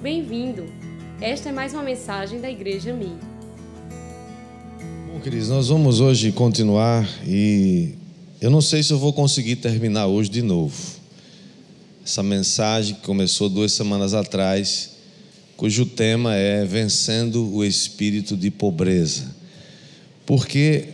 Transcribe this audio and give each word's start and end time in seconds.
Bem-vindo! 0.00 0.64
Esta 1.20 1.48
é 1.48 1.52
mais 1.52 1.74
uma 1.74 1.82
mensagem 1.82 2.40
da 2.40 2.48
Igreja 2.48 2.94
Mi. 2.94 3.18
Bom, 5.08 5.18
queridos, 5.18 5.48
nós 5.48 5.66
vamos 5.66 5.98
hoje 5.98 6.30
continuar 6.30 7.04
e 7.26 7.96
eu 8.40 8.48
não 8.48 8.60
sei 8.60 8.80
se 8.80 8.92
eu 8.92 8.98
vou 8.98 9.12
conseguir 9.12 9.56
terminar 9.56 10.06
hoje 10.06 10.30
de 10.30 10.40
novo. 10.40 10.76
Essa 12.04 12.22
mensagem 12.22 12.94
que 12.94 13.00
começou 13.00 13.48
duas 13.48 13.72
semanas 13.72 14.14
atrás, 14.14 14.90
cujo 15.56 15.84
tema 15.84 16.32
é 16.36 16.64
Vencendo 16.64 17.52
o 17.52 17.64
Espírito 17.64 18.36
de 18.36 18.52
Pobreza. 18.52 19.34
Porque 20.24 20.90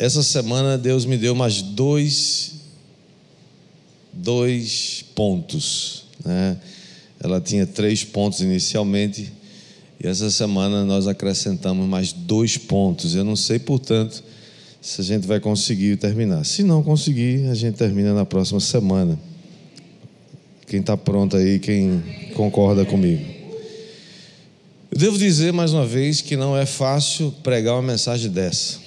essa 0.00 0.20
semana 0.20 0.76
Deus 0.76 1.04
me 1.04 1.16
deu 1.16 1.36
mais 1.36 1.62
dois, 1.62 2.54
dois 4.12 5.04
pontos. 5.14 6.06
Né? 6.24 6.56
Ela 7.22 7.40
tinha 7.40 7.64
três 7.64 8.02
pontos 8.02 8.40
inicialmente, 8.40 9.32
e 10.02 10.08
essa 10.08 10.28
semana 10.28 10.84
nós 10.84 11.06
acrescentamos 11.06 11.88
mais 11.88 12.12
dois 12.12 12.58
pontos. 12.58 13.14
Eu 13.14 13.22
não 13.22 13.36
sei, 13.36 13.60
portanto, 13.60 14.24
se 14.80 15.00
a 15.00 15.04
gente 15.04 15.28
vai 15.28 15.38
conseguir 15.38 15.96
terminar. 15.96 16.44
Se 16.44 16.64
não 16.64 16.82
conseguir, 16.82 17.48
a 17.48 17.54
gente 17.54 17.76
termina 17.76 18.12
na 18.12 18.24
próxima 18.24 18.58
semana. 18.58 19.16
Quem 20.66 20.80
está 20.80 20.96
pronto 20.96 21.36
aí, 21.36 21.60
quem 21.60 22.02
concorda 22.34 22.84
comigo. 22.84 23.24
Eu 24.90 24.98
devo 24.98 25.16
dizer 25.16 25.52
mais 25.52 25.72
uma 25.72 25.86
vez 25.86 26.20
que 26.20 26.36
não 26.36 26.56
é 26.56 26.66
fácil 26.66 27.32
pregar 27.44 27.74
uma 27.74 27.82
mensagem 27.82 28.28
dessa. 28.28 28.78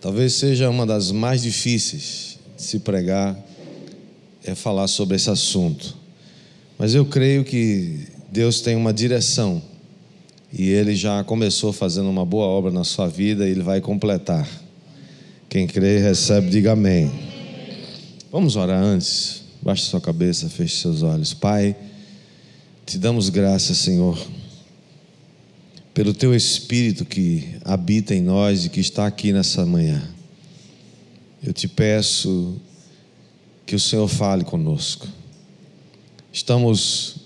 Talvez 0.00 0.32
seja 0.32 0.68
uma 0.68 0.84
das 0.84 1.12
mais 1.12 1.42
difíceis 1.42 2.38
de 2.56 2.62
se 2.62 2.80
pregar, 2.80 3.38
é 4.42 4.56
falar 4.56 4.88
sobre 4.88 5.14
esse 5.14 5.30
assunto. 5.30 5.99
Mas 6.80 6.94
eu 6.94 7.04
creio 7.04 7.44
que 7.44 8.08
Deus 8.32 8.62
tem 8.62 8.74
uma 8.74 8.90
direção 8.90 9.60
e 10.50 10.70
Ele 10.70 10.96
já 10.96 11.22
começou 11.22 11.74
fazendo 11.74 12.08
uma 12.08 12.24
boa 12.24 12.46
obra 12.46 12.70
na 12.70 12.84
sua 12.84 13.06
vida 13.06 13.46
e 13.46 13.50
Ele 13.50 13.62
vai 13.62 13.82
completar. 13.82 14.48
Quem 15.46 15.66
crê, 15.66 15.98
recebe, 15.98 16.48
diga 16.48 16.72
amém. 16.72 17.12
Vamos 18.32 18.56
orar 18.56 18.82
antes. 18.82 19.42
Baixe 19.60 19.82
sua 19.82 20.00
cabeça, 20.00 20.48
feche 20.48 20.76
seus 20.76 21.02
olhos. 21.02 21.34
Pai, 21.34 21.76
te 22.86 22.96
damos 22.96 23.28
graças, 23.28 23.76
Senhor, 23.76 24.18
pelo 25.92 26.14
Teu 26.14 26.34
Espírito 26.34 27.04
que 27.04 27.56
habita 27.62 28.14
em 28.14 28.22
nós 28.22 28.64
e 28.64 28.70
que 28.70 28.80
está 28.80 29.06
aqui 29.06 29.34
nessa 29.34 29.66
manhã. 29.66 30.02
Eu 31.42 31.52
te 31.52 31.68
peço 31.68 32.56
que 33.66 33.76
o 33.76 33.80
Senhor 33.80 34.08
fale 34.08 34.44
conosco. 34.44 35.19
Estamos 36.32 37.16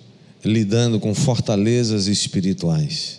lidando 0.45 0.99
com 0.99 1.15
fortalezas 1.15 2.07
espirituais. 2.07 3.19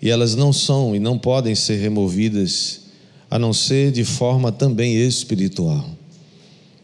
E 0.00 0.10
elas 0.10 0.34
não 0.34 0.52
são 0.52 0.94
e 0.96 0.98
não 0.98 1.18
podem 1.18 1.54
ser 1.54 1.76
removidas 1.76 2.80
a 3.30 3.38
não 3.38 3.52
ser 3.52 3.92
de 3.92 4.04
forma 4.04 4.52
também 4.52 4.96
espiritual. 4.96 5.84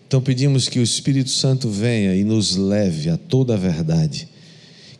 Então 0.06 0.20
pedimos 0.20 0.68
que 0.68 0.78
o 0.78 0.82
Espírito 0.82 1.30
Santo 1.30 1.70
venha 1.70 2.14
e 2.14 2.24
nos 2.24 2.56
leve 2.56 3.08
a 3.08 3.16
toda 3.16 3.54
a 3.54 3.56
verdade. 3.56 4.28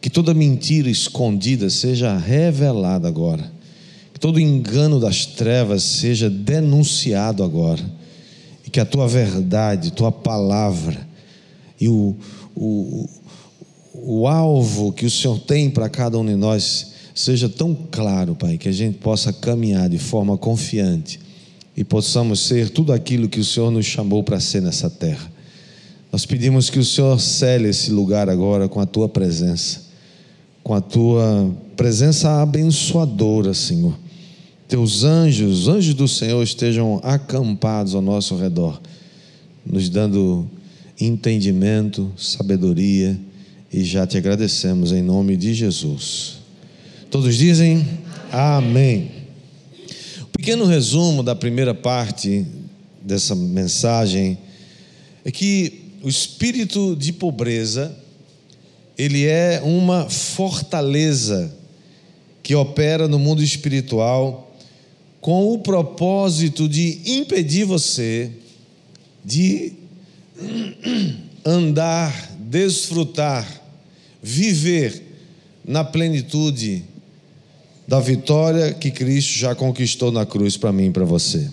Que 0.00 0.08
toda 0.08 0.32
mentira 0.32 0.88
escondida 0.88 1.68
seja 1.68 2.16
revelada 2.16 3.08
agora. 3.08 3.52
Que 4.14 4.20
todo 4.20 4.40
engano 4.40 4.98
das 4.98 5.26
trevas 5.26 5.82
seja 5.82 6.30
denunciado 6.30 7.44
agora. 7.44 7.84
E 8.66 8.70
que 8.70 8.80
a 8.80 8.86
tua 8.86 9.06
verdade, 9.06 9.92
tua 9.92 10.10
palavra 10.10 11.12
e 11.82 11.88
o, 11.88 12.16
o, 12.54 13.08
o 13.94 14.26
alvo 14.26 14.92
que 14.92 15.06
o 15.06 15.10
Senhor 15.10 15.38
tem 15.40 15.70
para 15.70 15.88
cada 15.88 16.18
um 16.18 16.24
de 16.24 16.34
nós 16.34 16.92
seja 17.14 17.48
tão 17.48 17.74
claro, 17.90 18.34
Pai, 18.34 18.56
que 18.56 18.68
a 18.68 18.72
gente 18.72 18.98
possa 18.98 19.32
caminhar 19.32 19.88
de 19.88 19.98
forma 19.98 20.36
confiante 20.38 21.20
e 21.76 21.84
possamos 21.84 22.40
ser 22.40 22.70
tudo 22.70 22.92
aquilo 22.92 23.28
que 23.28 23.40
o 23.40 23.44
Senhor 23.44 23.70
nos 23.70 23.86
chamou 23.86 24.22
para 24.22 24.40
ser 24.40 24.62
nessa 24.62 24.90
terra. 24.90 25.30
Nós 26.10 26.26
pedimos 26.26 26.68
que 26.68 26.78
o 26.78 26.84
Senhor 26.84 27.18
cele 27.18 27.68
esse 27.68 27.90
lugar 27.90 28.28
agora 28.28 28.68
com 28.68 28.80
a 28.80 28.86
tua 28.86 29.08
presença, 29.08 29.80
com 30.62 30.74
a 30.74 30.80
tua 30.80 31.50
presença 31.76 32.42
abençoadora, 32.42 33.54
Senhor. 33.54 33.98
Teus 34.68 35.04
anjos, 35.04 35.60
os 35.60 35.68
anjos 35.68 35.94
do 35.94 36.06
Senhor 36.06 36.42
estejam 36.42 37.00
acampados 37.02 37.94
ao 37.94 38.02
nosso 38.02 38.36
redor, 38.36 38.80
nos 39.64 39.88
dando 39.88 40.46
entendimento, 41.04 42.12
sabedoria, 42.16 43.18
e 43.72 43.84
já 43.84 44.06
te 44.06 44.18
agradecemos 44.18 44.92
em 44.92 45.02
nome 45.02 45.36
de 45.36 45.54
Jesus. 45.54 46.38
Todos 47.10 47.36
dizem 47.36 47.86
amém. 48.30 49.10
O 50.22 50.38
pequeno 50.38 50.64
resumo 50.64 51.22
da 51.22 51.34
primeira 51.34 51.74
parte 51.74 52.46
dessa 53.00 53.34
mensagem 53.34 54.38
é 55.24 55.30
que 55.30 55.82
o 56.02 56.08
espírito 56.08 56.96
de 56.96 57.12
pobreza 57.12 57.96
ele 58.96 59.24
é 59.24 59.60
uma 59.64 60.08
fortaleza 60.10 61.52
que 62.42 62.54
opera 62.54 63.08
no 63.08 63.18
mundo 63.18 63.42
espiritual 63.42 64.54
com 65.20 65.52
o 65.52 65.58
propósito 65.58 66.68
de 66.68 67.00
impedir 67.06 67.64
você 67.64 68.30
de 69.24 69.72
andar, 71.44 72.32
desfrutar, 72.38 73.46
viver 74.22 75.02
na 75.64 75.84
plenitude 75.84 76.84
da 77.86 78.00
vitória 78.00 78.72
que 78.72 78.90
Cristo 78.90 79.38
já 79.38 79.54
conquistou 79.54 80.10
na 80.10 80.24
cruz 80.24 80.56
para 80.56 80.72
mim 80.72 80.86
e 80.86 80.90
para 80.90 81.04
você. 81.04 81.50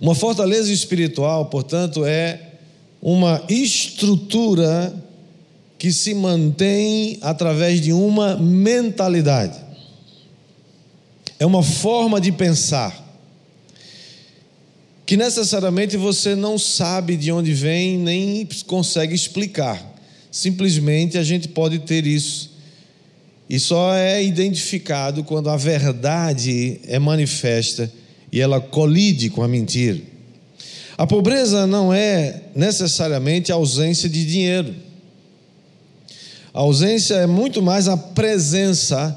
Uma 0.00 0.14
fortaleza 0.14 0.72
espiritual, 0.72 1.46
portanto, 1.46 2.04
é 2.04 2.40
uma 3.00 3.42
estrutura 3.48 4.94
que 5.78 5.92
se 5.92 6.14
mantém 6.14 7.18
através 7.20 7.80
de 7.80 7.92
uma 7.92 8.36
mentalidade. 8.36 9.58
É 11.38 11.46
uma 11.46 11.62
forma 11.62 12.20
de 12.20 12.32
pensar 12.32 13.07
que 15.08 15.16
necessariamente 15.16 15.96
você 15.96 16.34
não 16.34 16.58
sabe 16.58 17.16
de 17.16 17.32
onde 17.32 17.54
vem 17.54 17.96
nem 17.96 18.46
consegue 18.66 19.14
explicar. 19.14 19.82
Simplesmente 20.30 21.16
a 21.16 21.24
gente 21.24 21.48
pode 21.48 21.78
ter 21.78 22.06
isso. 22.06 22.50
E 23.48 23.58
só 23.58 23.94
é 23.94 24.22
identificado 24.22 25.24
quando 25.24 25.48
a 25.48 25.56
verdade 25.56 26.78
é 26.86 26.98
manifesta 26.98 27.90
e 28.30 28.38
ela 28.38 28.60
colide 28.60 29.30
com 29.30 29.42
a 29.42 29.48
mentira. 29.48 29.98
A 30.98 31.06
pobreza 31.06 31.66
não 31.66 31.90
é 31.90 32.42
necessariamente 32.54 33.50
a 33.50 33.54
ausência 33.54 34.10
de 34.10 34.26
dinheiro. 34.26 34.74
A 36.52 36.60
ausência 36.60 37.14
é 37.14 37.26
muito 37.26 37.62
mais 37.62 37.88
a 37.88 37.96
presença 37.96 39.16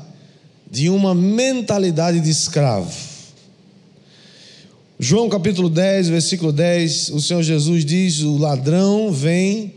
de 0.72 0.90
uma 0.90 1.14
mentalidade 1.14 2.22
de 2.22 2.30
escravo. 2.30 3.11
João 5.04 5.28
capítulo 5.30 5.68
10, 5.68 6.10
versículo 6.10 6.52
10, 6.52 7.10
o 7.10 7.20
Senhor 7.20 7.42
Jesus 7.42 7.84
diz: 7.84 8.20
O 8.20 8.38
ladrão 8.38 9.12
vem 9.12 9.74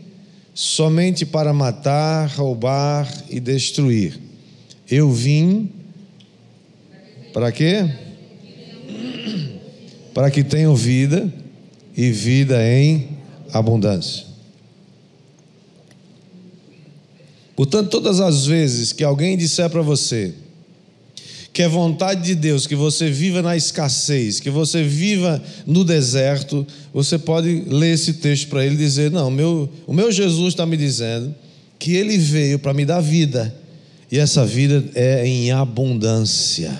somente 0.53 1.25
para 1.25 1.51
matar, 1.51 2.27
roubar 2.27 3.11
e 3.27 3.39
destruir. 3.39 4.19
Eu 4.87 5.11
vim 5.11 5.71
para 7.33 7.51
quê? 7.51 7.91
Para 10.13 10.29
que 10.29 10.43
tenham 10.43 10.75
vida 10.75 11.33
e 11.97 12.11
vida 12.11 12.63
em 12.63 13.17
abundância. 13.51 14.27
Portanto, 17.55 17.89
todas 17.89 18.19
as 18.19 18.45
vezes 18.45 18.93
que 18.93 19.03
alguém 19.03 19.35
disser 19.35 19.71
para 19.71 19.81
você, 19.81 20.35
que 21.55 21.63
é 21.63 21.69
vontade 21.69 22.21
de 22.21 22.35
Deus 22.35 22.67
que 22.67 22.75
você 22.75 23.09
viva 23.09 23.41
na 23.41 23.55
escassez, 23.55 24.41
que 24.41 24.49
você 24.49 24.83
viva 24.83 25.41
no 25.65 25.85
deserto, 25.85 26.67
você 26.93 27.17
pode 27.17 27.63
ler 27.69 27.93
esse 27.93 28.15
texto 28.15 28.49
para 28.49 28.65
ele 28.65 28.75
e 28.75 28.79
dizer: 28.79 29.09
Não, 29.09 29.31
meu, 29.31 29.69
o 29.87 29.93
meu 29.93 30.11
Jesus 30.11 30.49
está 30.49 30.65
me 30.65 30.75
dizendo 30.75 31.33
que 31.79 31.95
ele 31.95 32.17
veio 32.17 32.59
para 32.59 32.73
me 32.73 32.83
dar 32.83 32.99
vida, 32.99 33.55
e 34.11 34.19
essa 34.19 34.45
vida 34.45 34.83
é 34.95 35.25
em 35.25 35.49
abundância. 35.49 36.77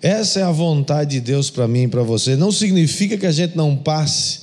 Essa 0.00 0.38
é 0.38 0.42
a 0.44 0.52
vontade 0.52 1.10
de 1.10 1.20
Deus 1.20 1.50
para 1.50 1.66
mim 1.66 1.82
e 1.82 1.88
para 1.88 2.04
você. 2.04 2.36
Não 2.36 2.52
significa 2.52 3.18
que 3.18 3.26
a 3.26 3.32
gente 3.32 3.56
não 3.56 3.74
passe 3.74 4.42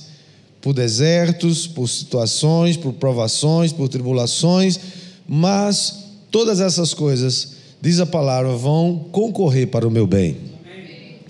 por 0.60 0.74
desertos, 0.74 1.66
por 1.66 1.88
situações, 1.88 2.76
por 2.76 2.92
provações, 2.92 3.72
por 3.72 3.88
tribulações, 3.88 4.78
mas 5.26 6.10
todas 6.30 6.60
essas 6.60 6.92
coisas 6.92 7.53
diz 7.84 8.00
a 8.00 8.06
palavra, 8.06 8.56
vão 8.56 9.06
concorrer 9.12 9.68
para 9.68 9.86
o 9.86 9.90
meu 9.90 10.06
bem. 10.06 10.38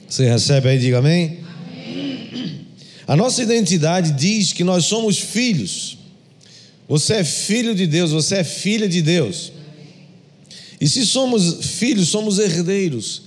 Você 0.08 0.30
recebe 0.30 0.68
aí, 0.68 0.78
diga 0.78 0.98
amém? 0.98 1.38
amém? 1.58 2.60
A 3.08 3.16
nossa 3.16 3.42
identidade 3.42 4.12
diz 4.12 4.52
que 4.52 4.62
nós 4.62 4.84
somos 4.84 5.18
filhos. 5.18 5.98
Você 6.88 7.14
é 7.14 7.24
filho 7.24 7.74
de 7.74 7.88
Deus, 7.88 8.12
você 8.12 8.36
é 8.36 8.44
filha 8.44 8.88
de 8.88 9.02
Deus. 9.02 9.50
E 10.80 10.88
se 10.88 11.04
somos 11.04 11.64
filhos, 11.64 12.08
somos 12.08 12.38
herdeiros. 12.38 13.22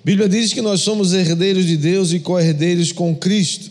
A 0.00 0.04
Bíblia 0.04 0.28
diz 0.28 0.52
que 0.52 0.60
nós 0.60 0.80
somos 0.80 1.12
herdeiros 1.12 1.64
de 1.66 1.76
Deus 1.76 2.12
e 2.12 2.18
co-herdeiros 2.18 2.90
com 2.90 3.14
Cristo. 3.14 3.70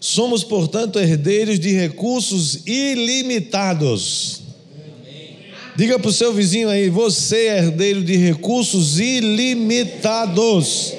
Somos, 0.00 0.42
portanto, 0.42 0.98
herdeiros 0.98 1.60
de 1.60 1.70
recursos 1.70 2.66
ilimitados. 2.66 4.39
Diga 5.76 5.98
para 5.98 6.08
o 6.08 6.12
seu 6.12 6.32
vizinho 6.32 6.68
aí: 6.68 6.88
você 6.88 7.46
é 7.46 7.58
herdeiro 7.58 8.02
de 8.02 8.16
recursos 8.16 8.98
ilimitados. 8.98 10.92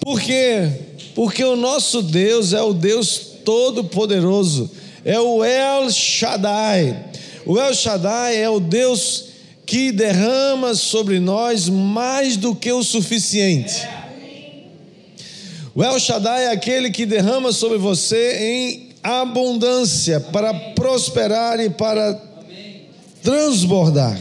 Por 0.00 0.20
quê? 0.20 0.70
Porque 1.14 1.42
o 1.42 1.56
nosso 1.56 2.02
Deus 2.02 2.52
é 2.52 2.62
o 2.62 2.72
Deus 2.72 3.18
Todo-Poderoso, 3.44 4.70
é 5.04 5.18
o 5.18 5.44
El 5.44 5.90
Shaddai. 5.90 7.04
O 7.44 7.58
El 7.58 7.74
Shaddai 7.74 8.36
é 8.36 8.48
o 8.48 8.60
Deus 8.60 9.24
que 9.64 9.90
derrama 9.90 10.74
sobre 10.74 11.18
nós 11.18 11.68
mais 11.68 12.36
do 12.36 12.54
que 12.54 12.72
o 12.72 12.84
suficiente. 12.84 13.86
O 15.74 15.82
El 15.82 15.98
Shaddai 15.98 16.44
é 16.44 16.50
aquele 16.52 16.90
que 16.90 17.04
derrama 17.04 17.52
sobre 17.52 17.76
você 17.76 18.38
em 18.40 18.85
abundância 19.06 20.20
para 20.20 20.52
prosperar 20.74 21.60
e 21.60 21.70
para 21.70 22.20
transbordar. 23.22 24.18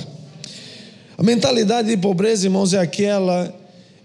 A 1.18 1.24
mentalidade 1.24 1.88
de 1.88 1.98
pobreza, 1.98 2.46
irmãos, 2.46 2.74
é 2.74 2.80
aquela 2.80 3.54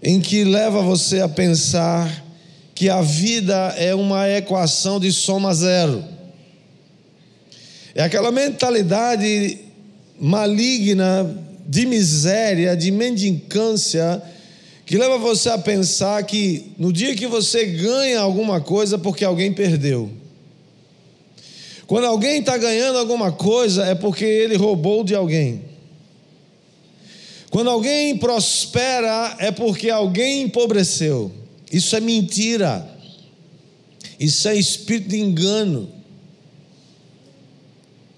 em 0.01 0.19
que 0.19 0.43
leva 0.43 0.81
você 0.81 1.19
a 1.19 1.29
pensar 1.29 2.25
que 2.73 2.89
a 2.89 3.01
vida 3.01 3.75
é 3.77 3.93
uma 3.93 4.27
equação 4.29 4.99
de 4.99 5.11
soma 5.11 5.53
zero. 5.53 6.03
É 7.93 8.01
aquela 8.01 8.31
mentalidade 8.31 9.59
maligna 10.19 11.29
de 11.67 11.85
miséria, 11.85 12.75
de 12.75 12.89
mendicância, 12.89 14.21
que 14.85 14.97
leva 14.97 15.17
você 15.17 15.49
a 15.49 15.57
pensar 15.57 16.23
que 16.23 16.73
no 16.77 16.91
dia 16.91 17.15
que 17.15 17.27
você 17.27 17.65
ganha 17.65 18.19
alguma 18.19 18.59
coisa, 18.61 18.97
porque 18.97 19.23
alguém 19.23 19.53
perdeu. 19.53 20.20
Quando 21.91 22.05
alguém 22.05 22.39
está 22.39 22.57
ganhando 22.57 22.97
alguma 22.99 23.33
coisa, 23.33 23.83
é 23.83 23.93
porque 23.93 24.23
ele 24.23 24.55
roubou 24.55 25.03
de 25.03 25.13
alguém. 25.13 25.61
Quando 27.49 27.69
alguém 27.69 28.17
prospera, 28.17 29.35
é 29.39 29.51
porque 29.51 29.89
alguém 29.89 30.43
empobreceu. 30.43 31.29
Isso 31.69 31.93
é 31.93 31.99
mentira. 31.99 32.89
Isso 34.17 34.47
é 34.47 34.55
espírito 34.55 35.09
de 35.09 35.19
engano. 35.19 35.89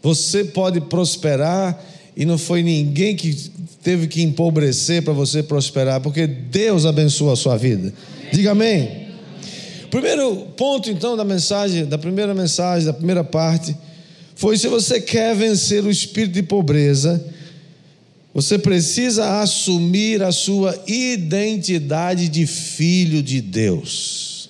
Você 0.03 0.43
pode 0.43 0.79
prosperar 0.79 1.83
e 2.15 2.25
não 2.25 2.37
foi 2.37 2.61
ninguém 2.61 3.15
que 3.15 3.33
teve 3.81 4.05
que 4.05 4.21
empobrecer 4.21 5.01
para 5.01 5.13
você 5.13 5.41
prosperar, 5.41 5.99
porque 5.99 6.27
Deus 6.27 6.85
abençoa 6.85 7.33
a 7.33 7.35
sua 7.35 7.57
vida. 7.57 7.91
Diga 8.31 8.51
amém. 8.51 9.02
Primeiro 9.93 10.47
ponto 10.57 10.89
então 10.89 11.15
da 11.15 11.23
mensagem, 11.23 11.85
da 11.85 11.99
primeira 11.99 12.33
mensagem, 12.33 12.87
da 12.87 12.93
primeira 12.93 13.23
parte, 13.23 13.77
foi 14.33 14.57
se 14.57 14.67
você 14.67 14.99
quer 14.99 15.35
vencer 15.35 15.85
o 15.85 15.91
espírito 15.91 16.33
de 16.33 16.41
pobreza, 16.41 17.23
você 18.33 18.57
precisa 18.57 19.39
assumir 19.39 20.23
a 20.23 20.31
sua 20.31 20.75
identidade 20.87 22.27
de 22.27 22.47
filho 22.47 23.21
de 23.21 23.39
Deus. 23.39 24.49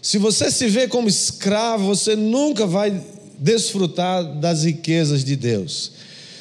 Se 0.00 0.16
você 0.16 0.50
se 0.50 0.66
vê 0.66 0.88
como 0.88 1.10
escravo, 1.10 1.84
você 1.84 2.16
nunca 2.16 2.66
vai 2.66 3.04
desfrutar 3.38 4.40
das 4.40 4.64
riquezas 4.64 5.22
de 5.24 5.36
Deus. 5.36 5.92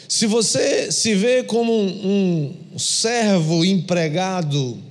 Se 0.07 0.25
você 0.25 0.93
se 0.93 1.13
vê 1.13 1.43
como 1.43 1.73
um, 1.73 2.55
um 2.73 2.79
servo 2.79 3.65
empregado, 3.65 4.81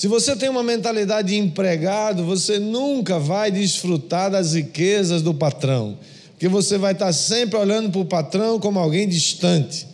se 0.00 0.08
você 0.08 0.34
tem 0.34 0.48
uma 0.48 0.62
mentalidade 0.62 1.28
de 1.28 1.36
empregado, 1.36 2.24
você 2.24 2.58
nunca 2.58 3.18
vai 3.18 3.50
desfrutar 3.50 4.30
das 4.30 4.54
riquezas 4.54 5.20
do 5.20 5.34
patrão, 5.34 5.98
porque 6.30 6.48
você 6.48 6.78
vai 6.78 6.92
estar 6.92 7.12
sempre 7.12 7.58
olhando 7.58 7.90
para 7.90 8.00
o 8.00 8.06
patrão 8.06 8.58
como 8.58 8.78
alguém 8.78 9.06
distante. 9.06 9.86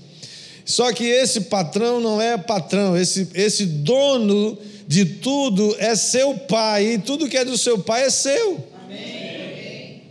Só 0.64 0.92
que 0.92 1.02
esse 1.02 1.40
patrão 1.40 1.98
não 2.00 2.22
é 2.22 2.38
patrão, 2.38 2.96
esse, 2.96 3.26
esse 3.34 3.66
dono 3.66 4.56
de 4.86 5.04
tudo 5.04 5.74
é 5.76 5.96
seu 5.96 6.34
pai, 6.34 6.86
e 6.92 6.98
tudo 6.98 7.28
que 7.28 7.36
é 7.36 7.44
do 7.44 7.58
seu 7.58 7.80
pai 7.80 8.04
é 8.04 8.10
seu. 8.10 8.64
Amém. 8.84 10.02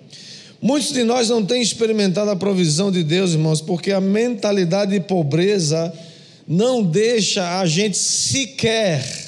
Muitos 0.61 0.91
de 0.91 1.05
nós 1.05 1.29
não 1.29 1.45
têm 1.45 1.61
experimentado 1.61 2.29
a 2.29 2.35
provisão 2.35 2.91
de 2.91 3.01
Deus, 3.01 3.31
irmãos, 3.31 3.61
porque 3.61 3.93
a 3.93 4.01
mentalidade 4.01 4.91
de 4.91 4.99
pobreza 4.99 5.93
não 6.45 6.83
deixa 6.83 7.61
a 7.61 7.65
gente 7.65 7.97
sequer 7.97 9.24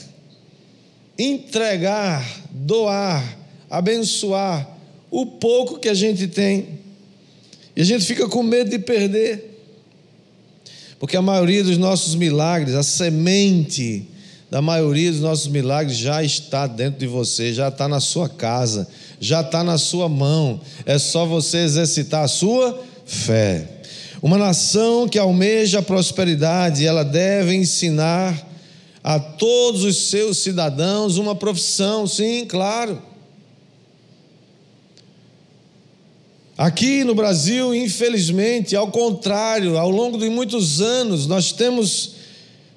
entregar, 1.17 2.25
doar, 2.51 3.37
abençoar 3.69 4.67
o 5.09 5.25
pouco 5.25 5.79
que 5.79 5.89
a 5.89 5.93
gente 5.93 6.27
tem. 6.27 6.79
E 7.75 7.81
a 7.81 7.85
gente 7.85 8.05
fica 8.05 8.27
com 8.27 8.43
medo 8.43 8.69
de 8.69 8.79
perder. 8.79 9.55
Porque 10.99 11.15
a 11.15 11.21
maioria 11.21 11.63
dos 11.63 11.77
nossos 11.77 12.15
milagres, 12.15 12.73
a 12.73 12.83
semente 12.83 14.07
da 14.49 14.61
maioria 14.61 15.11
dos 15.11 15.21
nossos 15.21 15.47
milagres 15.47 15.97
já 15.97 16.23
está 16.23 16.65
dentro 16.65 16.99
de 16.99 17.07
você, 17.07 17.53
já 17.53 17.67
está 17.67 17.87
na 17.87 17.99
sua 17.99 18.29
casa, 18.29 18.87
já 19.19 19.41
está 19.41 19.63
na 19.63 19.77
sua 19.77 20.07
mão. 20.07 20.59
É 20.85 20.97
só 20.97 21.25
você 21.25 21.57
exercitar 21.59 22.23
a 22.23 22.27
sua 22.27 22.83
fé. 23.05 23.67
Uma 24.21 24.37
nação 24.37 25.07
que 25.07 25.19
almeja 25.19 25.79
a 25.79 25.83
prosperidade, 25.83 26.85
ela 26.85 27.03
deve 27.03 27.53
ensinar 27.53 28.46
a 29.07 29.17
todos 29.21 29.85
os 29.85 30.09
seus 30.09 30.39
cidadãos 30.39 31.15
uma 31.15 31.33
profissão, 31.33 32.05
sim, 32.05 32.45
claro. 32.45 33.01
Aqui 36.57 37.05
no 37.05 37.15
Brasil, 37.15 37.73
infelizmente, 37.73 38.75
ao 38.75 38.91
contrário, 38.91 39.77
ao 39.77 39.89
longo 39.89 40.17
de 40.17 40.29
muitos 40.29 40.81
anos, 40.81 41.25
nós 41.25 41.53
temos 41.53 42.15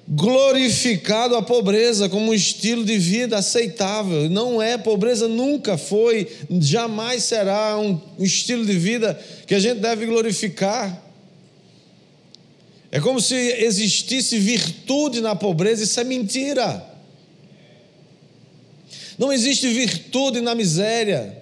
glorificado 0.07 1.35
a 1.35 1.41
pobreza 1.41 2.07
como 2.07 2.31
um 2.31 2.33
estilo 2.33 2.85
de 2.85 2.97
vida 2.97 3.37
aceitável. 3.37 4.29
Não 4.29 4.61
é, 4.61 4.77
pobreza 4.77 5.27
nunca 5.27 5.77
foi, 5.77 6.29
jamais 6.61 7.23
será 7.23 7.77
um, 7.77 7.99
estilo 8.17 8.65
de 8.65 8.79
vida 8.79 9.19
que 9.45 9.53
a 9.53 9.59
gente 9.59 9.81
deve 9.81 10.05
glorificar. 10.05 11.10
É 12.91 12.99
como 12.99 13.21
se 13.21 13.35
existisse 13.35 14.37
virtude 14.37 15.21
na 15.21 15.33
pobreza, 15.33 15.83
isso 15.83 15.99
é 15.99 16.03
mentira. 16.03 16.85
Não 19.17 19.31
existe 19.31 19.69
virtude 19.69 20.41
na 20.41 20.53
miséria. 20.53 21.37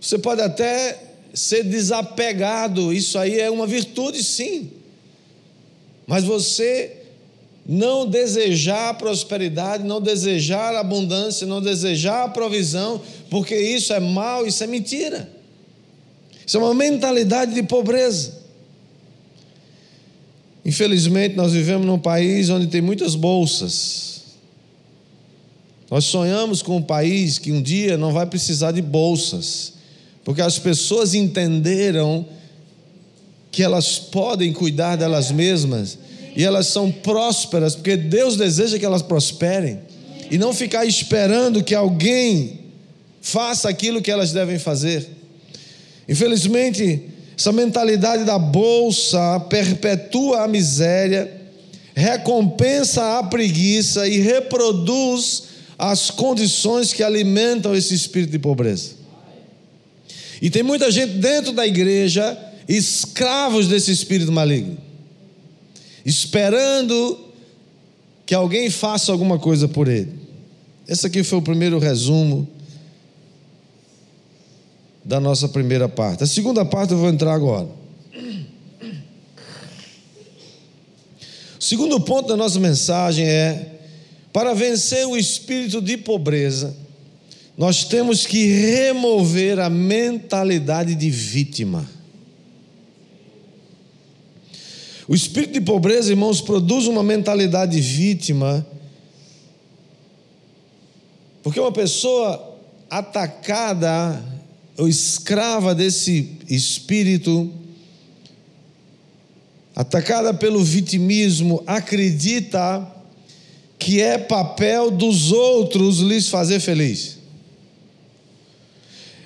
Você 0.00 0.18
pode 0.18 0.42
até 0.42 1.00
ser 1.32 1.62
desapegado, 1.62 2.92
isso 2.92 3.16
aí 3.16 3.38
é 3.38 3.48
uma 3.48 3.66
virtude, 3.66 4.22
sim. 4.24 4.70
Mas 6.06 6.24
você 6.24 6.96
não 7.66 8.06
desejar 8.06 8.90
a 8.90 8.94
prosperidade, 8.94 9.84
não 9.84 10.00
desejar 10.00 10.74
a 10.74 10.80
abundância, 10.80 11.46
não 11.46 11.62
desejar 11.62 12.24
a 12.24 12.28
provisão, 12.28 13.00
porque 13.30 13.56
isso 13.56 13.92
é 13.92 14.00
mal, 14.00 14.46
isso 14.46 14.62
é 14.64 14.66
mentira. 14.66 15.28
Isso 16.46 16.56
é 16.56 16.60
uma 16.60 16.74
mentalidade 16.74 17.54
de 17.54 17.62
pobreza. 17.62 18.43
Infelizmente, 20.64 21.36
nós 21.36 21.52
vivemos 21.52 21.86
num 21.86 21.98
país 21.98 22.48
onde 22.50 22.66
tem 22.68 22.80
muitas 22.80 23.14
bolsas. 23.14 24.22
Nós 25.90 26.04
sonhamos 26.04 26.62
com 26.62 26.76
um 26.78 26.82
país 26.82 27.38
que 27.38 27.52
um 27.52 27.60
dia 27.60 27.98
não 27.98 28.12
vai 28.12 28.26
precisar 28.26 28.72
de 28.72 28.80
bolsas 28.80 29.74
porque 30.24 30.40
as 30.40 30.58
pessoas 30.58 31.14
entenderam 31.14 32.26
que 33.52 33.62
elas 33.62 33.98
podem 33.98 34.52
cuidar 34.52 34.96
delas 34.96 35.30
mesmas 35.30 35.98
e 36.34 36.42
elas 36.42 36.66
são 36.66 36.90
prósperas, 36.90 37.76
porque 37.76 37.96
Deus 37.96 38.36
deseja 38.36 38.78
que 38.78 38.84
elas 38.84 39.02
prosperem 39.02 39.78
e 40.30 40.38
não 40.38 40.52
ficar 40.52 40.84
esperando 40.86 41.62
que 41.62 41.74
alguém 41.74 42.60
faça 43.20 43.68
aquilo 43.68 44.02
que 44.02 44.10
elas 44.10 44.32
devem 44.32 44.58
fazer. 44.58 45.06
Infelizmente, 46.08 47.02
essa 47.36 47.52
mentalidade 47.52 48.24
da 48.24 48.38
bolsa 48.38 49.40
perpetua 49.48 50.44
a 50.44 50.48
miséria, 50.48 51.30
recompensa 51.94 53.18
a 53.18 53.22
preguiça 53.22 54.06
e 54.06 54.18
reproduz 54.18 55.44
as 55.78 56.10
condições 56.10 56.92
que 56.92 57.02
alimentam 57.02 57.74
esse 57.74 57.94
espírito 57.94 58.30
de 58.30 58.38
pobreza. 58.38 58.92
E 60.40 60.50
tem 60.50 60.62
muita 60.62 60.90
gente 60.90 61.14
dentro 61.14 61.52
da 61.52 61.66
igreja, 61.66 62.38
escravos 62.68 63.68
desse 63.68 63.90
espírito 63.90 64.30
maligno, 64.30 64.76
esperando 66.04 67.18
que 68.26 68.34
alguém 68.34 68.70
faça 68.70 69.10
alguma 69.10 69.38
coisa 69.38 69.68
por 69.68 69.88
ele. 69.88 70.12
Esse 70.88 71.06
aqui 71.06 71.22
foi 71.22 71.38
o 71.38 71.42
primeiro 71.42 71.78
resumo 71.78 72.48
da 75.04 75.20
nossa 75.20 75.48
primeira 75.48 75.88
parte. 75.88 76.24
A 76.24 76.26
segunda 76.26 76.64
parte 76.64 76.92
eu 76.92 76.98
vou 76.98 77.08
entrar 77.08 77.34
agora. 77.34 77.68
O 81.58 81.62
segundo 81.62 82.00
ponto 82.00 82.28
da 82.28 82.36
nossa 82.36 82.58
mensagem 82.58 83.26
é: 83.26 83.78
para 84.32 84.54
vencer 84.54 85.06
o 85.06 85.16
espírito 85.16 85.80
de 85.80 85.96
pobreza, 85.96 86.74
nós 87.56 87.84
temos 87.84 88.26
que 88.26 88.46
remover 88.46 89.60
a 89.60 89.68
mentalidade 89.68 90.94
de 90.94 91.10
vítima. 91.10 91.88
O 95.06 95.14
espírito 95.14 95.52
de 95.52 95.60
pobreza, 95.60 96.10
irmãos, 96.10 96.40
produz 96.40 96.86
uma 96.86 97.02
mentalidade 97.02 97.72
de 97.72 97.80
vítima, 97.80 98.66
porque 101.42 101.60
uma 101.60 101.72
pessoa 101.72 102.58
atacada 102.88 104.33
ou 104.76 104.88
escrava 104.88 105.74
desse 105.74 106.32
espírito, 106.48 107.50
atacada 109.74 110.34
pelo 110.34 110.62
vitimismo, 110.62 111.62
acredita 111.66 112.92
que 113.78 114.00
é 114.00 114.18
papel 114.18 114.90
dos 114.90 115.30
outros 115.30 115.98
lhes 115.98 116.28
fazer 116.28 116.60
feliz. 116.60 117.18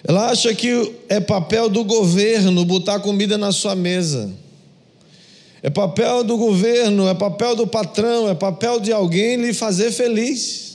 Ela 0.05 0.31
acha 0.31 0.55
que 0.55 0.95
é 1.09 1.21
papel 1.21 1.69
do 1.69 1.85
governo 1.85 2.65
botar 2.65 3.01
comida 3.01 3.37
na 3.37 3.53
sua 3.53 3.75
mesa. 3.75 4.33
É 5.63 5.69
papel 5.69 6.23
do 6.23 6.37
governo, 6.37 7.09
é 7.09 7.15
papel 7.15 7.57
do 7.57 7.67
patrão, 7.67 8.29
é 8.29 8.35
papel 8.35 8.81
de 8.81 8.93
alguém 8.93 9.37
lhe 9.37 9.53
fazer 9.53 9.91
feliz. 9.91 10.68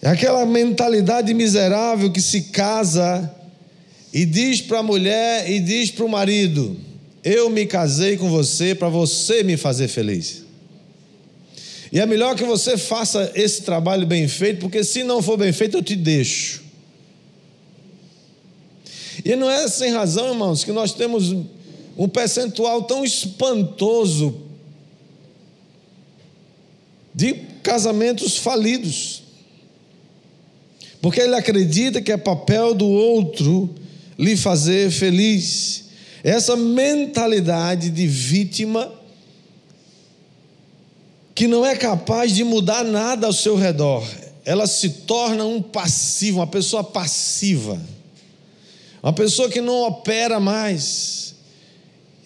É 0.00 0.08
aquela 0.08 0.46
mentalidade 0.46 1.34
miserável 1.34 2.12
que 2.12 2.20
se 2.20 2.42
casa 2.42 3.34
e 4.12 4.24
diz 4.24 4.60
para 4.60 4.78
a 4.78 4.82
mulher 4.82 5.50
e 5.50 5.58
diz 5.58 5.90
para 5.90 6.04
o 6.04 6.08
marido: 6.08 6.76
Eu 7.24 7.50
me 7.50 7.66
casei 7.66 8.16
com 8.16 8.30
você 8.30 8.74
para 8.74 8.88
você 8.88 9.42
me 9.42 9.56
fazer 9.56 9.88
feliz. 9.88 10.44
E 11.90 11.98
é 11.98 12.06
melhor 12.06 12.36
que 12.36 12.44
você 12.44 12.76
faça 12.76 13.32
esse 13.34 13.62
trabalho 13.62 14.06
bem 14.06 14.28
feito, 14.28 14.60
porque 14.60 14.84
se 14.84 15.02
não 15.02 15.22
for 15.22 15.36
bem 15.36 15.52
feito, 15.52 15.78
eu 15.78 15.82
te 15.82 15.96
deixo. 15.96 16.62
E 19.24 19.34
não 19.34 19.50
é 19.50 19.66
sem 19.68 19.90
razão, 19.90 20.28
irmãos, 20.28 20.64
que 20.64 20.70
nós 20.70 20.92
temos 20.92 21.34
um 21.96 22.08
percentual 22.08 22.82
tão 22.82 23.04
espantoso 23.04 24.42
de 27.12 27.34
casamentos 27.62 28.36
falidos. 28.36 29.27
Porque 31.00 31.20
ele 31.20 31.34
acredita 31.34 32.02
que 32.02 32.12
é 32.12 32.16
papel 32.16 32.74
do 32.74 32.86
outro 32.86 33.74
lhe 34.18 34.36
fazer 34.36 34.90
feliz. 34.90 35.84
Essa 36.24 36.56
mentalidade 36.56 37.90
de 37.90 38.06
vítima 38.06 38.92
que 41.34 41.46
não 41.46 41.64
é 41.64 41.76
capaz 41.76 42.34
de 42.34 42.42
mudar 42.42 42.84
nada 42.84 43.26
ao 43.26 43.32
seu 43.32 43.54
redor. 43.54 44.04
Ela 44.44 44.66
se 44.66 44.90
torna 44.90 45.44
um 45.44 45.62
passivo, 45.62 46.38
uma 46.38 46.46
pessoa 46.46 46.82
passiva. 46.82 47.80
Uma 49.02 49.12
pessoa 49.12 49.48
que 49.48 49.60
não 49.60 49.86
opera 49.86 50.40
mais 50.40 51.28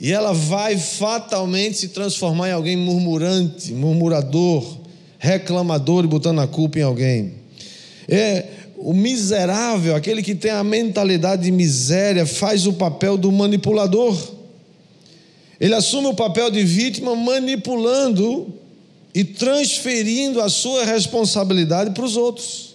e 0.02 0.11
ela 0.12 0.33
vai 0.33 0.76
fatalmente 0.76 1.76
se 1.79 1.88
transformar 1.91 2.49
em 2.49 2.52
alguém 2.52 2.76
murmurante, 2.76 3.73
murmurador, 3.73 4.79
reclamador 5.17 6.02
e 6.02 6.09
botando 6.09 6.41
a 6.41 6.47
culpa 6.49 6.81
em 6.81 6.83
alguém. 6.83 7.35
É 8.09 8.45
o 8.83 8.93
miserável, 8.93 9.95
aquele 9.95 10.23
que 10.23 10.35
tem 10.35 10.51
a 10.51 10.65
mentalidade 10.65 11.43
de 11.43 11.53
miséria, 11.53 12.27
faz 12.27 12.67
o 12.67 12.73
papel 12.73 13.17
do 13.17 13.31
manipulador. 13.31 14.17
Ele 15.61 15.75
assume 15.75 16.09
o 16.09 16.15
papel 16.15 16.51
de 16.51 16.65
vítima 16.65 17.15
manipulando 17.15 18.53
e 19.15 19.23
transferindo 19.23 20.41
a 20.41 20.49
sua 20.49 20.85
responsabilidade 20.85 21.93
para 21.93 22.05
os 22.05 22.17
outros. 22.17 22.75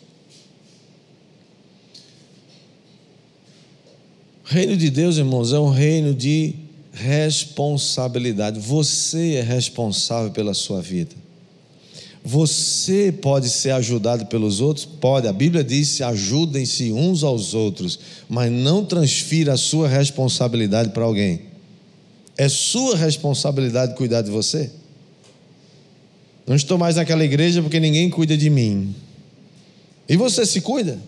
O 4.46 4.54
reino 4.54 4.78
de 4.78 4.90
Deus, 4.90 5.18
irmãos, 5.18 5.52
é 5.52 5.60
um 5.60 5.70
reino 5.70 6.14
de 6.14 6.56
responsabilidade. 6.94 8.62
Você 8.62 9.34
é 9.34 9.42
responsável 9.42 10.32
pela 10.32 10.54
sua 10.54 10.82
vida. 10.82 11.26
Você 12.29 13.10
pode 13.10 13.50
ser 13.50 13.72
ajudado 13.72 14.25
pelos 14.25 14.60
outros? 14.60 14.86
Pode. 14.86 15.29
A 15.29 15.31
Bíblia 15.31 15.63
diz: 15.63 16.01
ajudem-se 16.01 16.91
uns 16.91 17.24
aos 17.24 17.53
outros, 17.53 17.98
mas 18.27 18.51
não 18.51 18.84
transfira 18.84 19.53
a 19.53 19.57
sua 19.57 19.88
responsabilidade 19.88 20.89
para 20.89 21.05
alguém. 21.05 21.43
É 22.38 22.50
sua 22.50 22.98
responsabilidade 22.98 23.96
cuidar 23.96 24.24
de 24.24 24.29
você. 24.29 24.69
Não 26.46 26.53
estou 26.53 26.77
mais 26.77 26.98
naquela 26.98 27.24
igreja 27.24 27.62
porque 27.62 27.79
ninguém 27.79 28.10
cuida 28.10 28.36
de 28.36 28.50
mim. 28.50 28.93
E 30.10 30.17
você 30.17 30.46
se 30.46 30.60
cuida? 30.60 31.00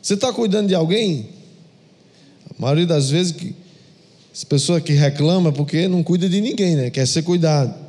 Você 0.00 0.14
está 0.14 0.32
cuidando 0.32 0.68
de 0.68 0.74
alguém? 0.74 1.28
A 2.48 2.54
maioria 2.58 2.86
das 2.86 3.10
vezes 3.10 3.32
que 3.32 3.54
essa 4.34 4.46
pessoa 4.46 4.80
que 4.80 4.94
reclama 4.94 5.52
porque 5.52 5.86
não 5.88 6.02
cuida 6.02 6.26
de 6.26 6.40
ninguém, 6.40 6.74
né? 6.74 6.88
Quer 6.88 7.06
ser 7.06 7.20
cuidado. 7.20 7.83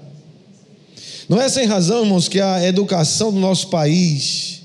Não 1.28 1.42
é 1.42 1.50
sem 1.50 1.66
razão, 1.66 2.04
irmãos, 2.04 2.28
que 2.28 2.40
a 2.40 2.66
educação 2.66 3.32
do 3.32 3.40
nosso 3.40 3.70
país 3.70 4.62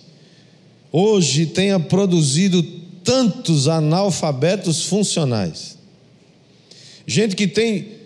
hoje 0.93 1.47
tenha 1.47 1.81
produzido 1.81 2.63
tantos 3.03 3.69
analfabetos 3.69 4.85
funcionais. 4.85 5.79
Gente 7.07 7.35
que 7.35 7.47
tem 7.47 8.01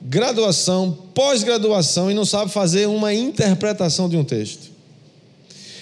graduação, 0.00 0.96
pós-graduação 1.14 2.10
e 2.10 2.14
não 2.14 2.24
sabe 2.24 2.50
fazer 2.50 2.86
uma 2.86 3.12
interpretação 3.14 4.08
de 4.08 4.16
um 4.16 4.24
texto. 4.24 4.70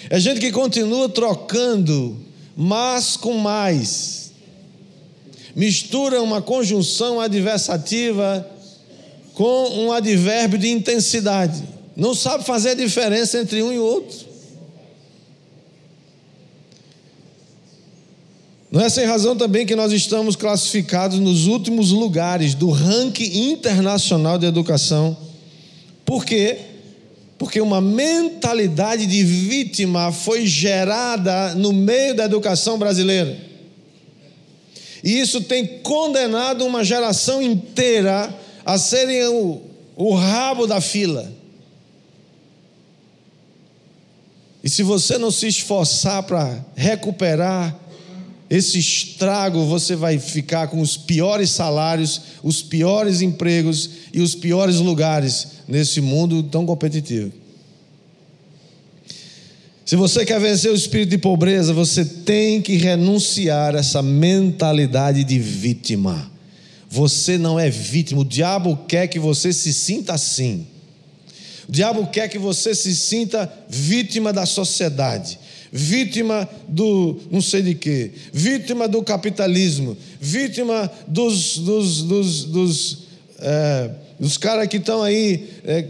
É 0.09 0.19
gente 0.19 0.39
que 0.39 0.51
continua 0.51 1.09
trocando 1.09 2.25
mas 2.59 3.15
com 3.15 3.33
mais 3.33 4.31
mistura 5.55 6.23
uma 6.23 6.41
conjunção 6.41 7.21
adversativa 7.21 8.49
com 9.37 9.69
um 9.85 9.91
advérbio 9.91 10.57
de 10.57 10.67
intensidade. 10.67 11.63
Não 11.95 12.15
sabe 12.15 12.43
fazer 12.43 12.71
a 12.71 12.73
diferença 12.73 13.39
entre 13.39 13.61
um 13.61 13.71
e 13.71 13.77
outro. 13.77 14.25
Não 18.71 18.81
é 18.81 18.89
sem 18.89 19.05
razão 19.05 19.37
também 19.37 19.63
que 19.63 19.75
nós 19.75 19.93
estamos 19.93 20.35
classificados 20.35 21.19
nos 21.19 21.45
últimos 21.45 21.91
lugares 21.91 22.55
do 22.55 22.71
ranking 22.71 23.51
internacional 23.51 24.39
de 24.39 24.47
educação. 24.47 25.15
Por 26.03 26.25
quê? 26.25 26.57
Porque 27.37 27.61
uma 27.61 27.79
mentalidade 27.79 29.05
de 29.05 29.23
vítima 29.23 30.11
foi 30.11 30.47
gerada 30.47 31.53
no 31.53 31.71
meio 31.71 32.15
da 32.15 32.25
educação 32.25 32.79
brasileira. 32.79 33.37
E 35.03 35.19
isso 35.19 35.41
tem 35.41 35.79
condenado 35.83 36.65
uma 36.65 36.83
geração 36.83 37.39
inteira 37.39 38.46
a 38.67 38.77
serem 38.77 39.25
o, 39.29 39.61
o 39.95 40.13
rabo 40.13 40.67
da 40.67 40.81
fila. 40.81 41.31
E 44.61 44.69
se 44.69 44.83
você 44.83 45.17
não 45.17 45.31
se 45.31 45.47
esforçar 45.47 46.23
para 46.23 46.65
recuperar 46.75 47.79
esse 48.49 48.77
estrago, 48.77 49.63
você 49.63 49.95
vai 49.95 50.19
ficar 50.19 50.67
com 50.67 50.81
os 50.81 50.97
piores 50.97 51.49
salários, 51.51 52.21
os 52.43 52.61
piores 52.61 53.21
empregos 53.21 53.89
e 54.13 54.19
os 54.19 54.35
piores 54.35 54.75
lugares 54.77 55.47
nesse 55.65 56.01
mundo 56.01 56.43
tão 56.43 56.65
competitivo. 56.65 57.31
Se 59.85 59.95
você 59.95 60.25
quer 60.25 60.41
vencer 60.41 60.69
o 60.69 60.75
espírito 60.75 61.11
de 61.11 61.17
pobreza, 61.17 61.71
você 61.71 62.03
tem 62.03 62.61
que 62.61 62.75
renunciar 62.75 63.77
a 63.77 63.79
essa 63.79 64.01
mentalidade 64.01 65.23
de 65.23 65.39
vítima. 65.39 66.35
Você 66.89 67.37
não 67.37 67.59
é 67.59 67.69
vítima, 67.69 68.21
o 68.21 68.25
diabo 68.25 68.77
quer 68.87 69.07
que 69.07 69.19
você 69.19 69.51
se 69.51 69.73
sinta 69.73 70.13
assim. 70.13 70.65
O 71.67 71.71
diabo 71.71 72.07
quer 72.07 72.29
que 72.29 72.39
você 72.39 72.73
se 72.73 72.95
sinta 72.95 73.51
vítima 73.67 74.31
da 74.31 74.45
sociedade, 74.45 75.37
vítima 75.71 76.47
do 76.67 77.19
não 77.29 77.41
sei 77.41 77.61
de 77.61 77.75
quê, 77.75 78.11
vítima 78.31 78.87
do 78.87 79.03
capitalismo, 79.03 79.97
vítima 80.19 80.89
dos, 81.05 81.57
dos, 81.57 82.03
dos, 82.03 82.43
dos, 82.45 82.97
é, 83.39 83.91
dos 84.17 84.37
caras 84.37 84.67
que 84.69 84.77
estão 84.77 85.03
aí 85.03 85.49
é, 85.65 85.79
é, 85.79 85.85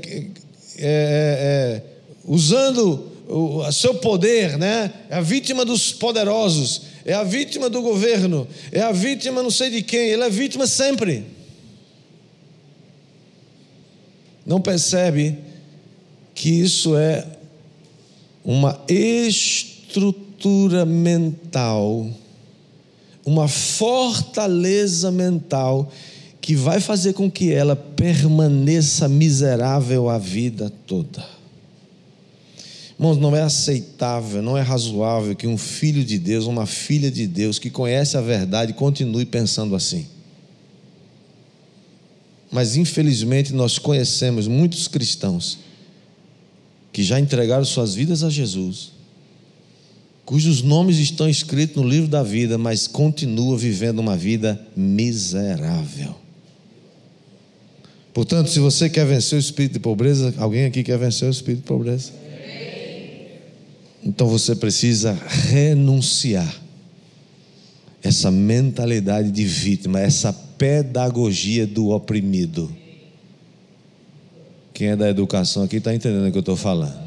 é, 0.79 1.81
usando 2.25 3.11
o 3.27 3.69
seu 3.71 3.95
poder, 3.95 4.57
né? 4.57 4.91
É 5.09 5.17
a 5.17 5.21
vítima 5.21 5.65
dos 5.65 5.91
poderosos, 5.91 6.81
é 7.07 7.13
a 7.13 7.23
vítima 7.23 7.69
do 7.69 7.81
governo, 7.81 8.45
é 8.69 8.81
a 8.81 8.91
vítima 8.91 9.41
não 9.41 9.49
sei 9.49 9.69
de 9.69 9.81
quem, 9.81 10.09
ele 10.09 10.23
é 10.23 10.29
vítima 10.29 10.67
sempre. 10.67 11.25
Não 14.45 14.59
percebe 14.59 15.37
que 16.35 16.49
isso 16.49 16.97
é 16.97 17.25
uma 18.43 18.83
estrutura 18.89 20.85
mental, 20.85 22.09
uma 23.25 23.47
fortaleza 23.47 25.09
mental 25.09 25.89
que 26.41 26.55
vai 26.55 26.81
fazer 26.81 27.13
com 27.13 27.31
que 27.31 27.53
ela 27.53 27.75
permaneça 27.77 29.07
miserável 29.07 30.09
a 30.09 30.17
vida 30.17 30.69
toda. 30.85 31.36
Irmãos, 32.99 33.17
não 33.17 33.35
é 33.35 33.43
aceitável, 33.43 34.41
não 34.41 34.57
é 34.57 34.61
razoável 34.61 35.35
que 35.35 35.45
um 35.45 35.57
filho 35.57 36.03
de 36.03 36.17
Deus, 36.17 36.45
uma 36.45 36.65
filha 36.65 37.11
de 37.11 37.27
Deus 37.27 37.59
que 37.59 37.69
conhece 37.69 38.17
a 38.17 38.21
verdade 38.21 38.73
continue 38.73 39.25
pensando 39.25 39.75
assim. 39.75 40.07
Mas 42.51 42.75
infelizmente 42.75 43.53
nós 43.53 43.77
conhecemos 43.77 44.47
muitos 44.47 44.87
cristãos 44.87 45.59
que 46.91 47.03
já 47.03 47.19
entregaram 47.19 47.63
suas 47.63 47.93
vidas 47.93 48.23
a 48.23 48.29
Jesus, 48.31 48.91
cujos 50.25 50.63
nomes 50.63 50.97
estão 50.97 51.29
escritos 51.29 51.75
no 51.75 51.87
livro 51.87 52.07
da 52.07 52.23
vida, 52.23 52.57
mas 52.57 52.87
continua 52.87 53.55
vivendo 53.55 53.99
uma 53.99 54.17
vida 54.17 54.59
miserável. 54.75 56.15
Portanto, 58.11 58.49
se 58.49 58.59
você 58.59 58.89
quer 58.89 59.05
vencer 59.05 59.37
o 59.37 59.39
espírito 59.39 59.73
de 59.73 59.79
pobreza, 59.79 60.33
alguém 60.37 60.65
aqui 60.65 60.81
quer 60.81 60.97
vencer 60.97 61.27
o 61.27 61.31
espírito 61.31 61.61
de 61.61 61.67
pobreza? 61.67 62.11
Então 64.07 64.25
você 64.25 64.55
precisa 64.55 65.11
renunciar 65.11 66.55
essa 68.01 68.31
mentalidade 68.31 69.29
de 69.29 69.43
vítima, 69.43 69.99
essa 69.99 70.31
pedagogia 70.31 71.67
do 71.67 71.89
oprimido. 71.89 72.73
Quem 74.73 74.87
é 74.87 74.95
da 74.95 75.09
educação 75.09 75.63
aqui 75.63 75.75
está 75.75 75.93
entendendo 75.93 76.25
o 76.25 76.31
que 76.31 76.37
eu 76.37 76.39
estou 76.39 76.55
falando. 76.55 76.97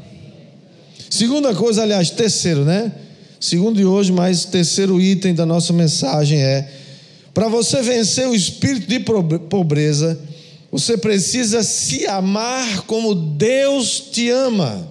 Segunda 1.09 1.55
coisa, 1.55 1.81
aliás, 1.81 2.11
terceiro, 2.11 2.63
né? 2.63 2.91
Segundo 3.39 3.77
de 3.77 3.85
hoje, 3.85 4.11
mas 4.11 4.45
terceiro 4.45 5.01
item 5.01 5.33
da 5.33 5.45
nossa 5.45 5.73
mensagem 5.73 6.39
é: 6.39 6.71
para 7.33 7.47
você 7.47 7.81
vencer 7.81 8.27
o 8.27 8.35
espírito 8.35 8.87
de 8.87 8.99
pobreza, 8.99 10.19
você 10.71 10.95
precisa 10.95 11.63
se 11.63 12.05
amar 12.05 12.81
como 12.81 13.15
Deus 13.15 13.99
te 14.11 14.29
ama. 14.29 14.90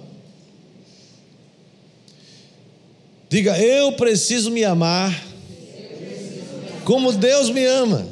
Diga, 3.31 3.57
eu 3.57 3.93
preciso 3.93 4.51
me 4.51 4.61
amar 4.65 5.25
como 6.83 7.13
Deus 7.13 7.49
me 7.49 7.63
ama. 7.65 8.05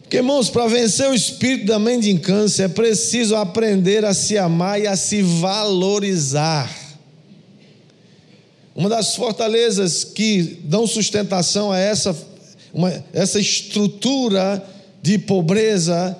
Porque, 0.00 0.16
irmãos, 0.16 0.48
para 0.48 0.66
vencer 0.68 1.10
o 1.10 1.14
espírito 1.14 1.66
da 1.66 1.78
mendicância 1.78 2.64
é 2.64 2.68
preciso 2.68 3.36
aprender 3.36 4.06
a 4.06 4.14
se 4.14 4.38
amar 4.38 4.80
e 4.80 4.86
a 4.86 4.96
se 4.96 5.20
valorizar. 5.20 6.74
Uma 8.74 8.88
das 8.88 9.14
fortalezas 9.14 10.02
que 10.02 10.58
dão 10.64 10.86
sustentação 10.86 11.70
a 11.70 11.78
essa, 11.78 12.16
uma, 12.72 13.04
essa 13.12 13.38
estrutura 13.38 14.66
de 15.02 15.18
pobreza 15.18 16.16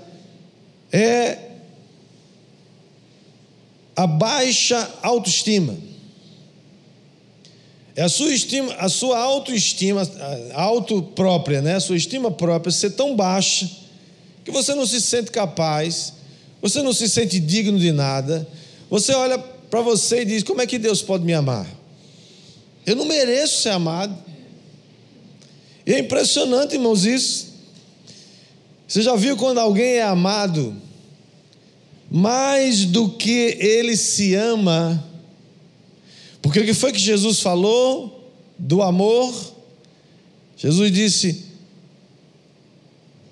é 0.93 1.39
a 3.97 4.07
baixa 4.07 4.87
autoestima. 5.03 5.92
É 7.95 8.03
a 8.03 8.09
sua 8.09 8.33
estima, 8.33 8.73
a 8.75 8.89
sua 8.89 9.19
autoestima, 9.19 10.03
auto 10.55 11.03
própria, 11.03 11.61
né? 11.61 11.75
A 11.75 11.81
sua 11.81 11.97
estima 11.97 12.31
própria 12.31 12.73
ser 12.73 12.91
tão 12.91 13.15
baixa 13.15 13.71
que 14.45 14.51
você 14.51 14.75
não 14.75 14.87
se 14.87 15.01
sente 15.01 15.31
capaz, 15.31 16.15
você 16.61 16.83
não 16.83 16.93
se 16.93 17.09
sente 17.09 17.39
digno 17.39 17.79
de 17.79 17.93
nada. 17.93 18.49
Você 18.89 19.13
olha 19.13 19.39
para 19.39 19.83
você 19.83 20.23
e 20.23 20.25
diz: 20.25 20.43
"Como 20.43 20.63
é 20.63 20.67
que 20.67 20.79
Deus 20.79 21.03
pode 21.03 21.25
me 21.25 21.35
amar? 21.35 21.67
Eu 22.87 22.97
não 22.97 23.05
mereço 23.05 23.61
ser 23.61 23.71
amado". 23.71 24.17
E 25.87 25.93
é 25.93 25.99
impressionante, 25.99 26.75
irmãos, 26.75 27.05
isso. 27.05 27.53
Você 28.89 29.03
já 29.03 29.17
viu 29.17 29.37
quando 29.37 29.59
alguém 29.59 29.95
é 29.95 30.03
amado 30.03 30.77
mais 32.11 32.85
do 32.85 33.09
que 33.11 33.57
ele 33.59 33.97
se 33.97 34.35
ama? 34.35 35.12
Porque 36.43 36.61
o 36.61 36.65
que 36.65 36.75
foi 36.75 36.93
que 36.93 36.99
Jesus 36.99 37.41
falou 37.41 38.31
do 38.59 38.83
amor? 38.83 39.33
Jesus 40.57 40.93
disse, 40.93 41.45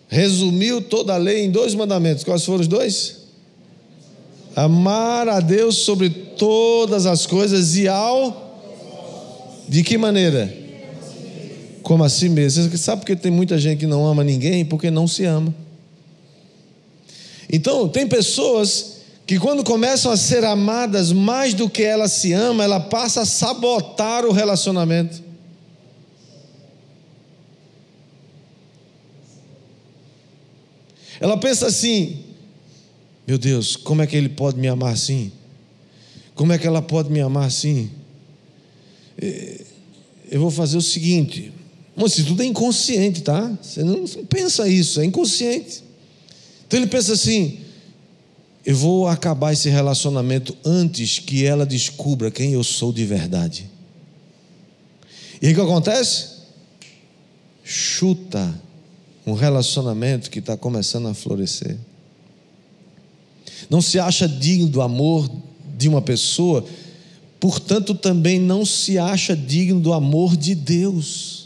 resumiu 0.08 0.80
toda 0.80 1.14
a 1.14 1.18
lei 1.18 1.44
em 1.44 1.50
dois 1.50 1.74
mandamentos. 1.74 2.24
Quais 2.24 2.44
foram 2.44 2.60
os 2.60 2.68
dois? 2.68 3.18
Amar 4.56 5.28
a 5.28 5.40
Deus 5.40 5.78
sobre 5.78 6.08
todas 6.08 7.04
as 7.04 7.26
coisas 7.26 7.76
e 7.76 7.86
ao. 7.86 8.48
De 9.68 9.82
que 9.82 9.98
maneira? 9.98 10.60
como 11.90 12.04
a 12.04 12.08
si 12.08 12.28
mesmo. 12.28 12.70
Você 12.70 12.78
sabe 12.78 13.00
por 13.00 13.06
que 13.06 13.16
tem 13.16 13.32
muita 13.32 13.58
gente 13.58 13.80
que 13.80 13.86
não 13.86 14.06
ama 14.06 14.22
ninguém? 14.22 14.64
Porque 14.64 14.92
não 14.92 15.08
se 15.08 15.24
ama. 15.24 15.52
Então, 17.52 17.88
tem 17.88 18.06
pessoas 18.06 18.89
que 19.30 19.38
quando 19.38 19.62
começam 19.62 20.10
a 20.10 20.16
ser 20.16 20.42
amadas 20.44 21.12
mais 21.12 21.54
do 21.54 21.70
que 21.70 21.84
ela 21.84 22.08
se 22.08 22.32
ama, 22.32 22.64
ela 22.64 22.80
passa 22.80 23.20
a 23.20 23.24
sabotar 23.24 24.26
o 24.26 24.32
relacionamento. 24.32 25.22
Ela 31.20 31.36
pensa 31.36 31.68
assim: 31.68 32.24
meu 33.24 33.38
Deus, 33.38 33.76
como 33.76 34.02
é 34.02 34.06
que 34.08 34.16
ele 34.16 34.30
pode 34.30 34.58
me 34.58 34.66
amar 34.66 34.94
assim? 34.94 35.30
Como 36.34 36.52
é 36.52 36.58
que 36.58 36.66
ela 36.66 36.82
pode 36.82 37.08
me 37.08 37.20
amar 37.20 37.46
assim? 37.46 37.88
Eu 40.28 40.40
vou 40.40 40.50
fazer 40.50 40.76
o 40.76 40.82
seguinte: 40.82 41.52
isso 42.04 42.24
tudo 42.24 42.42
é 42.42 42.46
inconsciente, 42.46 43.22
tá? 43.22 43.56
Você 43.62 43.84
não 43.84 44.04
pensa 44.28 44.66
isso, 44.66 45.00
é 45.00 45.04
inconsciente. 45.04 45.84
Então 46.66 46.80
ele 46.80 46.88
pensa 46.88 47.12
assim: 47.12 47.69
eu 48.64 48.76
vou 48.76 49.08
acabar 49.08 49.52
esse 49.52 49.70
relacionamento 49.70 50.56
antes 50.64 51.18
que 51.18 51.44
ela 51.44 51.64
descubra 51.64 52.30
quem 52.30 52.52
eu 52.52 52.62
sou 52.62 52.92
de 52.92 53.04
verdade. 53.04 53.70
E 55.40 55.50
o 55.50 55.54
que 55.54 55.60
acontece? 55.60 56.40
Chuta 57.64 58.54
um 59.26 59.32
relacionamento 59.32 60.30
que 60.30 60.40
está 60.40 60.56
começando 60.56 61.08
a 61.08 61.14
florescer. 61.14 61.78
Não 63.70 63.80
se 63.80 63.98
acha 63.98 64.28
digno 64.28 64.68
do 64.68 64.82
amor 64.82 65.30
de 65.78 65.88
uma 65.88 66.02
pessoa, 66.02 66.64
portanto 67.38 67.94
também 67.94 68.38
não 68.38 68.66
se 68.66 68.98
acha 68.98 69.36
digno 69.36 69.80
do 69.80 69.92
amor 69.92 70.36
de 70.36 70.54
Deus. 70.54 71.39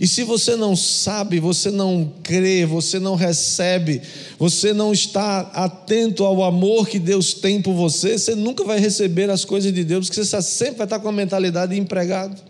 E 0.00 0.06
se 0.06 0.22
você 0.22 0.54
não 0.54 0.76
sabe, 0.76 1.40
você 1.40 1.70
não 1.70 2.12
crê, 2.22 2.64
você 2.64 3.00
não 3.00 3.16
recebe, 3.16 4.00
você 4.38 4.72
não 4.72 4.92
está 4.92 5.40
atento 5.40 6.24
ao 6.24 6.42
amor 6.44 6.88
que 6.88 6.98
Deus 6.98 7.34
tem 7.34 7.60
por 7.60 7.74
você, 7.74 8.16
você 8.16 8.34
nunca 8.34 8.62
vai 8.64 8.78
receber 8.78 9.28
as 9.28 9.44
coisas 9.44 9.72
de 9.72 9.82
Deus, 9.82 10.08
porque 10.08 10.24
você 10.24 10.40
sempre 10.42 10.76
vai 10.76 10.86
estar 10.86 11.00
com 11.00 11.08
a 11.08 11.12
mentalidade 11.12 11.74
de 11.74 11.80
empregado. 11.80 12.40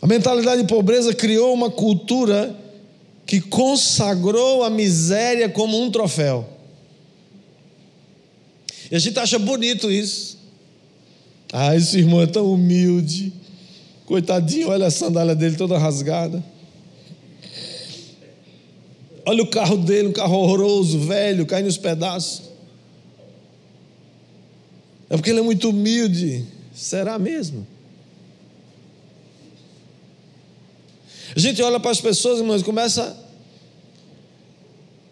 A 0.00 0.06
mentalidade 0.06 0.62
de 0.62 0.68
pobreza 0.68 1.12
criou 1.12 1.52
uma 1.52 1.70
cultura 1.70 2.56
que 3.26 3.40
consagrou 3.40 4.62
a 4.62 4.70
miséria 4.70 5.48
como 5.48 5.80
um 5.82 5.90
troféu. 5.90 6.48
E 8.90 8.96
a 8.96 8.98
gente 8.98 9.18
acha 9.18 9.38
bonito 9.38 9.90
isso. 9.90 10.38
Ah, 11.52 11.74
esse 11.74 11.98
irmão 11.98 12.22
é 12.22 12.26
tão 12.26 12.52
humilde. 12.52 13.32
Coitadinho, 14.08 14.70
olha 14.70 14.86
a 14.86 14.90
sandália 14.90 15.34
dele 15.34 15.54
toda 15.54 15.76
rasgada. 15.76 16.42
Olha 19.26 19.42
o 19.42 19.46
carro 19.46 19.76
dele, 19.76 20.08
um 20.08 20.12
carro 20.12 20.34
horroroso, 20.34 20.98
velho, 21.00 21.44
cai 21.44 21.62
nos 21.62 21.76
pedaços. 21.76 22.44
É 25.10 25.14
porque 25.14 25.28
ele 25.28 25.40
é 25.40 25.42
muito 25.42 25.68
humilde. 25.68 26.46
Será 26.74 27.18
mesmo? 27.18 27.66
A 31.36 31.38
gente 31.38 31.60
olha 31.60 31.78
para 31.78 31.90
as 31.90 32.00
pessoas, 32.00 32.38
irmãos, 32.38 32.62
começa 32.62 33.14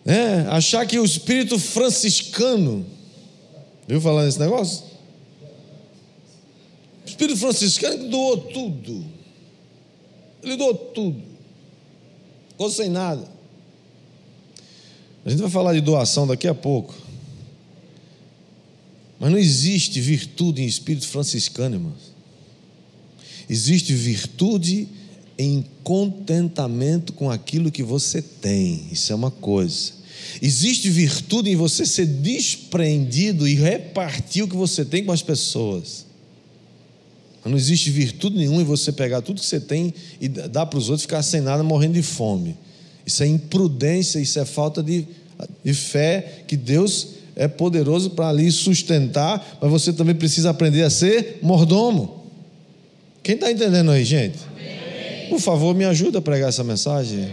é, 0.06 0.46
a 0.48 0.56
achar 0.56 0.86
que 0.86 0.98
o 0.98 1.04
espírito 1.04 1.58
franciscano, 1.58 2.86
viu 3.86 4.00
falar 4.00 4.24
nesse 4.24 4.40
negócio? 4.40 4.95
Espírito 7.16 7.38
franciscano 7.38 8.10
doou 8.10 8.36
tudo. 8.36 9.02
Ele 10.42 10.54
doou 10.54 10.74
tudo. 10.74 11.22
Ficou 12.50 12.70
sem 12.70 12.90
nada. 12.90 13.26
A 15.24 15.30
gente 15.30 15.40
vai 15.40 15.50
falar 15.50 15.72
de 15.72 15.80
doação 15.80 16.26
daqui 16.26 16.46
a 16.46 16.54
pouco. 16.54 16.94
Mas 19.18 19.30
não 19.30 19.38
existe 19.38 19.98
virtude 19.98 20.60
em 20.60 20.66
espírito 20.66 21.08
franciscano, 21.08 21.76
irmãos. 21.76 22.12
Existe 23.48 23.94
virtude 23.94 24.86
em 25.38 25.64
contentamento 25.82 27.14
com 27.14 27.30
aquilo 27.30 27.72
que 27.72 27.82
você 27.82 28.20
tem. 28.20 28.88
Isso 28.92 29.10
é 29.10 29.16
uma 29.16 29.30
coisa. 29.30 29.92
Existe 30.42 30.90
virtude 30.90 31.48
em 31.48 31.56
você 31.56 31.86
ser 31.86 32.04
desprendido 32.06 33.48
e 33.48 33.54
repartir 33.54 34.44
o 34.44 34.48
que 34.48 34.56
você 34.56 34.84
tem 34.84 35.02
com 35.02 35.12
as 35.12 35.22
pessoas. 35.22 36.05
Não 37.48 37.56
existe 37.56 37.90
virtude 37.90 38.36
nenhuma 38.36 38.62
em 38.62 38.64
você 38.64 38.90
pegar 38.90 39.22
tudo 39.22 39.40
que 39.40 39.46
você 39.46 39.60
tem 39.60 39.94
e 40.20 40.28
dar 40.28 40.66
para 40.66 40.78
os 40.78 40.88
outros 40.88 41.02
ficar 41.02 41.22
sem 41.22 41.40
nada, 41.40 41.62
morrendo 41.62 41.94
de 41.94 42.02
fome. 42.02 42.56
Isso 43.04 43.22
é 43.22 43.26
imprudência, 43.26 44.18
isso 44.18 44.38
é 44.38 44.44
falta 44.44 44.82
de, 44.82 45.06
de 45.64 45.74
fé 45.74 46.42
que 46.46 46.56
Deus 46.56 47.08
é 47.36 47.46
poderoso 47.46 48.10
para 48.10 48.28
ali 48.28 48.50
sustentar, 48.50 49.58
mas 49.60 49.70
você 49.70 49.92
também 49.92 50.14
precisa 50.14 50.50
aprender 50.50 50.82
a 50.82 50.90
ser 50.90 51.38
mordomo. 51.42 52.24
Quem 53.22 53.34
está 53.34 53.50
entendendo 53.50 53.90
aí, 53.90 54.04
gente? 54.04 54.38
Por 55.28 55.40
favor, 55.40 55.74
me 55.74 55.84
ajuda 55.84 56.18
a 56.18 56.22
pregar 56.22 56.48
essa 56.48 56.64
mensagem. 56.64 57.28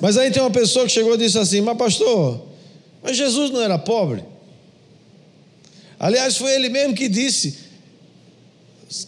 Mas 0.00 0.16
aí 0.16 0.30
tem 0.30 0.42
uma 0.42 0.50
pessoa 0.50 0.84
que 0.86 0.92
chegou 0.92 1.14
e 1.14 1.18
disse 1.18 1.38
assim: 1.38 1.60
Mas, 1.60 1.76
pastor, 1.76 2.42
mas 3.02 3.16
Jesus 3.16 3.50
não 3.50 3.60
era 3.60 3.78
pobre? 3.78 4.31
Aliás, 6.02 6.36
foi 6.36 6.52
ele 6.52 6.68
mesmo 6.68 6.96
que 6.96 7.08
disse: 7.08 7.58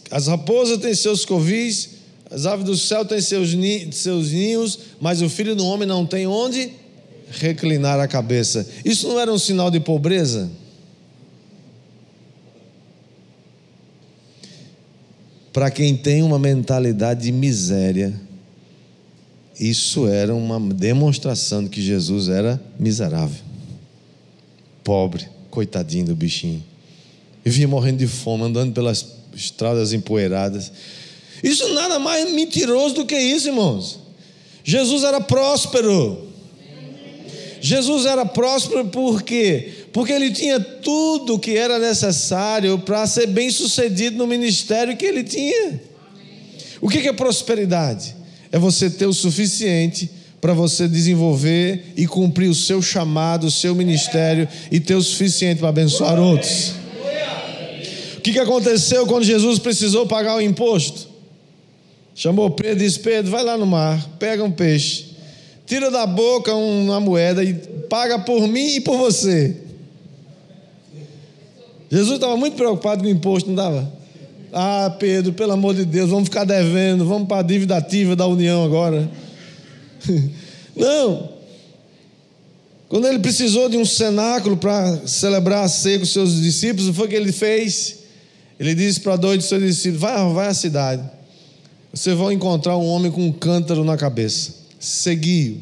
As 0.09 0.27
raposas 0.27 0.77
têm 0.77 0.95
seus 0.95 1.25
covis, 1.25 1.89
as 2.31 2.45
aves 2.45 2.63
do 2.63 2.77
céu 2.77 3.03
têm 3.03 3.19
seus, 3.19 3.53
ninhos, 3.53 4.79
mas 5.01 5.21
o 5.21 5.29
filho 5.29 5.57
do 5.57 5.65
homem 5.65 5.85
não 5.85 6.05
tem 6.05 6.25
onde 6.25 6.71
reclinar 7.29 7.99
a 7.99 8.07
cabeça. 8.07 8.65
Isso 8.85 9.09
não 9.09 9.19
era 9.19 9.31
um 9.31 9.37
sinal 9.37 9.69
de 9.69 9.81
pobreza? 9.81 10.49
Para 15.51 15.69
quem 15.69 15.97
tem 15.97 16.23
uma 16.23 16.39
mentalidade 16.39 17.23
de 17.23 17.31
miséria, 17.33 18.13
isso 19.59 20.07
era 20.07 20.33
uma 20.33 20.61
demonstração 20.73 21.61
de 21.61 21.69
que 21.69 21.81
Jesus 21.81 22.29
era 22.29 22.61
miserável, 22.79 23.41
pobre, 24.81 25.27
coitadinho 25.49 26.05
do 26.05 26.15
bichinho. 26.15 26.63
E 27.45 27.49
vinha 27.49 27.67
morrendo 27.67 27.99
de 27.99 28.07
fome, 28.07 28.43
andando 28.43 28.73
pelas 28.73 29.05
estradas 29.35 29.93
empoeiradas. 29.93 30.71
Isso 31.43 31.73
nada 31.73 31.99
mais 31.99 32.31
mentiroso 32.31 32.95
do 32.95 33.05
que 33.05 33.17
isso, 33.17 33.49
irmãos. 33.49 33.99
Jesus 34.63 35.03
era 35.03 35.21
próspero. 35.21 36.27
Jesus 37.61 38.05
era 38.05 38.25
próspero 38.25 38.85
por 38.85 39.21
quê? 39.21 39.85
Porque 39.93 40.11
ele 40.11 40.31
tinha 40.31 40.59
tudo 40.59 41.39
que 41.39 41.55
era 41.55 41.79
necessário 41.79 42.79
para 42.79 43.05
ser 43.07 43.27
bem 43.27 43.49
sucedido 43.49 44.17
no 44.17 44.27
ministério 44.27 44.97
que 44.97 45.05
ele 45.05 45.23
tinha. 45.23 45.79
O 46.81 46.89
que 46.89 47.07
é 47.07 47.13
prosperidade? 47.13 48.15
É 48.51 48.59
você 48.59 48.89
ter 48.89 49.05
o 49.05 49.13
suficiente 49.13 50.09
para 50.41 50.53
você 50.53 50.87
desenvolver 50.87 51.93
e 51.95 52.05
cumprir 52.05 52.49
o 52.49 52.55
seu 52.55 52.81
chamado, 52.81 53.47
o 53.47 53.51
seu 53.51 53.73
ministério 53.73 54.47
e 54.71 54.79
ter 54.79 54.95
o 54.95 55.01
suficiente 55.01 55.59
para 55.59 55.69
abençoar 55.69 56.19
outros. 56.19 56.84
O 58.25 58.33
que 58.33 58.39
aconteceu 58.39 59.05
quando 59.05 59.23
Jesus 59.23 59.59
precisou 59.59 60.07
pagar 60.07 60.37
o 60.37 60.41
imposto? 60.41 61.07
Chamou 62.15 62.49
Pedro 62.49 62.81
e 62.81 62.87
disse: 62.87 62.99
Pedro, 62.99 63.29
vai 63.29 63.43
lá 63.43 63.55
no 63.55 63.67
mar, 63.67 64.03
pega 64.17 64.43
um 64.43 64.49
peixe, 64.49 65.11
tira 65.67 65.91
da 65.91 66.07
boca 66.07 66.51
uma 66.55 66.99
moeda 66.99 67.43
e 67.43 67.53
paga 67.87 68.17
por 68.17 68.47
mim 68.47 68.77
e 68.77 68.81
por 68.81 68.97
você. 68.97 69.55
Jesus 71.91 72.15
estava 72.15 72.35
muito 72.35 72.55
preocupado 72.55 73.03
com 73.03 73.07
o 73.07 73.11
imposto, 73.11 73.51
não 73.51 73.55
estava? 73.55 73.93
Ah, 74.51 74.95
Pedro, 74.99 75.31
pelo 75.33 75.51
amor 75.51 75.75
de 75.75 75.85
Deus, 75.85 76.09
vamos 76.09 76.27
ficar 76.27 76.45
devendo, 76.45 77.05
vamos 77.05 77.27
para 77.27 77.41
a 77.41 77.43
dívida 77.43 77.77
ativa 77.77 78.15
da 78.15 78.25
União 78.25 78.65
agora. 78.65 79.07
Não. 80.75 81.29
Quando 82.89 83.07
ele 83.07 83.19
precisou 83.19 83.69
de 83.69 83.77
um 83.77 83.85
cenáculo 83.85 84.57
para 84.57 85.05
celebrar 85.05 85.65
a 85.65 85.99
com 85.99 86.05
seus 86.05 86.41
discípulos, 86.41 86.87
o 86.87 86.93
que 86.93 87.09
que 87.09 87.15
ele 87.15 87.31
fez? 87.31 87.94
Ele 88.59 88.73
disse 88.73 88.99
para 88.99 89.15
dois 89.15 89.39
de 89.39 89.45
seus 89.45 89.61
discípulos: 89.61 90.01
vai, 90.01 90.33
vai 90.33 90.47
à 90.47 90.53
cidade. 90.53 91.03
Vocês 91.93 92.17
vão 92.17 92.31
encontrar 92.31 92.77
um 92.77 92.85
homem 92.85 93.11
com 93.11 93.25
um 93.25 93.31
cântaro 93.31 93.83
na 93.83 93.97
cabeça. 93.97 94.53
Segui-o. 94.79 95.59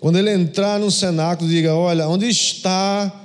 Quando 0.00 0.18
ele 0.18 0.32
entrar 0.32 0.80
no 0.80 0.90
cenáculo, 0.90 1.48
diga: 1.48 1.74
Olha, 1.74 2.08
onde 2.08 2.26
está 2.26 3.20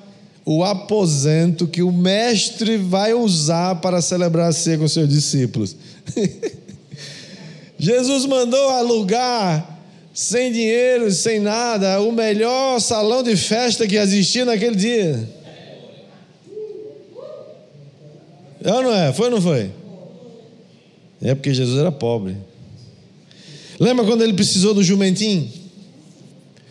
o 0.45 0.63
aposento 0.63 1.67
que 1.67 1.81
o 1.81 1.91
mestre 1.91 2.77
vai 2.77 3.13
usar 3.13 3.75
para 3.75 4.01
celebrar 4.01 4.49
a 4.49 4.53
ceia 4.53 4.77
com 4.77 4.87
seus 4.87 5.09
discípulos. 5.09 5.75
Jesus 7.77 8.25
mandou 8.25 8.69
alugar 8.69 9.77
sem 10.13 10.51
dinheiro, 10.51 11.11
sem 11.11 11.39
nada, 11.39 11.99
o 12.01 12.11
melhor 12.11 12.79
salão 12.79 13.21
de 13.21 13.35
festa 13.35 13.85
que 13.85 13.97
existia 13.97 14.45
naquele 14.45 14.75
dia. 14.75 15.29
É 18.63 18.73
ou 18.73 18.83
não 18.83 18.93
é? 18.93 19.13
Foi 19.13 19.25
ou 19.25 19.31
não 19.31 19.41
foi? 19.41 19.71
É 21.21 21.33
porque 21.35 21.53
Jesus 21.53 21.79
era 21.79 21.91
pobre. 21.91 22.37
Lembra 23.79 24.05
quando 24.05 24.23
ele 24.23 24.33
precisou 24.33 24.73
do 24.73 24.83
jumentinho? 24.83 25.51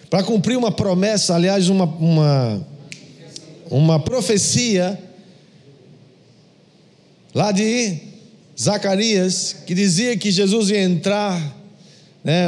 Para 0.09 0.23
cumprir 0.23 0.57
uma 0.57 0.71
promessa, 0.71 1.35
aliás, 1.35 1.69
uma, 1.69 1.85
uma 1.85 2.67
uma 3.71 3.99
profecia 3.99 4.99
lá 7.35 7.53
de 7.53 7.99
Zacarias, 8.59 9.57
que 9.67 9.75
dizia 9.75 10.17
que 10.17 10.31
Jesus 10.31 10.71
ia 10.71 10.83
entrar 10.83 11.55
né, 12.25 12.47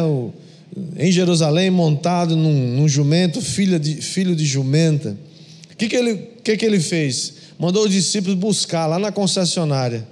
em 0.96 1.12
Jerusalém 1.12 1.70
montado 1.70 2.34
num, 2.34 2.76
num 2.76 2.88
jumento, 2.88 3.42
filho 3.42 3.78
de, 3.78 3.96
filho 3.96 4.34
de 4.34 4.46
jumenta. 4.46 5.16
O 5.72 5.76
que, 5.76 5.88
que, 5.88 5.96
ele, 5.96 6.16
que, 6.42 6.56
que 6.56 6.64
ele 6.64 6.80
fez? 6.80 7.34
Mandou 7.58 7.84
os 7.84 7.90
discípulos 7.90 8.38
buscar 8.38 8.86
lá 8.86 8.98
na 8.98 9.10
concessionária. 9.10 10.06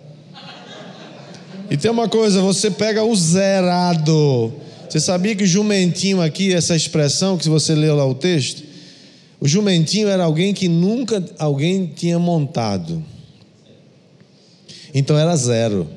E 1.70 1.76
tem 1.76 1.90
uma 1.90 2.08
coisa, 2.08 2.40
você 2.40 2.70
pega 2.70 3.04
o 3.04 3.14
zerado. 3.14 4.52
Você 4.88 5.00
sabia 5.00 5.34
que 5.34 5.46
jumentinho 5.46 6.20
aqui, 6.20 6.52
essa 6.52 6.74
expressão 6.74 7.36
que 7.36 7.48
você 7.48 7.74
leu 7.74 7.96
lá 7.96 8.06
o 8.06 8.14
texto, 8.14 8.62
o 9.40 9.46
jumentinho 9.46 10.08
era 10.08 10.24
alguém 10.24 10.54
que 10.54 10.68
nunca 10.68 11.22
alguém 11.38 11.86
tinha 11.94 12.18
montado. 12.18 13.02
Então 14.94 15.18
era 15.18 15.36
zero. 15.36 15.88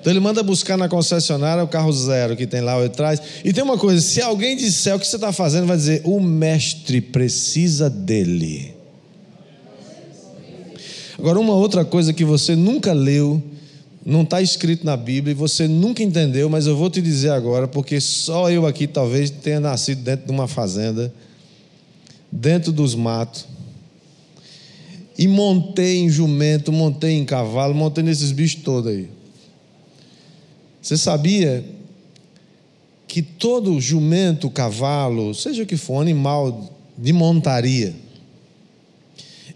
Então 0.00 0.12
ele 0.12 0.20
manda 0.20 0.42
buscar 0.42 0.76
na 0.76 0.86
concessionária 0.86 1.64
o 1.64 1.68
carro 1.68 1.90
zero 1.90 2.36
que 2.36 2.46
tem 2.46 2.60
lá 2.60 2.84
atrás. 2.84 3.22
E 3.42 3.52
tem 3.52 3.64
uma 3.64 3.78
coisa: 3.78 4.02
se 4.02 4.20
alguém 4.20 4.54
disser 4.54 4.94
o 4.94 5.00
que 5.00 5.06
você 5.06 5.16
está 5.16 5.32
fazendo, 5.32 5.66
vai 5.66 5.76
dizer: 5.76 6.02
o 6.04 6.20
mestre 6.20 7.00
precisa 7.00 7.88
dele. 7.88 8.73
Agora, 11.18 11.38
uma 11.38 11.54
outra 11.54 11.84
coisa 11.84 12.12
que 12.12 12.24
você 12.24 12.56
nunca 12.56 12.92
leu, 12.92 13.42
não 14.04 14.22
está 14.22 14.42
escrito 14.42 14.84
na 14.84 14.96
Bíblia 14.96 15.32
e 15.32 15.34
você 15.34 15.66
nunca 15.66 16.02
entendeu, 16.02 16.48
mas 16.50 16.66
eu 16.66 16.76
vou 16.76 16.90
te 16.90 17.00
dizer 17.00 17.30
agora, 17.30 17.66
porque 17.66 18.00
só 18.00 18.50
eu 18.50 18.66
aqui 18.66 18.86
talvez 18.86 19.30
tenha 19.30 19.60
nascido 19.60 20.02
dentro 20.02 20.26
de 20.26 20.32
uma 20.32 20.48
fazenda 20.48 21.12
dentro 22.34 22.72
dos 22.72 22.94
matos. 22.94 23.46
E 25.16 25.28
montei 25.28 25.98
em 25.98 26.10
jumento, 26.10 26.72
montei 26.72 27.12
em 27.12 27.24
cavalo, 27.24 27.72
montei 27.72 28.02
nesses 28.02 28.32
bichos 28.32 28.62
todos 28.62 28.90
aí. 28.90 29.08
Você 30.82 30.96
sabia 30.96 31.64
que 33.06 33.22
todo 33.22 33.80
jumento, 33.80 34.50
cavalo, 34.50 35.32
seja 35.34 35.64
que 35.64 35.76
for, 35.76 36.00
animal 36.00 36.74
de 36.98 37.12
montaria, 37.12 37.94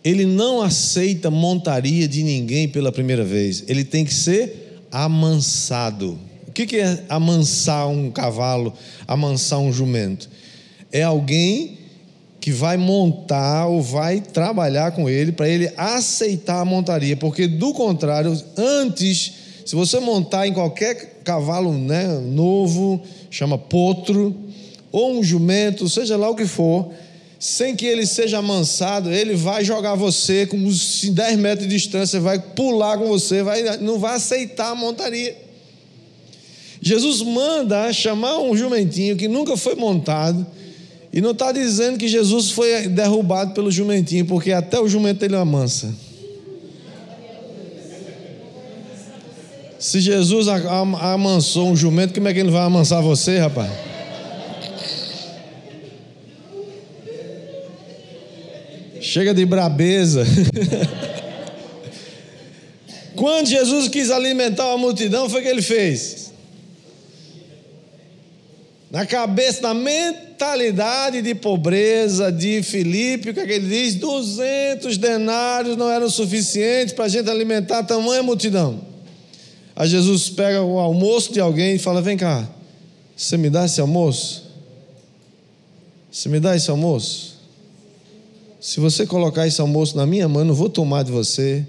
ele 0.04 0.24
não 0.24 0.62
aceita 0.62 1.30
montaria 1.30 2.06
de 2.06 2.22
ninguém 2.22 2.68
pela 2.68 2.92
primeira 2.92 3.24
vez. 3.24 3.64
Ele 3.68 3.84
tem 3.84 4.04
que 4.04 4.14
ser 4.14 4.82
amansado. 4.90 6.18
O 6.46 6.52
que 6.52 6.76
é 6.76 7.04
amansar 7.08 7.88
um 7.88 8.10
cavalo, 8.10 8.72
amansar 9.06 9.58
um 9.58 9.72
jumento? 9.72 10.28
É 10.90 11.02
alguém 11.02 11.78
que 12.40 12.50
vai 12.50 12.76
montar 12.76 13.66
ou 13.66 13.82
vai 13.82 14.20
trabalhar 14.20 14.92
com 14.92 15.08
ele 15.08 15.32
para 15.32 15.48
ele 15.48 15.70
aceitar 15.76 16.60
a 16.60 16.64
montaria, 16.64 17.16
porque 17.16 17.46
do 17.46 17.72
contrário, 17.74 18.34
antes, 18.56 19.32
se 19.66 19.74
você 19.74 20.00
montar 20.00 20.46
em 20.46 20.52
qualquer 20.52 21.20
cavalo 21.24 21.72
né, 21.72 22.06
novo, 22.06 23.02
chama 23.30 23.58
potro, 23.58 24.34
ou 24.90 25.18
um 25.18 25.22
jumento, 25.22 25.88
seja 25.88 26.16
lá 26.16 26.30
o 26.30 26.34
que 26.34 26.46
for, 26.46 26.90
sem 27.38 27.76
que 27.76 27.86
ele 27.86 28.04
seja 28.04 28.38
amansado, 28.38 29.12
ele 29.12 29.34
vai 29.34 29.64
jogar 29.64 29.94
você 29.94 30.44
com 30.44 30.56
uns 30.56 31.04
10 31.04 31.38
metros 31.38 31.68
de 31.68 31.74
distância, 31.74 32.18
vai 32.18 32.38
pular 32.38 32.98
com 32.98 33.06
você, 33.06 33.42
vai, 33.42 33.78
não 33.78 33.98
vai 33.98 34.16
aceitar 34.16 34.70
a 34.70 34.74
montaria. 34.74 35.36
Jesus 36.80 37.22
manda 37.22 37.92
chamar 37.92 38.38
um 38.38 38.56
jumentinho 38.56 39.16
que 39.16 39.28
nunca 39.28 39.56
foi 39.56 39.76
montado, 39.76 40.44
e 41.12 41.20
não 41.20 41.30
está 41.30 41.52
dizendo 41.52 41.96
que 41.96 42.08
Jesus 42.08 42.50
foi 42.50 42.88
derrubado 42.88 43.54
pelo 43.54 43.70
jumentinho, 43.70 44.26
porque 44.26 44.52
até 44.52 44.78
o 44.80 44.88
jumento 44.88 45.22
ele 45.22 45.36
amansa. 45.36 45.94
Se 49.78 50.00
Jesus 50.00 50.48
amansou 50.48 51.68
um 51.68 51.76
jumento, 51.76 52.12
como 52.14 52.26
é 52.26 52.34
que 52.34 52.40
ele 52.40 52.50
vai 52.50 52.62
amansar 52.62 53.00
você, 53.00 53.38
rapaz? 53.38 53.87
Chega 59.08 59.32
de 59.32 59.46
brabeza. 59.46 60.22
Quando 63.16 63.46
Jesus 63.46 63.88
quis 63.88 64.10
alimentar 64.10 64.70
a 64.70 64.76
multidão, 64.76 65.30
foi 65.30 65.40
o 65.40 65.42
que 65.42 65.48
ele 65.48 65.62
fez? 65.62 66.30
Na 68.90 69.06
cabeça, 69.06 69.62
na 69.62 69.72
mentalidade 69.72 71.22
de 71.22 71.34
pobreza 71.34 72.30
de 72.30 72.62
Filipe, 72.62 73.30
o 73.30 73.34
que, 73.34 73.40
é 73.40 73.46
que 73.46 73.52
ele 73.52 73.66
diz? 73.66 73.94
200 73.94 74.98
denários 74.98 75.74
não 75.74 75.90
eram 75.90 76.10
suficientes 76.10 76.92
para 76.92 77.06
a 77.06 77.08
gente 77.08 77.30
alimentar 77.30 77.84
tamanha 77.84 78.22
multidão. 78.22 78.78
Aí 79.74 79.88
Jesus 79.88 80.28
pega 80.28 80.60
o 80.60 80.78
almoço 80.78 81.32
de 81.32 81.40
alguém 81.40 81.76
e 81.76 81.78
fala: 81.78 82.02
Vem 82.02 82.18
cá, 82.18 82.46
você 83.16 83.38
me 83.38 83.48
dá 83.48 83.64
esse 83.64 83.80
almoço? 83.80 84.52
Você 86.12 86.28
me 86.28 86.38
dá 86.38 86.54
esse 86.54 86.70
almoço? 86.70 87.37
Se 88.60 88.80
você 88.80 89.06
colocar 89.06 89.46
esse 89.46 89.60
almoço 89.60 89.96
na 89.96 90.04
minha 90.04 90.28
mão, 90.28 90.42
eu 90.42 90.46
não 90.46 90.54
vou 90.54 90.68
tomar 90.68 91.04
de 91.04 91.12
você, 91.12 91.64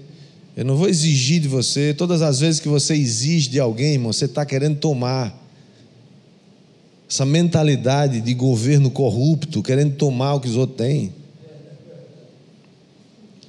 eu 0.56 0.64
não 0.64 0.76
vou 0.76 0.88
exigir 0.88 1.40
de 1.40 1.46
você. 1.46 1.94
Todas 1.94 2.20
as 2.20 2.40
vezes 2.40 2.60
que 2.60 2.68
você 2.68 2.94
exige 2.94 3.48
de 3.48 3.60
alguém, 3.60 3.92
irmão, 3.92 4.12
você 4.12 4.24
está 4.24 4.44
querendo 4.44 4.78
tomar. 4.78 5.38
Essa 7.08 7.24
mentalidade 7.24 8.20
de 8.20 8.34
governo 8.34 8.90
corrupto, 8.90 9.62
querendo 9.62 9.94
tomar 9.96 10.34
o 10.34 10.40
que 10.40 10.48
os 10.48 10.56
outros 10.56 10.78
têm. 10.78 11.12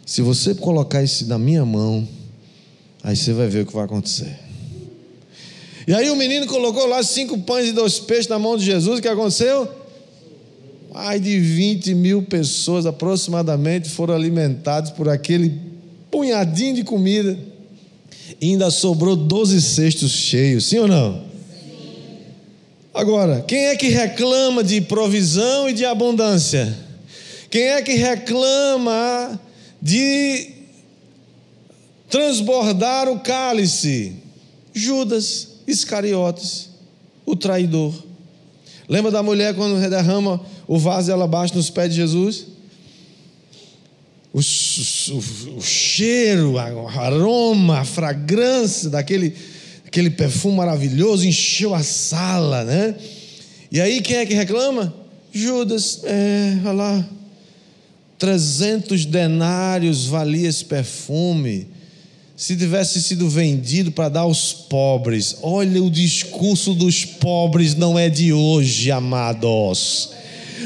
Se 0.06 0.22
você 0.22 0.54
colocar 0.54 1.04
isso 1.04 1.28
na 1.28 1.38
minha 1.38 1.66
mão, 1.66 2.08
aí 3.04 3.16
você 3.16 3.34
vai 3.34 3.48
ver 3.48 3.64
o 3.64 3.66
que 3.66 3.74
vai 3.74 3.86
acontecer. 3.86 4.38
E 5.88 5.94
aí 5.94 6.10
o 6.10 6.16
menino 6.16 6.46
colocou 6.46 6.86
lá 6.86 7.02
cinco 7.02 7.40
pães 7.40 7.70
e 7.70 7.72
dois 7.72 8.00
peixes 8.00 8.28
na 8.28 8.38
mão 8.38 8.56
de 8.56 8.66
Jesus, 8.66 9.00
o 9.00 9.02
que 9.02 9.08
aconteceu? 9.08 9.81
Mais 10.94 11.22
de 11.22 11.40
20 11.40 11.96
mil 11.96 12.22
pessoas 12.24 12.86
aproximadamente 12.86 13.90
foram 13.90 14.14
alimentadas 14.14 14.92
por 14.92 15.08
aquele 15.08 15.58
punhadinho 16.12 16.76
de 16.76 16.84
comida. 16.84 17.40
E 18.42 18.50
ainda 18.50 18.70
sobrou 18.70 19.16
12 19.16 19.62
cestos 19.62 20.12
cheios, 20.12 20.66
sim 20.66 20.80
ou 20.80 20.88
não? 20.88 21.14
Sim. 21.14 22.18
Agora, 22.94 23.42
quem 23.48 23.68
é 23.68 23.76
que 23.78 23.88
reclama 23.88 24.64
de 24.64 24.82
provisão 24.82 25.70
e 25.70 25.74
de 25.74 25.86
abundância? 25.86 26.78
Quem 27.50 27.64
é 27.64 27.82
que 27.82 27.94
reclama 27.94 29.40
de 29.82 30.50
transbordar 32.10 33.10
o 33.10 33.20
cálice? 33.20 34.16
Judas 34.74 35.48
Iscariotes, 35.68 36.70
o 37.26 37.36
traidor. 37.36 37.94
Lembra 38.90 39.12
da 39.12 39.24
mulher 39.24 39.56
quando 39.56 39.80
derrama 39.90 40.42
o 40.72 40.80
vaso 40.80 41.08
de 41.08 41.12
alabastro 41.12 41.58
nos 41.58 41.70
pés 41.70 41.90
de 41.90 41.98
Jesus? 41.98 42.48
O, 44.34 44.40
o, 44.40 45.58
o 45.58 45.62
cheiro, 45.62 46.54
o 46.54 46.88
aroma, 46.88 47.80
a 47.80 47.84
fragrância 47.84 48.90
daquele 48.90 49.36
aquele 49.86 50.10
perfume 50.10 50.56
maravilhoso 50.56 51.28
encheu 51.28 51.76
a 51.76 51.84
sala, 51.84 52.64
né? 52.64 52.96
E 53.70 53.82
aí 53.82 54.00
quem 54.00 54.16
é 54.16 54.26
que 54.26 54.34
reclama? 54.34 54.94
Judas, 55.34 56.06
é, 56.06 56.58
olha 56.64 56.72
lá, 56.72 57.10
300 58.18 59.04
denários 59.04 60.06
valia 60.06 60.48
esse 60.48 60.64
perfume 60.64 61.68
se 62.38 62.56
tivesse 62.56 63.04
sido 63.04 63.28
vendido 63.28 63.92
para 63.92 64.08
dar 64.08 64.22
aos 64.22 64.54
pobres. 64.54 65.36
Olha, 65.42 65.84
o 65.84 65.92
discurso 65.92 66.74
dos 66.74 67.04
pobres 67.04 67.76
não 67.76 68.00
é 68.00 68.08
de 68.08 68.32
hoje, 68.32 68.90
amados. 68.90 70.22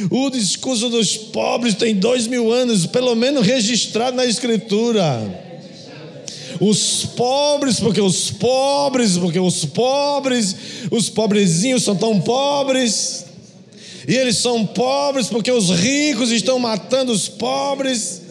O 0.09 0.29
discurso 0.29 0.89
dos 0.89 1.15
pobres 1.17 1.75
tem 1.75 1.95
dois 1.95 2.27
mil 2.27 2.51
anos, 2.51 2.85
pelo 2.85 3.15
menos 3.15 3.45
registrado 3.45 4.15
na 4.15 4.25
Escritura. 4.25 5.43
Os 6.59 7.05
pobres, 7.05 7.79
porque 7.79 7.99
os 7.99 8.31
pobres, 8.31 9.17
porque 9.17 9.39
os 9.39 9.65
pobres, 9.65 10.55
os 10.89 11.09
pobrezinhos 11.09 11.83
são 11.83 11.95
tão 11.95 12.19
pobres. 12.21 13.25
E 14.07 14.15
eles 14.15 14.37
são 14.37 14.65
pobres 14.65 15.27
porque 15.27 15.51
os 15.51 15.69
ricos 15.69 16.31
estão 16.31 16.59
matando 16.59 17.11
os 17.11 17.27
pobres. 17.27 18.21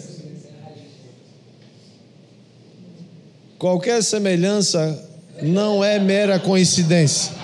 Qualquer 3.59 4.03
semelhança 4.03 5.11
não 5.42 5.83
é 5.83 5.98
mera 5.98 6.38
coincidência. 6.38 7.43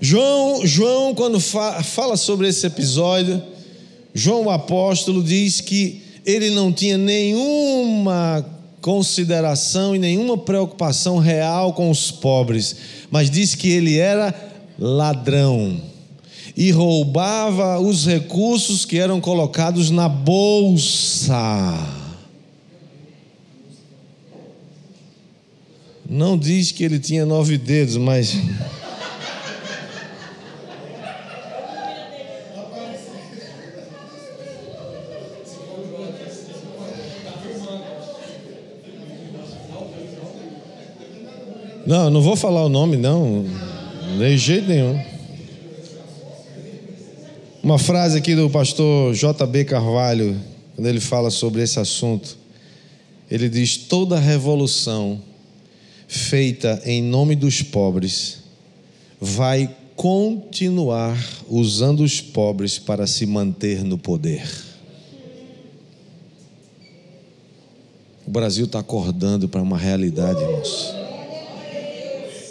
João, 0.00 0.66
João 0.66 1.14
quando 1.14 1.40
fa 1.40 1.82
fala 1.82 2.16
sobre 2.16 2.48
esse 2.48 2.66
episódio, 2.66 3.42
João 4.14 4.44
o 4.44 4.50
apóstolo 4.50 5.22
diz 5.22 5.60
que 5.60 6.02
ele 6.24 6.50
não 6.50 6.72
tinha 6.72 6.96
nenhuma 6.96 8.44
consideração 8.80 9.96
e 9.96 9.98
nenhuma 9.98 10.38
preocupação 10.38 11.18
real 11.18 11.72
com 11.72 11.90
os 11.90 12.10
pobres, 12.10 12.76
mas 13.10 13.30
diz 13.30 13.54
que 13.54 13.68
ele 13.70 13.98
era 13.98 14.34
ladrão 14.78 15.80
e 16.56 16.70
roubava 16.70 17.78
os 17.78 18.06
recursos 18.06 18.84
que 18.84 18.98
eram 18.98 19.20
colocados 19.20 19.90
na 19.90 20.08
bolsa. 20.08 21.34
Não 26.08 26.38
diz 26.38 26.72
que 26.72 26.82
ele 26.82 26.98
tinha 26.98 27.26
nove 27.26 27.58
dedos, 27.58 27.96
mas. 27.96 28.34
Não, 41.88 42.10
não 42.10 42.20
vou 42.20 42.36
falar 42.36 42.66
o 42.66 42.68
nome, 42.68 42.98
não, 42.98 43.46
de 44.18 44.36
jeito 44.36 44.68
nenhum. 44.68 45.02
Uma 47.62 47.78
frase 47.78 48.18
aqui 48.18 48.34
do 48.34 48.50
pastor 48.50 49.14
J.B. 49.14 49.64
Carvalho, 49.64 50.38
quando 50.76 50.86
ele 50.86 51.00
fala 51.00 51.30
sobre 51.30 51.62
esse 51.62 51.80
assunto, 51.80 52.36
ele 53.30 53.48
diz: 53.48 53.78
toda 53.78 54.18
revolução 54.18 55.18
feita 56.06 56.78
em 56.84 57.02
nome 57.02 57.34
dos 57.34 57.62
pobres 57.62 58.40
vai 59.18 59.74
continuar 59.96 61.18
usando 61.48 62.00
os 62.00 62.20
pobres 62.20 62.78
para 62.78 63.06
se 63.06 63.24
manter 63.24 63.82
no 63.82 63.96
poder. 63.96 64.46
O 68.26 68.30
Brasil 68.30 68.66
está 68.66 68.80
acordando 68.80 69.48
para 69.48 69.62
uma 69.62 69.78
realidade, 69.78 70.38
irmãos. 70.38 70.97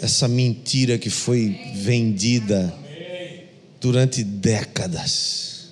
Essa 0.00 0.28
mentira 0.28 0.98
que 0.98 1.10
foi 1.10 1.58
vendida 1.74 2.74
durante 3.80 4.22
décadas. 4.22 5.68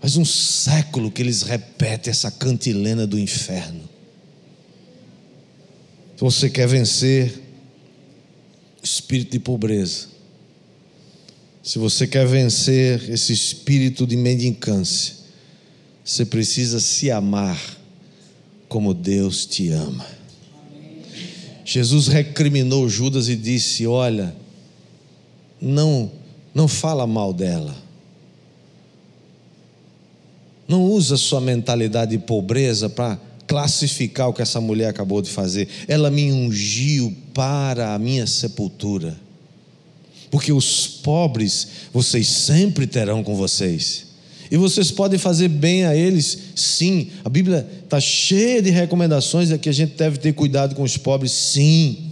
Faz 0.00 0.16
um 0.16 0.24
século 0.24 1.10
que 1.10 1.22
eles 1.22 1.42
repetem 1.42 2.10
essa 2.10 2.30
cantilena 2.30 3.06
do 3.06 3.18
inferno. 3.18 3.88
Se 6.16 6.20
você 6.20 6.50
quer 6.50 6.66
vencer 6.66 7.40
o 8.82 8.84
espírito 8.84 9.32
de 9.32 9.38
pobreza, 9.38 10.08
se 11.62 11.78
você 11.78 12.06
quer 12.06 12.26
vencer 12.26 13.08
esse 13.08 13.32
espírito 13.32 14.04
de 14.04 14.16
mendicância, 14.16 15.14
você 16.04 16.24
precisa 16.24 16.80
se 16.80 17.10
amar 17.10 17.60
como 18.68 18.92
Deus 18.92 19.46
te 19.46 19.68
ama. 19.68 20.04
Jesus 21.64 22.08
recriminou 22.08 22.88
Judas 22.88 23.28
e 23.28 23.36
disse: 23.36 23.86
Olha, 23.86 24.34
não 25.60 26.10
não 26.54 26.68
fala 26.68 27.06
mal 27.06 27.32
dela. 27.32 27.74
Não 30.68 30.84
usa 30.84 31.16
sua 31.16 31.40
mentalidade 31.40 32.12
de 32.12 32.18
pobreza 32.18 32.88
para 32.88 33.18
classificar 33.46 34.28
o 34.28 34.32
que 34.32 34.42
essa 34.42 34.60
mulher 34.60 34.88
acabou 34.88 35.20
de 35.20 35.30
fazer. 35.30 35.68
Ela 35.88 36.10
me 36.10 36.32
ungiu 36.32 37.14
para 37.34 37.94
a 37.94 37.98
minha 37.98 38.26
sepultura. 38.26 39.16
Porque 40.30 40.52
os 40.52 40.86
pobres 40.86 41.68
vocês 41.92 42.26
sempre 42.26 42.86
terão 42.86 43.22
com 43.22 43.34
vocês. 43.34 44.11
E 44.52 44.56
vocês 44.58 44.90
podem 44.90 45.18
fazer 45.18 45.48
bem 45.48 45.86
a 45.86 45.96
eles, 45.96 46.38
sim. 46.54 47.08
A 47.24 47.30
Bíblia 47.30 47.66
está 47.84 47.98
cheia 47.98 48.60
de 48.60 48.68
recomendações 48.68 49.50
é 49.50 49.56
que 49.56 49.66
a 49.66 49.72
gente 49.72 49.94
deve 49.96 50.18
ter 50.18 50.34
cuidado 50.34 50.74
com 50.74 50.82
os 50.82 50.98
pobres, 50.98 51.32
sim. 51.32 52.10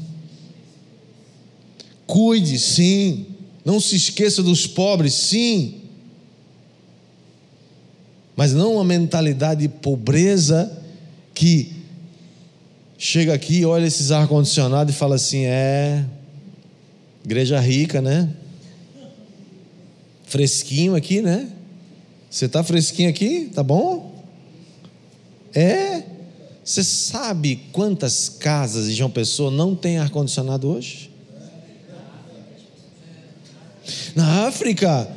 Cuide, 2.07 2.59
sim. 2.59 3.27
Não 3.63 3.79
se 3.79 3.95
esqueça 3.95 4.43
dos 4.43 4.67
pobres, 4.67 5.13
sim. 5.13 5.83
Mas 8.35 8.55
não 8.55 8.77
uma 8.77 8.85
mentalidade 8.85 9.61
de 9.61 9.69
pobreza 9.69 10.83
que 11.35 11.71
chega 12.97 13.35
aqui, 13.35 13.67
olha 13.67 13.85
esses 13.85 14.11
ar-condicionados 14.11 14.95
e 14.95 14.97
fala 14.97 15.17
assim: 15.17 15.45
é, 15.45 16.07
igreja 17.23 17.61
rica, 17.61 18.01
né? 18.01 18.31
Fresquinho 20.25 20.95
aqui, 20.95 21.21
né? 21.21 21.60
Você 22.31 22.45
está 22.45 22.63
fresquinho 22.63 23.11
aqui? 23.11 23.51
Tá 23.53 23.65
bom? 23.65 24.15
É. 25.53 26.05
Você 26.65 26.85
sabe 26.85 27.65
quantas 27.73 28.29
casas 28.29 28.87
de 28.87 28.95
João 28.95 29.11
Pessoa 29.11 29.51
não 29.51 29.75
tem 29.75 29.99
ar-condicionado 29.99 30.71
hoje? 30.71 31.11
Na 34.15 34.47
África, 34.47 35.11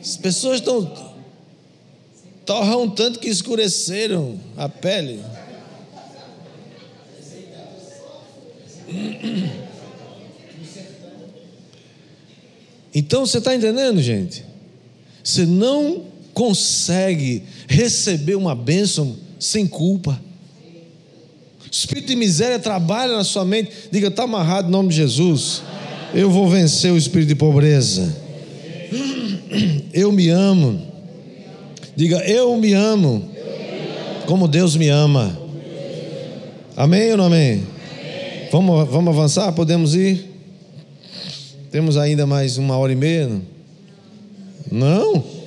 as 0.00 0.16
pessoas 0.16 0.60
estão. 0.60 0.84
torram 2.46 2.88
tanto 2.88 3.18
que 3.18 3.28
escureceram 3.28 4.38
a 4.56 4.68
pele. 4.68 5.20
Então 12.94 13.26
você 13.26 13.38
está 13.38 13.52
entendendo, 13.52 14.00
gente? 14.00 14.44
Você 15.24 15.46
não 15.46 16.11
consegue 16.32 17.42
receber 17.68 18.34
uma 18.34 18.54
bênção 18.54 19.16
sem 19.38 19.66
culpa. 19.66 20.20
O 21.64 21.70
espírito 21.70 22.08
de 22.08 22.16
miséria 22.16 22.58
trabalha 22.58 23.16
na 23.16 23.24
sua 23.24 23.44
mente. 23.44 23.70
Diga, 23.90 24.08
está 24.08 24.24
amarrado 24.24 24.68
em 24.68 24.70
nome 24.70 24.90
de 24.90 24.96
Jesus. 24.96 25.62
Eu 26.14 26.30
vou 26.30 26.48
vencer 26.48 26.92
o 26.92 26.96
espírito 26.96 27.28
de 27.28 27.34
pobreza. 27.34 28.14
Eu 29.92 30.12
me 30.12 30.28
amo. 30.28 30.80
Diga, 31.96 32.18
eu 32.28 32.56
me 32.56 32.72
amo. 32.72 33.30
Como 34.26 34.46
Deus 34.46 34.76
me 34.76 34.88
ama. 34.88 35.38
Amém 36.76 37.10
ou 37.12 37.16
não 37.16 37.24
amém? 37.26 37.66
Vamos, 38.50 38.88
vamos 38.88 39.16
avançar? 39.16 39.52
Podemos 39.52 39.94
ir? 39.94 40.30
Temos 41.70 41.96
ainda 41.96 42.26
mais 42.26 42.58
uma 42.58 42.76
hora 42.76 42.92
e 42.92 42.96
meia? 42.96 43.30
Não? 44.70 45.41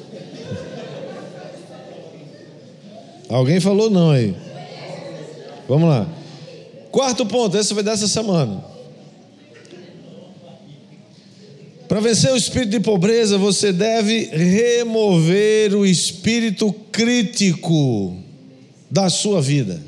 Alguém 3.29 3.59
falou 3.59 3.89
não 3.89 4.11
aí. 4.11 4.35
Vamos 5.67 5.89
lá. 5.89 6.07
Quarto 6.91 7.25
ponto, 7.25 7.57
esse 7.57 7.73
vai 7.73 7.83
dessa 7.83 8.07
semana. 8.07 8.63
Para 11.87 11.99
vencer 11.99 12.31
o 12.31 12.37
espírito 12.37 12.71
de 12.71 12.79
pobreza, 12.79 13.37
você 13.37 13.71
deve 13.71 14.25
remover 14.25 15.75
o 15.75 15.85
espírito 15.85 16.73
crítico 16.91 18.17
da 18.89 19.09
sua 19.09 19.41
vida. 19.41 19.81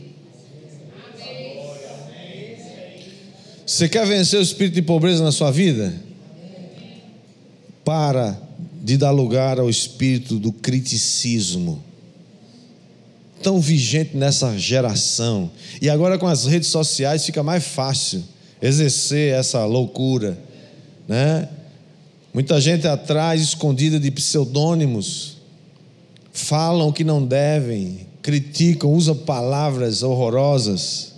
Você 3.65 3.89
quer 3.89 4.06
vencer 4.06 4.39
o 4.39 4.43
espírito 4.43 4.76
de 4.76 4.82
pobreza 4.82 5.23
na 5.23 5.32
sua 5.32 5.52
vida? 5.52 5.93
Para 7.84 8.39
de 8.82 8.95
dar 8.95 9.12
lugar 9.12 9.60
ao 9.60 9.69
espírito 9.69 10.39
do 10.39 10.52
criticismo. 10.52 11.84
Tão 13.41 13.60
vigente 13.60 14.15
nessa 14.15 14.58
geração. 14.58 15.50
E 15.82 15.89
agora 15.89 16.17
com 16.17 16.28
as 16.28 16.45
redes 16.45 16.69
sociais 16.69 17.26
fica 17.26 17.43
mais 17.43 17.65
fácil 17.65 18.23
exercer 18.62 19.34
essa 19.34 19.65
loucura, 19.65 20.38
né? 21.08 21.47
Muita 22.34 22.60
gente 22.60 22.88
atrás, 22.88 23.41
escondida 23.41 24.00
de 24.00 24.12
pseudônimos, 24.12 25.38
falam 26.32 26.89
o 26.89 26.93
que 26.93 27.04
não 27.04 27.26
devem, 27.26 28.08
criticam, 28.21 28.93
usam 28.93 29.15
palavras 29.15 30.04
horrorosas 30.04 31.17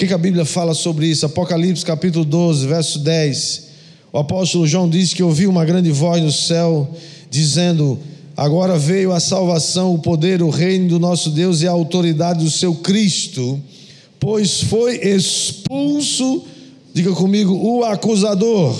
que, 0.00 0.06
que 0.06 0.14
a 0.14 0.18
Bíblia 0.18 0.46
fala 0.46 0.72
sobre 0.72 1.06
isso? 1.06 1.26
Apocalipse 1.26 1.84
capítulo 1.84 2.24
12, 2.24 2.66
verso 2.66 2.98
10. 3.00 3.64
O 4.10 4.16
apóstolo 4.16 4.66
João 4.66 4.88
diz 4.88 5.12
que 5.12 5.22
ouviu 5.22 5.50
uma 5.50 5.62
grande 5.62 5.92
voz 5.92 6.22
no 6.22 6.32
céu, 6.32 6.90
dizendo: 7.30 7.98
Agora 8.40 8.78
veio 8.78 9.12
a 9.12 9.20
salvação, 9.20 9.92
o 9.92 9.98
poder, 9.98 10.42
o 10.42 10.48
reino 10.48 10.88
do 10.88 10.98
nosso 10.98 11.28
Deus 11.28 11.60
e 11.60 11.68
a 11.68 11.72
autoridade 11.72 12.42
do 12.42 12.50
seu 12.50 12.74
Cristo, 12.74 13.60
pois 14.18 14.62
foi 14.62 14.96
expulso, 14.96 16.44
diga 16.94 17.12
comigo, 17.12 17.52
o 17.54 17.84
acusador 17.84 18.74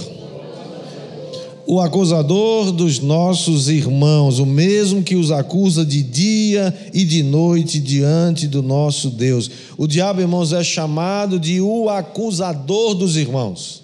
o 1.67 1.79
acusador 1.79 2.73
dos 2.73 3.01
nossos 3.01 3.69
irmãos, 3.69 4.39
o 4.39 4.47
mesmo 4.47 5.03
que 5.03 5.15
os 5.15 5.31
acusa 5.31 5.85
de 5.85 6.03
dia 6.03 6.75
e 6.95 7.05
de 7.05 7.23
noite 7.23 7.79
diante 7.79 8.49
do 8.49 8.63
nosso 8.63 9.11
Deus. 9.11 9.51
O 9.77 9.87
diabo, 9.87 10.23
irmãos, 10.23 10.55
é 10.55 10.65
chamado 10.65 11.39
de 11.39 11.61
o 11.61 11.91
acusador 11.91 12.95
dos 12.95 13.15
irmãos. 13.15 13.83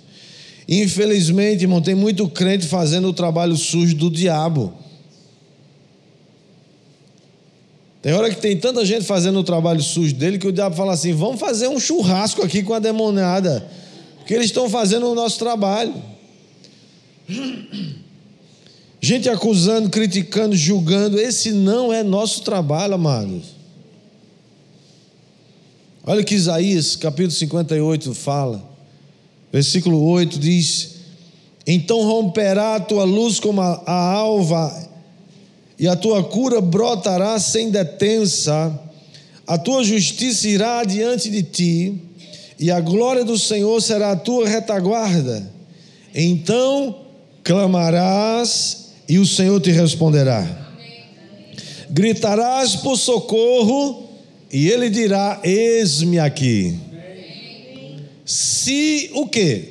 Infelizmente, 0.66 1.64
irmão, 1.64 1.82
tem 1.82 1.94
muito 1.94 2.26
crente 2.28 2.66
fazendo 2.66 3.08
o 3.08 3.12
trabalho 3.12 3.56
sujo 3.56 3.94
do 3.94 4.10
diabo. 4.10 4.72
Tem 8.07 8.14
hora 8.14 8.31
que 8.31 8.40
tem 8.40 8.57
tanta 8.57 8.87
gente 8.87 9.05
fazendo 9.05 9.40
o 9.40 9.42
trabalho 9.42 9.83
sujo 9.83 10.14
dele 10.14 10.38
que 10.38 10.47
o 10.47 10.53
diabo 10.53 10.77
fala 10.77 10.92
assim: 10.92 11.12
vamos 11.12 11.40
fazer 11.40 11.66
um 11.66 11.81
churrasco 11.81 12.40
aqui 12.40 12.62
com 12.62 12.73
a 12.73 12.79
demoniada, 12.79 13.69
porque 14.19 14.33
eles 14.33 14.47
estão 14.47 14.71
fazendo 14.71 15.11
o 15.11 15.14
nosso 15.16 15.40
trabalho. 15.40 15.92
Gente 19.03 19.29
acusando, 19.29 19.90
criticando, 19.90 20.55
julgando, 20.55 21.19
esse 21.19 21.51
não 21.51 21.92
é 21.92 22.05
nosso 22.05 22.42
trabalho, 22.42 22.95
amados. 22.95 23.47
Olha 26.05 26.23
que 26.23 26.37
Isaías, 26.37 26.95
capítulo 26.95 27.33
58, 27.33 28.14
fala. 28.14 28.62
Versículo 29.53 30.01
8 30.11 30.38
diz: 30.38 30.95
Então 31.66 32.05
romperá 32.05 32.77
a 32.77 32.81
tua 32.81 33.03
luz 33.03 33.40
como 33.40 33.61
a, 33.61 33.83
a 33.85 34.12
alva, 34.12 34.86
e 35.78 35.86
a 35.86 35.94
tua 35.94 36.24
cura 36.24 36.60
brotará 36.60 37.38
sem 37.38 37.70
detença, 37.70 38.78
a 39.46 39.58
tua 39.58 39.84
justiça 39.84 40.48
irá 40.48 40.82
diante 40.84 41.30
de 41.30 41.42
ti, 41.42 42.02
e 42.58 42.70
a 42.70 42.80
glória 42.80 43.24
do 43.24 43.38
Senhor 43.38 43.80
será 43.82 44.12
a 44.12 44.16
tua 44.16 44.48
retaguarda. 44.48 45.50
Então 46.14 47.02
clamarás 47.44 48.86
e 49.08 49.18
o 49.18 49.26
Senhor 49.26 49.60
te 49.60 49.70
responderá. 49.70 50.66
Gritarás 51.90 52.76
por 52.76 52.96
socorro 52.96 54.08
e 54.50 54.68
ele 54.68 54.88
dirá: 54.88 55.40
Eis-me 55.44 56.18
aqui. 56.18 56.78
Se 58.24 59.10
o 59.14 59.28
quê? 59.28 59.68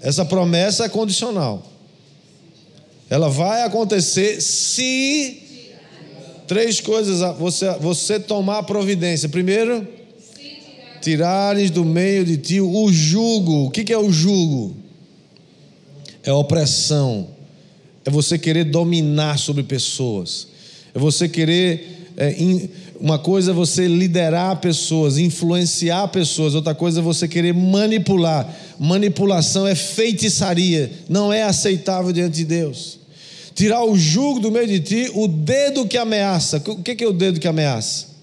Essa 0.00 0.24
promessa 0.24 0.84
é 0.84 0.88
condicional. 0.88 1.67
Ela 3.10 3.28
vai 3.28 3.62
acontecer 3.62 4.40
se 4.40 5.42
três 6.46 6.80
coisas 6.80 7.20
você, 7.38 7.70
você 7.78 8.20
tomar 8.20 8.62
providência. 8.64 9.28
Primeiro, 9.28 9.86
tirares 11.00 11.70
do 11.70 11.84
meio 11.84 12.24
de 12.24 12.36
ti 12.36 12.60
o 12.60 12.92
jugo. 12.92 13.66
O 13.66 13.70
que 13.70 13.92
é 13.92 13.98
o 13.98 14.10
jugo? 14.10 14.76
é 16.28 16.32
opressão, 16.32 17.28
é 18.04 18.10
você 18.10 18.38
querer 18.38 18.64
dominar 18.64 19.38
sobre 19.38 19.62
pessoas, 19.62 20.48
é 20.94 20.98
você 20.98 21.28
querer. 21.28 21.96
É, 22.16 22.34
uma 23.00 23.18
coisa 23.18 23.52
é 23.52 23.54
você 23.54 23.86
liderar 23.86 24.60
pessoas, 24.60 25.18
influenciar 25.18 26.08
pessoas, 26.08 26.54
outra 26.54 26.74
coisa 26.74 26.98
é 26.98 27.02
você 27.02 27.28
querer 27.28 27.54
manipular. 27.54 28.52
Manipulação 28.76 29.66
é 29.66 29.74
feitiçaria, 29.76 30.90
não 31.08 31.32
é 31.32 31.44
aceitável 31.44 32.12
diante 32.12 32.38
de 32.38 32.44
Deus. 32.44 32.97
Tirar 33.58 33.84
o 33.84 33.96
jugo 33.98 34.38
do 34.38 34.52
meio 34.52 34.68
de 34.68 34.78
ti, 34.78 35.10
o 35.14 35.26
dedo 35.26 35.84
que 35.84 35.98
ameaça. 35.98 36.62
O 36.64 36.80
que 36.80 37.02
é 37.02 37.08
o 37.08 37.12
dedo 37.12 37.40
que 37.40 37.48
ameaça? 37.48 38.18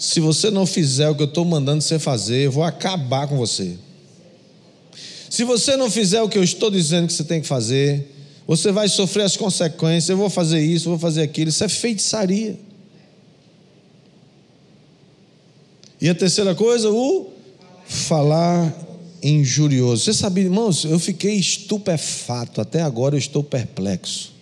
se 0.00 0.18
você 0.18 0.50
não 0.50 0.66
fizer 0.66 1.08
o 1.08 1.14
que 1.14 1.22
eu 1.22 1.26
estou 1.26 1.44
mandando 1.44 1.80
você 1.80 1.98
fazer, 1.98 2.46
eu 2.46 2.50
vou 2.50 2.64
acabar 2.64 3.28
com 3.28 3.36
você. 3.36 3.76
Se 5.28 5.44
você 5.44 5.76
não 5.76 5.88
fizer 5.88 6.20
o 6.20 6.28
que 6.28 6.36
eu 6.36 6.42
estou 6.42 6.68
dizendo 6.70 7.06
que 7.06 7.12
você 7.12 7.22
tem 7.22 7.40
que 7.40 7.46
fazer, 7.46 8.10
você 8.44 8.72
vai 8.72 8.88
sofrer 8.88 9.22
as 9.22 9.36
consequências. 9.36 10.08
Eu 10.08 10.16
vou 10.16 10.28
fazer 10.28 10.60
isso, 10.60 10.88
eu 10.88 10.90
vou 10.90 10.98
fazer 10.98 11.22
aquilo. 11.22 11.50
Isso 11.50 11.62
é 11.62 11.68
feitiçaria. 11.68 12.58
E 16.00 16.08
a 16.08 16.14
terceira 16.14 16.56
coisa, 16.56 16.90
o 16.90 17.30
falar 17.86 18.74
injurioso. 19.22 20.04
Você 20.04 20.14
sabe, 20.14 20.42
irmãos, 20.42 20.84
eu 20.84 20.98
fiquei 20.98 21.34
estupefato. 21.34 22.60
Até 22.60 22.82
agora 22.82 23.14
eu 23.14 23.18
estou 23.18 23.42
perplexo. 23.42 24.32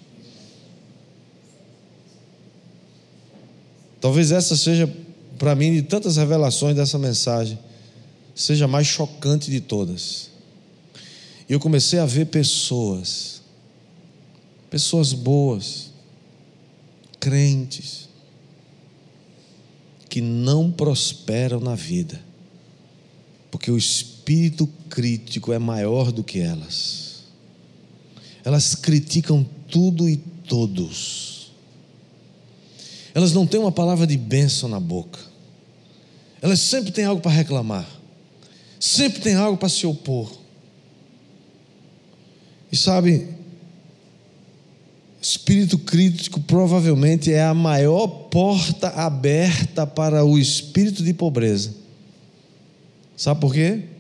Talvez 4.00 4.30
essa 4.30 4.56
seja 4.56 4.88
para 5.38 5.54
mim, 5.54 5.72
de 5.72 5.82
tantas 5.82 6.16
revelações 6.16 6.74
dessa 6.74 6.98
mensagem, 6.98 7.58
seja 8.34 8.64
a 8.64 8.68
mais 8.68 8.86
chocante 8.86 9.50
de 9.50 9.60
todas. 9.60 10.30
E 11.48 11.52
eu 11.52 11.60
comecei 11.60 11.98
a 11.98 12.04
ver 12.04 12.26
pessoas, 12.26 13.40
pessoas 14.68 15.12
boas, 15.12 15.90
crentes, 17.20 18.08
que 20.08 20.20
não 20.20 20.70
prosperam 20.70 21.60
na 21.60 21.74
vida, 21.74 22.20
porque 23.50 23.70
o 23.70 23.78
Espírito 23.78 24.17
espírito 24.28 24.66
crítico 24.90 25.54
é 25.54 25.58
maior 25.58 26.12
do 26.12 26.22
que 26.22 26.38
elas. 26.38 27.24
Elas 28.44 28.74
criticam 28.74 29.44
tudo 29.70 30.06
e 30.06 30.18
todos. 30.18 31.50
Elas 33.14 33.32
não 33.32 33.46
têm 33.46 33.58
uma 33.58 33.72
palavra 33.72 34.06
de 34.06 34.18
bênção 34.18 34.68
na 34.68 34.78
boca. 34.78 35.18
Elas 36.42 36.60
sempre 36.60 36.92
têm 36.92 37.06
algo 37.06 37.22
para 37.22 37.30
reclamar. 37.30 37.88
Sempre 38.78 39.22
tem 39.22 39.34
algo 39.34 39.56
para 39.56 39.70
se 39.70 39.86
opor. 39.86 40.30
E 42.70 42.76
sabe, 42.76 43.28
espírito 45.22 45.78
crítico 45.78 46.38
provavelmente 46.38 47.32
é 47.32 47.42
a 47.42 47.54
maior 47.54 48.06
porta 48.06 48.88
aberta 48.90 49.86
para 49.86 50.22
o 50.22 50.38
espírito 50.38 51.02
de 51.02 51.14
pobreza. 51.14 51.74
Sabe 53.16 53.40
por 53.40 53.54
quê? 53.54 53.96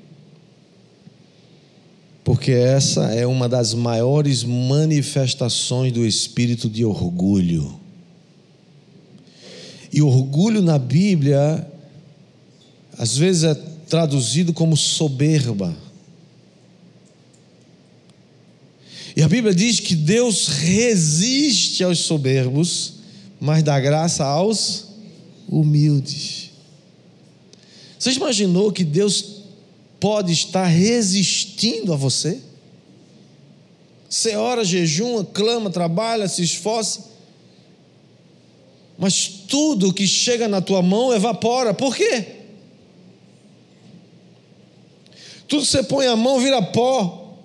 Porque 2.28 2.52
essa 2.52 3.04
é 3.14 3.26
uma 3.26 3.48
das 3.48 3.72
maiores 3.72 4.44
manifestações 4.44 5.90
do 5.94 6.04
espírito 6.04 6.68
de 6.68 6.84
orgulho. 6.84 7.80
E 9.90 10.02
orgulho 10.02 10.60
na 10.60 10.78
Bíblia, 10.78 11.66
às 12.98 13.16
vezes 13.16 13.44
é 13.44 13.54
traduzido 13.54 14.52
como 14.52 14.76
soberba. 14.76 15.74
E 19.16 19.22
a 19.22 19.26
Bíblia 19.26 19.54
diz 19.54 19.80
que 19.80 19.94
Deus 19.94 20.48
resiste 20.48 21.82
aos 21.82 22.00
soberbos, 22.00 22.96
mas 23.40 23.62
dá 23.62 23.80
graça 23.80 24.22
aos 24.22 24.88
humildes. 25.48 26.50
Você 27.98 28.12
imaginou 28.12 28.70
que 28.70 28.84
Deus 28.84 29.37
pode 30.00 30.32
estar 30.32 30.64
resistindo 30.64 31.92
a 31.92 31.96
você? 31.96 32.40
Você 34.08 34.36
ora, 34.36 34.64
jejuma, 34.64 35.24
clama, 35.24 35.70
trabalha, 35.70 36.28
se 36.28 36.42
esforça, 36.42 37.04
mas 38.98 39.28
tudo 39.28 39.92
que 39.92 40.06
chega 40.06 40.48
na 40.48 40.60
tua 40.60 40.82
mão 40.82 41.12
evapora. 41.12 41.72
Por 41.74 41.94
quê? 41.94 42.36
Tudo 45.46 45.62
que 45.62 45.68
você 45.68 45.82
põe 45.82 46.06
a 46.06 46.16
mão 46.16 46.40
vira 46.40 46.60
pó. 46.60 47.36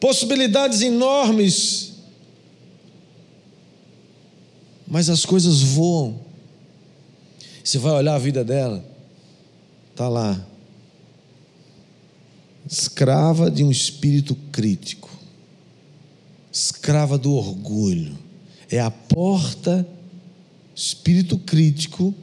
Possibilidades 0.00 0.80
enormes. 0.80 1.92
Mas 4.86 5.10
as 5.10 5.26
coisas 5.26 5.60
voam. 5.60 6.18
Você 7.62 7.76
vai 7.76 7.92
olhar 7.92 8.14
a 8.14 8.18
vida 8.18 8.42
dela, 8.42 8.82
está 9.98 10.08
lá. 10.08 10.40
Escrava 12.70 13.50
de 13.50 13.64
um 13.64 13.70
espírito 13.70 14.36
crítico, 14.52 15.10
escrava 16.52 17.18
do 17.18 17.32
orgulho. 17.32 18.16
É 18.70 18.78
a 18.78 18.92
porta, 18.92 19.84
espírito 20.76 21.36
crítico, 21.38 22.14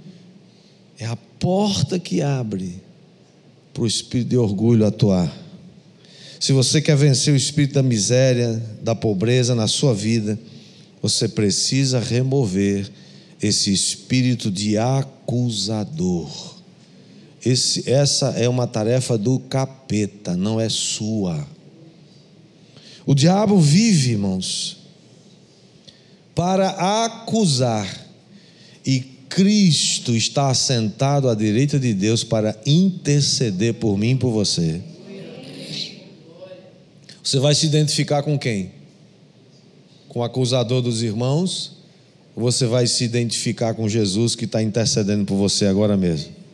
é 0.98 1.06
a 1.06 1.18
porta 1.18 2.00
que 2.00 2.22
abre 2.22 2.82
para 3.74 3.84
o 3.84 3.88
espírito 3.88 4.30
de 4.30 4.38
orgulho 4.38 4.86
atuar. 4.86 5.36
Se 6.40 6.54
você 6.54 6.82
quer 6.82 6.96
vencer 6.96 7.34
o 7.34 7.38
espírito 7.38 7.74
da 7.74 7.84
miséria, 7.84 8.54
da 8.82 8.96
pobreza 8.96 9.54
na 9.54 9.68
sua 9.68 9.94
vida, 9.94 10.40
você 11.02 11.28
precisa 11.28 12.00
remover 12.00 12.90
esse 13.42 13.74
espírito 13.74 14.50
de 14.50 14.78
acusador. 14.78 16.55
Esse, 17.46 17.88
essa 17.88 18.30
é 18.32 18.50
uma 18.50 18.66
tarefa 18.66 19.20
do 19.20 19.38
capeta, 19.38 20.36
não 20.36 20.60
é 20.60 20.68
sua. 20.68 21.48
O 23.06 23.14
diabo 23.14 23.60
vive, 23.60 24.14
irmãos, 24.14 24.78
para 26.34 26.70
acusar 27.06 27.88
e 28.84 29.00
Cristo 29.30 30.16
está 30.16 30.50
assentado 30.50 31.30
à 31.30 31.36
direita 31.36 31.80
de 31.80 31.94
Deus 31.94 32.24
para 32.24 32.58
interceder 32.66 33.76
por 33.76 33.96
mim 33.96 34.12
e 34.12 34.16
por 34.16 34.32
você. 34.32 34.82
Você 37.24 37.40
vai 37.40 37.54
se 37.54 37.66
identificar 37.66 38.24
com 38.24 38.40
quem? 38.40 38.72
Com 40.08 40.20
o 40.20 40.24
acusador 40.24 40.82
dos 40.82 41.04
irmãos? 41.04 41.74
Ou 42.36 42.44
você 42.44 42.66
vai 42.66 42.88
se 42.88 43.04
identificar 43.04 43.74
com 43.74 43.88
Jesus 43.88 44.36
que 44.36 44.46
está 44.46 44.64
intercedendo 44.64 45.26
por 45.26 45.36
você 45.36 45.66
agora 45.66 45.96
mesmo? 45.96 46.45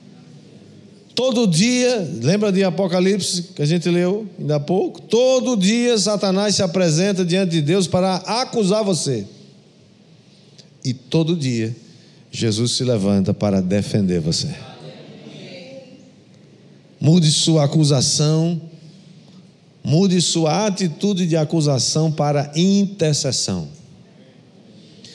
Todo 1.13 1.45
dia, 1.45 2.09
lembra 2.21 2.51
de 2.51 2.63
Apocalipse 2.63 3.43
que 3.55 3.61
a 3.61 3.65
gente 3.65 3.89
leu 3.89 4.27
ainda 4.39 4.55
há 4.55 4.59
pouco? 4.59 5.01
Todo 5.01 5.57
dia 5.57 5.97
Satanás 5.97 6.55
se 6.55 6.63
apresenta 6.63 7.25
diante 7.25 7.51
de 7.51 7.61
Deus 7.61 7.85
para 7.85 8.15
acusar 8.15 8.83
você. 8.83 9.25
E 10.83 10.93
todo 10.93 11.35
dia 11.35 11.75
Jesus 12.31 12.71
se 12.71 12.83
levanta 12.83 13.33
para 13.33 13.61
defender 13.61 14.21
você. 14.21 14.47
Mude 16.99 17.29
sua 17.31 17.65
acusação, 17.65 18.61
mude 19.83 20.21
sua 20.21 20.65
atitude 20.65 21.27
de 21.27 21.35
acusação 21.35 22.11
para 22.11 22.51
intercessão. 22.55 23.67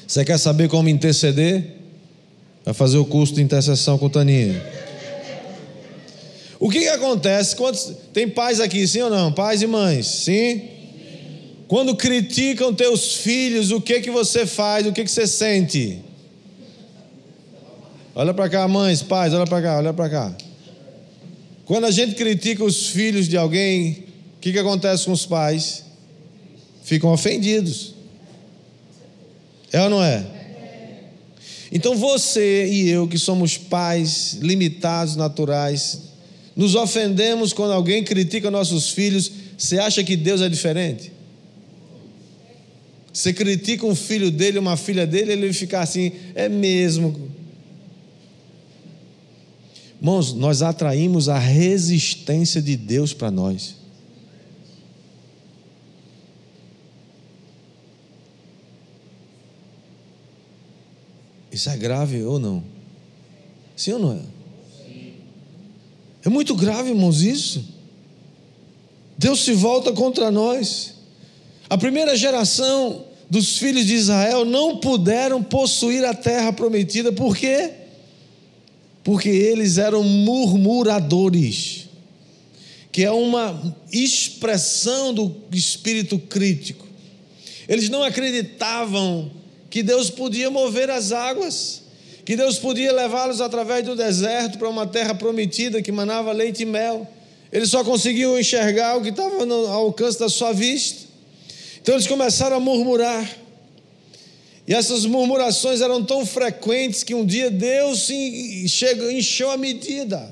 Você 0.07 0.25
quer 0.25 0.39
saber 0.39 0.69
como 0.69 0.89
interceder? 0.89 1.77
Vai 2.65 2.75
fazer 2.75 2.99
o 2.99 3.05
curso 3.05 3.35
de 3.35 3.43
intercessão 3.43 3.97
com 3.97 4.09
Taninha. 4.11 4.76
O 6.59 6.71
que, 6.71 6.81
que 6.81 6.89
acontece 6.89 7.55
quando 7.55 7.79
tem 8.13 8.29
pais 8.29 8.61
aqui, 8.61 8.87
sim 8.87 9.03
ou 9.03 9.11
não? 9.11 9.33
Pais 9.33 9.63
e 9.63 9.67
mães, 9.67 10.07
sim? 10.07 10.63
Quando 11.69 11.97
criticam 11.97 12.73
teus 12.73 13.15
filhos, 13.15 13.71
o 13.71 13.81
que 13.81 14.01
que 14.01 14.11
você 14.11 14.47
faz? 14.47 14.87
O 14.87 14.93
que 14.93 15.05
que 15.05 15.11
você 15.11 15.27
sente? 15.27 16.01
Olha 18.15 18.33
para 18.33 18.49
cá, 18.49 18.67
mães, 18.67 19.03
pais, 19.03 19.35
olha 19.35 19.47
para 19.47 19.61
cá, 19.61 19.77
olha 19.77 19.93
para 19.93 20.09
cá. 20.09 20.35
Quando 21.67 21.85
a 21.85 21.91
gente 21.91 22.15
critica 22.15 22.65
os 22.65 22.87
filhos 22.87 23.29
de 23.29 23.37
alguém, 23.37 24.05
o 24.37 24.41
que, 24.41 24.53
que 24.53 24.59
acontece 24.59 25.05
com 25.05 25.13
os 25.13 25.27
pais? 25.27 25.85
Ficam 26.85 27.13
ofendidos. 27.13 27.95
É 29.73 29.83
ou 29.83 29.91
não 29.91 30.03
é? 30.03 30.25
Então 31.73 31.97
você 31.97 32.67
e 32.67 32.89
eu, 32.89 33.09
que 33.09 33.19
somos 33.19 33.59
pais 33.59 34.39
limitados, 34.41 35.17
naturais, 35.17 36.06
nos 36.57 36.75
ofendemos 36.75 37.53
quando 37.53 37.73
alguém 37.73 38.03
critica 38.03 38.51
nossos 38.51 38.91
filhos. 38.91 39.31
Você 39.59 39.79
acha 39.79 40.03
que 40.03 40.17
Deus 40.17 40.41
é 40.41 40.49
diferente? 40.49 41.13
Você 43.13 43.33
critica 43.33 43.87
um 43.87 43.95
filho 43.95 44.31
dele, 44.31 44.59
uma 44.59 44.77
filha 44.77 45.07
dele, 45.07 45.33
ele 45.33 45.53
fica 45.53 45.81
assim, 45.81 46.13
é 46.35 46.49
mesmo. 46.49 47.31
Irmãos, 50.01 50.33
nós 50.33 50.63
atraímos 50.63 51.29
a 51.29 51.39
resistência 51.39 52.61
de 52.61 52.77
Deus 52.77 53.13
para 53.13 53.31
nós. 53.31 53.77
Isso 61.51 61.71
é 61.71 61.77
grave 61.77 62.23
ou 62.23 62.39
não? 62.39 62.63
Sim 63.75 63.93
ou 63.93 63.99
não 63.99 64.13
é? 64.13 64.36
É 66.27 66.29
muito 66.29 66.55
grave, 66.55 66.91
irmãos, 66.91 67.23
isso. 67.23 67.65
Deus 69.17 69.41
se 69.41 69.55
volta 69.55 69.93
contra 69.93 70.31
nós. 70.31 70.93
A 71.71 71.79
primeira 71.79 72.15
geração 72.15 73.07
dos 73.31 73.57
filhos 73.57 73.87
de 73.87 73.95
Israel 73.95 74.45
não 74.45 74.77
puderam 74.77 75.43
possuir 75.43 76.05
a 76.05 76.13
terra 76.13 76.53
prometida, 76.53 77.11
por 77.11 77.35
quê? 77.35 77.73
porque 79.07 79.29
eles 79.29 79.79
eram 79.79 80.03
murmuradores, 80.03 81.85
que 82.91 83.05
é 83.05 83.11
uma 83.13 83.77
expressão 83.93 85.15
do 85.15 85.33
espírito 85.53 86.19
crítico. 86.19 86.85
Eles 87.69 87.89
não 87.89 88.03
acreditavam 88.03 89.31
que 89.71 89.81
Deus 89.81 90.11
podia 90.11 90.51
mover 90.51 90.91
as 90.91 91.13
águas, 91.13 91.83
que 92.27 92.37
Deus 92.37 92.59
podia 92.59 92.93
levá-los 92.93 93.41
através 93.41 93.85
do 93.85 93.95
deserto 93.95 94.59
para 94.59 94.69
uma 94.69 94.85
terra 94.85 95.15
prometida 95.15 95.81
que 95.81 95.93
manava 95.93 96.33
leite 96.33 96.65
e 96.65 96.67
mel. 96.67 97.07
Eles 97.53 97.71
só 97.71 97.85
conseguiam 97.85 98.37
enxergar 98.37 98.97
o 98.97 99.03
que 99.03 99.11
estava 99.11 99.45
ao 99.45 99.67
alcance 99.69 100.19
da 100.19 100.29
sua 100.29 100.53
vista. 100.53 101.05
Então 101.81 101.95
eles 101.95 102.09
começaram 102.09 102.57
a 102.57 102.61
murmurar. 102.61 103.31
E 104.67 104.75
essas 104.75 105.07
murmurações 105.07 105.81
eram 105.81 106.05
tão 106.05 106.27
frequentes 106.27 107.05
que 107.05 107.15
um 107.15 107.25
dia 107.25 107.49
Deus 107.49 108.11
encheu 108.11 109.53
a 109.53 109.57
medida. 109.57 110.29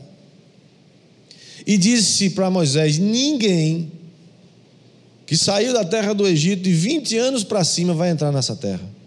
E 1.64 1.78
disse 1.78 2.30
para 2.30 2.51
Moisés: 2.51 2.99
Ninguém 2.99 3.92
que 5.24 5.36
saiu 5.36 5.72
da 5.72 5.84
terra 5.84 6.12
do 6.12 6.26
Egito 6.26 6.64
de 6.64 6.72
20 6.72 7.16
anos 7.18 7.45
para 7.45 7.62
cima 7.62 7.95
vai 7.95 8.11
entrar 8.11 8.32
nessa 8.32 8.57
terra. 8.57 9.04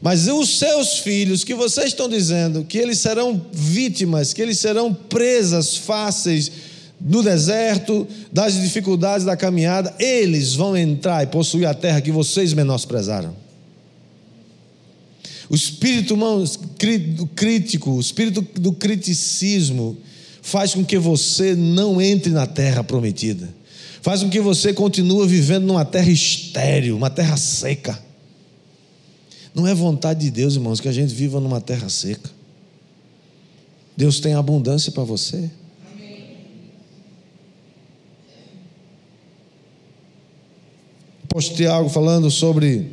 Mas 0.00 0.28
os 0.28 0.58
seus 0.58 0.98
filhos, 0.98 1.42
que 1.42 1.54
vocês 1.54 1.88
estão 1.88 2.08
dizendo 2.08 2.64
que 2.64 2.78
eles 2.78 2.98
serão 2.98 3.40
vítimas, 3.52 4.32
que 4.32 4.40
eles 4.40 4.58
serão 4.58 4.94
presas 4.94 5.76
fáceis 5.76 6.50
no 7.00 7.22
deserto, 7.22 8.06
das 8.32 8.54
dificuldades 8.60 9.24
da 9.24 9.36
caminhada, 9.36 9.94
eles 9.98 10.54
vão 10.54 10.76
entrar 10.76 11.22
e 11.22 11.26
possuir 11.26 11.66
a 11.66 11.74
terra 11.74 12.00
que 12.00 12.12
vocês 12.12 12.52
menosprezaram. 12.52 13.34
O 15.50 15.54
espírito 15.54 16.16
crítico, 17.34 17.92
o 17.92 18.00
espírito 18.00 18.42
do 18.60 18.72
criticismo, 18.72 19.96
faz 20.42 20.74
com 20.74 20.84
que 20.84 20.98
você 20.98 21.54
não 21.54 22.00
entre 22.00 22.30
na 22.32 22.46
terra 22.46 22.84
prometida, 22.84 23.48
faz 24.02 24.22
com 24.22 24.28
que 24.28 24.40
você 24.40 24.72
continue 24.72 25.26
vivendo 25.26 25.66
numa 25.66 25.84
terra 25.84 26.10
estéril, 26.10 26.96
uma 26.96 27.10
terra 27.10 27.36
seca. 27.36 28.07
Não 29.54 29.66
é 29.66 29.74
vontade 29.74 30.20
de 30.20 30.30
Deus, 30.30 30.54
irmãos, 30.54 30.80
que 30.80 30.88
a 30.88 30.92
gente 30.92 31.12
viva 31.14 31.40
numa 31.40 31.60
terra 31.60 31.88
seca. 31.88 32.30
Deus 33.96 34.20
tem 34.20 34.34
abundância 34.34 34.92
para 34.92 35.02
você. 35.02 35.50
Postei 41.28 41.66
algo 41.66 41.90
falando 41.90 42.30
sobre 42.30 42.90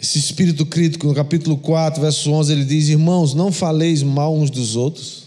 esse 0.00 0.18
espírito 0.18 0.64
crítico, 0.64 1.06
no 1.06 1.14
capítulo 1.14 1.56
4, 1.56 2.00
verso 2.00 2.30
11, 2.30 2.52
ele 2.52 2.64
diz: 2.64 2.88
Irmãos, 2.88 3.34
não 3.34 3.50
faleis 3.50 4.02
mal 4.02 4.34
uns 4.36 4.50
dos 4.50 4.76
outros. 4.76 5.26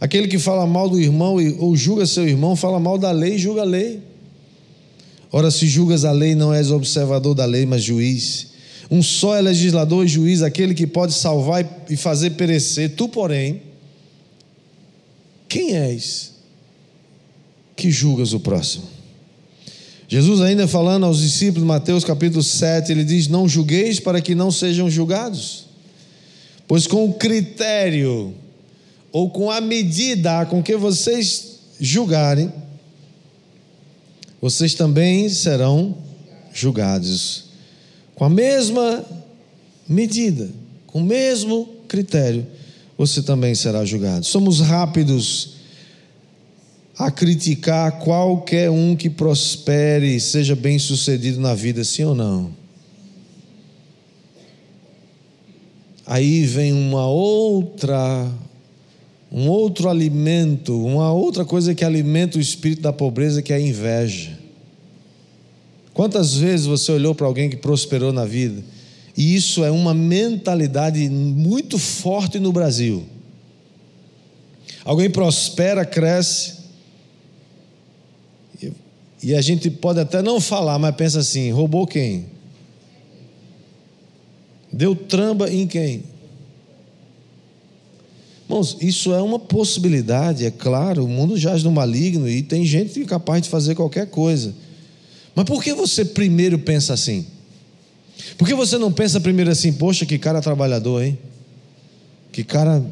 Aquele 0.00 0.26
que 0.26 0.38
fala 0.38 0.66
mal 0.66 0.88
do 0.88 1.00
irmão 1.00 1.36
ou 1.58 1.76
julga 1.76 2.04
seu 2.06 2.26
irmão, 2.26 2.56
fala 2.56 2.80
mal 2.80 2.98
da 2.98 3.10
lei 3.10 3.34
e 3.34 3.38
julga 3.38 3.62
a 3.62 3.64
lei. 3.64 4.02
Ora, 5.36 5.50
se 5.50 5.66
julgas 5.66 6.04
a 6.04 6.12
lei, 6.12 6.36
não 6.36 6.54
és 6.54 6.70
observador 6.70 7.34
da 7.34 7.44
lei, 7.44 7.66
mas 7.66 7.82
juiz. 7.82 8.52
Um 8.88 9.02
só 9.02 9.34
é 9.34 9.40
legislador 9.40 10.04
e 10.04 10.08
juiz, 10.08 10.42
aquele 10.42 10.74
que 10.74 10.86
pode 10.86 11.12
salvar 11.12 11.68
e 11.90 11.96
fazer 11.96 12.30
perecer. 12.30 12.94
Tu, 12.94 13.08
porém, 13.08 13.60
quem 15.48 15.74
és 15.74 16.34
que 17.74 17.90
julgas 17.90 18.32
o 18.32 18.38
próximo? 18.38 18.84
Jesus, 20.06 20.40
ainda 20.40 20.68
falando 20.68 21.04
aos 21.04 21.18
discípulos, 21.18 21.66
Mateus 21.66 22.04
capítulo 22.04 22.40
7, 22.40 22.92
ele 22.92 23.02
diz: 23.02 23.26
Não 23.26 23.48
julgueis 23.48 23.98
para 23.98 24.20
que 24.20 24.36
não 24.36 24.52
sejam 24.52 24.88
julgados, 24.88 25.64
pois 26.68 26.86
com 26.86 27.06
o 27.06 27.14
critério 27.14 28.32
ou 29.10 29.28
com 29.28 29.50
a 29.50 29.60
medida 29.60 30.46
com 30.46 30.62
que 30.62 30.76
vocês 30.76 31.58
julgarem, 31.80 32.52
vocês 34.44 34.74
também 34.74 35.26
serão 35.30 35.96
julgados. 36.52 37.44
Com 38.14 38.26
a 38.26 38.28
mesma 38.28 39.02
medida, 39.88 40.50
com 40.86 41.00
o 41.00 41.02
mesmo 41.02 41.66
critério, 41.88 42.46
você 42.98 43.22
também 43.22 43.54
será 43.54 43.86
julgado. 43.86 44.26
Somos 44.26 44.60
rápidos 44.60 45.54
a 46.98 47.10
criticar 47.10 48.00
qualquer 48.00 48.68
um 48.68 48.94
que 48.94 49.08
prospere 49.08 50.20
seja 50.20 50.54
bem 50.54 50.78
sucedido 50.78 51.40
na 51.40 51.54
vida, 51.54 51.82
sim 51.82 52.04
ou 52.04 52.14
não? 52.14 52.50
Aí 56.04 56.44
vem 56.44 56.70
uma 56.70 57.08
outra, 57.08 58.30
um 59.32 59.48
outro 59.48 59.88
alimento, 59.88 60.84
uma 60.84 61.10
outra 61.10 61.46
coisa 61.46 61.74
que 61.74 61.82
alimenta 61.82 62.36
o 62.36 62.42
espírito 62.42 62.82
da 62.82 62.92
pobreza, 62.92 63.40
que 63.40 63.50
é 63.50 63.56
a 63.56 63.60
inveja. 63.60 64.33
Quantas 65.94 66.34
vezes 66.34 66.66
você 66.66 66.92
olhou 66.92 67.14
para 67.14 67.26
alguém 67.26 67.48
que 67.48 67.56
prosperou 67.56 68.12
na 68.12 68.24
vida? 68.24 68.62
E 69.16 69.34
isso 69.34 69.64
é 69.64 69.70
uma 69.70 69.94
mentalidade 69.94 71.08
muito 71.08 71.78
forte 71.78 72.40
no 72.40 72.52
Brasil. 72.52 73.06
Alguém 74.84 75.08
prospera, 75.08 75.86
cresce, 75.86 76.64
e 79.24 79.34
a 79.34 79.40
gente 79.40 79.70
pode 79.70 79.98
até 79.98 80.20
não 80.20 80.38
falar, 80.38 80.78
mas 80.78 80.94
pensa 80.94 81.20
assim: 81.20 81.50
roubou 81.50 81.86
quem? 81.86 82.26
Deu 84.70 84.94
tramba 84.94 85.50
em 85.50 85.66
quem? 85.66 86.02
Irmãos, 88.42 88.76
isso 88.82 89.14
é 89.14 89.22
uma 89.22 89.38
possibilidade, 89.38 90.44
é 90.44 90.50
claro. 90.50 91.04
O 91.04 91.08
mundo 91.08 91.38
jaz 91.38 91.62
no 91.62 91.72
maligno 91.72 92.28
e 92.28 92.42
tem 92.42 92.66
gente 92.66 93.02
capaz 93.06 93.40
de 93.40 93.48
fazer 93.48 93.74
qualquer 93.74 94.10
coisa. 94.10 94.54
Mas 95.34 95.44
por 95.44 95.62
que 95.62 95.72
você 95.74 96.04
primeiro 96.04 96.58
pensa 96.58 96.94
assim? 96.94 97.26
Por 98.38 98.46
que 98.46 98.54
você 98.54 98.78
não 98.78 98.92
pensa 98.92 99.20
primeiro 99.20 99.50
assim, 99.50 99.72
poxa, 99.72 100.06
que 100.06 100.18
cara 100.18 100.40
trabalhador, 100.40 101.02
hein? 101.02 101.18
Que 102.32 102.44
cara 102.44 102.84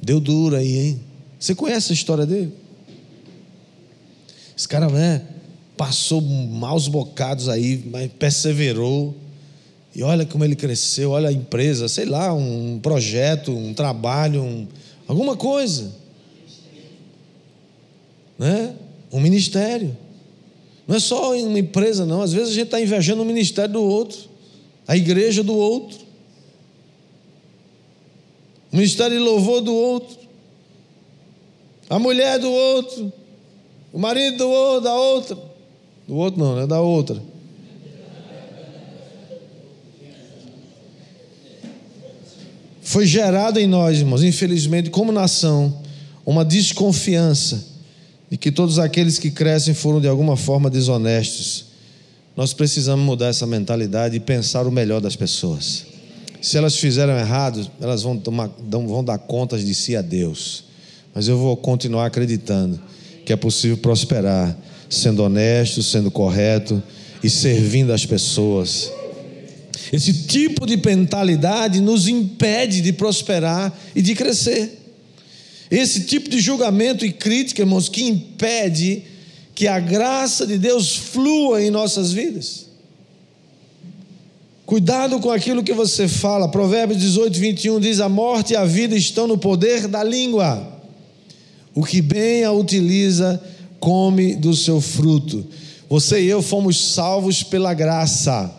deu 0.00 0.20
duro 0.20 0.56
aí, 0.56 0.78
hein? 0.78 1.00
Você 1.38 1.54
conhece 1.54 1.92
a 1.92 1.94
história 1.94 2.26
dele? 2.26 2.52
Esse 4.56 4.68
cara, 4.68 4.88
né, 4.88 5.22
passou 5.76 6.20
maus 6.20 6.88
bocados 6.88 7.48
aí, 7.48 7.82
mas 7.90 8.10
perseverou. 8.12 9.14
E 9.94 10.02
olha 10.02 10.24
como 10.24 10.44
ele 10.44 10.56
cresceu, 10.56 11.10
olha 11.10 11.28
a 11.28 11.32
empresa, 11.32 11.88
sei 11.88 12.06
lá, 12.06 12.32
um 12.32 12.78
projeto, 12.80 13.52
um 13.54 13.74
trabalho, 13.74 14.42
um, 14.42 14.66
alguma 15.06 15.36
coisa. 15.36 15.92
Né? 18.38 18.74
Um 19.12 19.20
ministério. 19.20 19.96
Não 20.86 20.96
é 20.96 21.00
só 21.00 21.36
uma 21.36 21.58
empresa, 21.58 22.04
não. 22.04 22.22
Às 22.22 22.32
vezes 22.32 22.50
a 22.50 22.54
gente 22.54 22.66
está 22.66 22.80
invejando 22.80 23.22
o 23.22 23.24
ministério 23.24 23.72
do 23.72 23.82
outro, 23.82 24.18
a 24.86 24.96
igreja 24.96 25.42
do 25.42 25.54
outro, 25.54 25.98
o 28.72 28.76
ministério 28.76 29.16
de 29.16 29.22
louvor 29.22 29.60
do 29.60 29.74
outro, 29.74 30.16
a 31.88 31.98
mulher 31.98 32.38
do 32.38 32.50
outro, 32.50 33.12
o 33.92 33.98
marido 33.98 34.38
do 34.38 34.48
outro, 34.48 34.80
da 34.80 34.94
outra. 34.94 35.38
Do 36.08 36.16
outro 36.16 36.40
não, 36.40 36.56
né? 36.56 36.66
Da 36.66 36.80
outra. 36.80 37.22
Foi 42.80 43.06
gerado 43.06 43.58
em 43.58 43.66
nós, 43.66 43.98
irmãos, 43.98 44.22
infelizmente, 44.22 44.90
como 44.90 45.12
nação, 45.12 45.80
uma 46.26 46.44
desconfiança 46.44 47.71
de 48.32 48.38
que 48.38 48.50
todos 48.50 48.78
aqueles 48.78 49.18
que 49.18 49.30
crescem 49.30 49.74
foram 49.74 50.00
de 50.00 50.08
alguma 50.08 50.38
forma 50.38 50.70
desonestos. 50.70 51.66
Nós 52.34 52.54
precisamos 52.54 53.04
mudar 53.04 53.26
essa 53.26 53.46
mentalidade 53.46 54.16
e 54.16 54.20
pensar 54.20 54.66
o 54.66 54.72
melhor 54.72 55.02
das 55.02 55.14
pessoas. 55.14 55.84
Se 56.40 56.56
elas 56.56 56.78
fizeram 56.78 57.12
errado, 57.12 57.70
elas 57.78 58.02
vão, 58.02 58.16
tomar, 58.16 58.50
vão 58.58 59.04
dar 59.04 59.18
contas 59.18 59.62
de 59.62 59.74
si 59.74 59.94
a 59.94 60.00
Deus. 60.00 60.64
Mas 61.14 61.28
eu 61.28 61.36
vou 61.36 61.54
continuar 61.58 62.06
acreditando 62.06 62.80
que 63.26 63.34
é 63.34 63.36
possível 63.36 63.76
prosperar, 63.76 64.56
sendo 64.88 65.22
honesto, 65.22 65.82
sendo 65.82 66.10
correto 66.10 66.82
e 67.22 67.28
servindo 67.28 67.92
as 67.92 68.06
pessoas. 68.06 68.90
Esse 69.92 70.10
tipo 70.24 70.66
de 70.66 70.78
mentalidade 70.78 71.82
nos 71.82 72.08
impede 72.08 72.80
de 72.80 72.94
prosperar 72.94 73.78
e 73.94 74.00
de 74.00 74.14
crescer. 74.14 74.81
Esse 75.72 76.04
tipo 76.04 76.28
de 76.28 76.38
julgamento 76.38 77.02
e 77.02 77.10
crítica, 77.10 77.62
irmãos, 77.62 77.88
que 77.88 78.04
impede 78.04 79.04
que 79.54 79.66
a 79.66 79.80
graça 79.80 80.46
de 80.46 80.58
Deus 80.58 80.94
flua 80.94 81.62
em 81.62 81.70
nossas 81.70 82.12
vidas. 82.12 82.66
Cuidado 84.66 85.18
com 85.18 85.30
aquilo 85.30 85.64
que 85.64 85.72
você 85.72 86.06
fala. 86.06 86.46
Provérbios 86.50 87.00
18, 87.00 87.38
21 87.38 87.80
diz: 87.80 88.00
A 88.00 88.08
morte 88.10 88.52
e 88.52 88.56
a 88.56 88.66
vida 88.66 88.94
estão 88.94 89.26
no 89.26 89.38
poder 89.38 89.88
da 89.88 90.04
língua. 90.04 90.78
O 91.74 91.82
que 91.82 92.02
bem 92.02 92.44
a 92.44 92.52
utiliza, 92.52 93.42
come 93.80 94.34
do 94.36 94.54
seu 94.54 94.78
fruto. 94.78 95.46
Você 95.88 96.20
e 96.20 96.28
eu 96.28 96.42
fomos 96.42 96.92
salvos 96.92 97.42
pela 97.42 97.72
graça. 97.72 98.54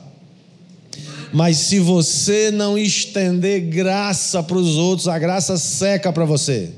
Mas 1.32 1.58
se 1.58 1.78
você 1.78 2.50
não 2.50 2.76
estender 2.76 3.62
graça 3.62 4.42
para 4.42 4.58
os 4.58 4.78
outros, 4.78 5.08
a 5.08 5.20
graça 5.20 5.58
seca 5.60 6.12
para 6.12 6.26
você. 6.26 6.72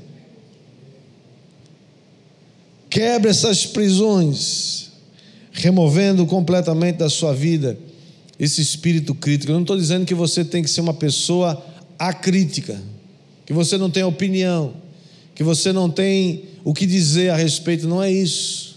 Quebre 2.96 3.30
essas 3.30 3.66
prisões, 3.66 4.90
removendo 5.52 6.24
completamente 6.24 6.96
da 6.96 7.10
sua 7.10 7.34
vida 7.34 7.78
esse 8.38 8.62
espírito 8.62 9.14
crítico. 9.14 9.52
Eu 9.52 9.56
não 9.56 9.62
estou 9.62 9.76
dizendo 9.76 10.06
que 10.06 10.14
você 10.14 10.44
tem 10.44 10.62
que 10.62 10.70
ser 10.70 10.80
uma 10.80 10.94
pessoa 10.94 11.62
acrítica, 11.98 12.80
que 13.44 13.52
você 13.52 13.76
não 13.76 13.90
tem 13.90 14.02
opinião 14.02 14.86
que 15.36 15.44
você 15.44 15.70
não 15.70 15.90
tem 15.90 16.44
o 16.64 16.72
que 16.72 16.86
dizer 16.86 17.28
a 17.28 17.36
respeito, 17.36 17.86
não 17.86 18.02
é 18.02 18.10
isso. 18.10 18.76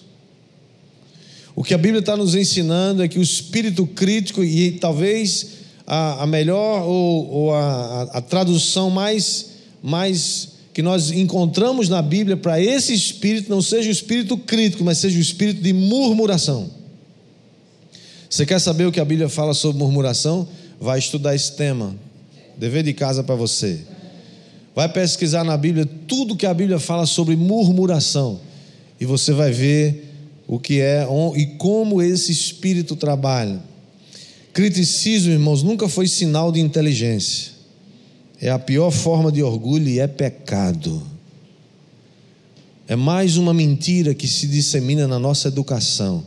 O 1.55 1.63
que 1.63 1.73
a 1.73 1.77
Bíblia 1.77 2.01
está 2.01 2.17
nos 2.17 2.35
ensinando 2.35 3.01
é 3.01 3.07
que 3.07 3.17
o 3.17 3.21
espírito 3.21 3.87
crítico, 3.87 4.43
e 4.43 4.73
talvez 4.73 5.51
a, 5.87 6.23
a 6.23 6.27
melhor 6.27 6.83
ou, 6.83 7.31
ou 7.31 7.53
a, 7.53 8.03
a, 8.11 8.21
tradução 8.21 8.89
mais, 8.89 9.51
mais 9.81 10.49
que 10.79 10.83
nós 10.83 11.11
encontramos 11.11 11.89
na 11.89 12.01
Bíblia 12.01 12.37
para 12.37 12.57
esse 12.57 12.93
espírito 12.93 13.49
não 13.49 13.61
seja 13.61 13.89
o 13.89 13.91
espírito 13.91 14.37
crítico, 14.37 14.81
mas 14.81 14.97
seja 14.97 15.17
o 15.17 15.21
espírito 15.21 15.61
de 15.61 15.73
murmuração. 15.73 16.69
Você 18.29 18.45
quer 18.45 18.59
saber 18.59 18.85
o 18.85 18.91
que 18.93 19.01
a 19.01 19.03
Bíblia 19.03 19.27
fala 19.27 19.53
sobre 19.53 19.77
murmuração? 19.77 20.47
Vai 20.79 20.97
estudar 20.97 21.35
esse 21.35 21.51
tema. 21.51 21.93
Dever 22.57 22.81
de 22.83 22.93
casa 22.93 23.21
para 23.21 23.35
você. 23.35 23.81
Vai 24.73 24.87
pesquisar 24.87 25.43
na 25.43 25.57
Bíblia 25.57 25.85
tudo 26.07 26.37
que 26.37 26.45
a 26.45 26.53
Bíblia 26.53 26.79
fala 26.79 27.05
sobre 27.05 27.35
murmuração. 27.35 28.39
E 29.01 29.03
você 29.03 29.33
vai 29.33 29.51
ver 29.51 30.13
o 30.47 30.57
que 30.57 30.79
é 30.79 31.05
e 31.35 31.45
como 31.57 32.01
esse 32.01 32.31
espírito 32.31 32.95
trabalha. 32.95 33.61
Criticismo, 34.53 35.33
irmãos, 35.33 35.61
nunca 35.61 35.89
foi 35.89 36.07
sinal 36.07 36.53
de 36.53 36.61
inteligência. 36.61 37.58
É 38.41 38.49
a 38.49 38.59
pior 38.59 38.91
forma 38.91 39.31
de 39.31 39.43
orgulho 39.43 39.89
e 39.89 39.99
é 39.99 40.07
pecado. 40.07 41.01
É 42.87 42.95
mais 42.95 43.37
uma 43.37 43.53
mentira 43.53 44.15
que 44.15 44.27
se 44.27 44.47
dissemina 44.47 45.07
na 45.07 45.19
nossa 45.19 45.47
educação 45.47 46.25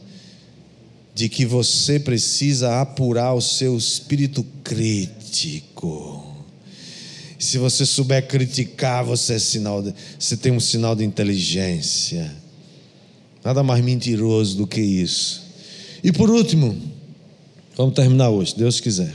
de 1.14 1.28
que 1.28 1.44
você 1.44 1.98
precisa 1.98 2.80
apurar 2.80 3.34
o 3.34 3.40
seu 3.40 3.76
espírito 3.76 4.44
crítico. 4.62 6.26
Se 7.38 7.58
você 7.58 7.84
souber 7.84 8.26
criticar, 8.28 9.04
você 9.04 9.34
é 9.34 9.38
sinal 9.38 9.82
de, 9.82 9.92
você 10.18 10.36
tem 10.36 10.52
um 10.52 10.60
sinal 10.60 10.94
de 10.94 11.04
inteligência. 11.04 12.30
Nada 13.44 13.62
mais 13.62 13.82
mentiroso 13.84 14.56
do 14.56 14.66
que 14.66 14.80
isso. 14.80 15.42
E 16.04 16.12
por 16.12 16.30
último, 16.30 16.76
vamos 17.76 17.94
terminar 17.94 18.30
hoje, 18.30 18.54
Deus 18.56 18.78
quiser. 18.78 19.12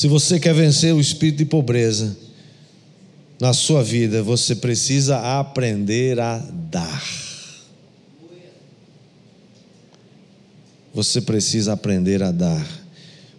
Se 0.00 0.08
você 0.08 0.40
quer 0.40 0.54
vencer 0.54 0.94
o 0.94 0.98
espírito 0.98 1.36
de 1.36 1.44
pobreza 1.44 2.16
na 3.38 3.52
sua 3.52 3.84
vida, 3.84 4.22
você 4.22 4.56
precisa 4.56 5.38
aprender 5.38 6.18
a 6.18 6.38
dar. 6.38 7.04
Você 10.94 11.20
precisa 11.20 11.74
aprender 11.74 12.22
a 12.22 12.30
dar. 12.30 12.66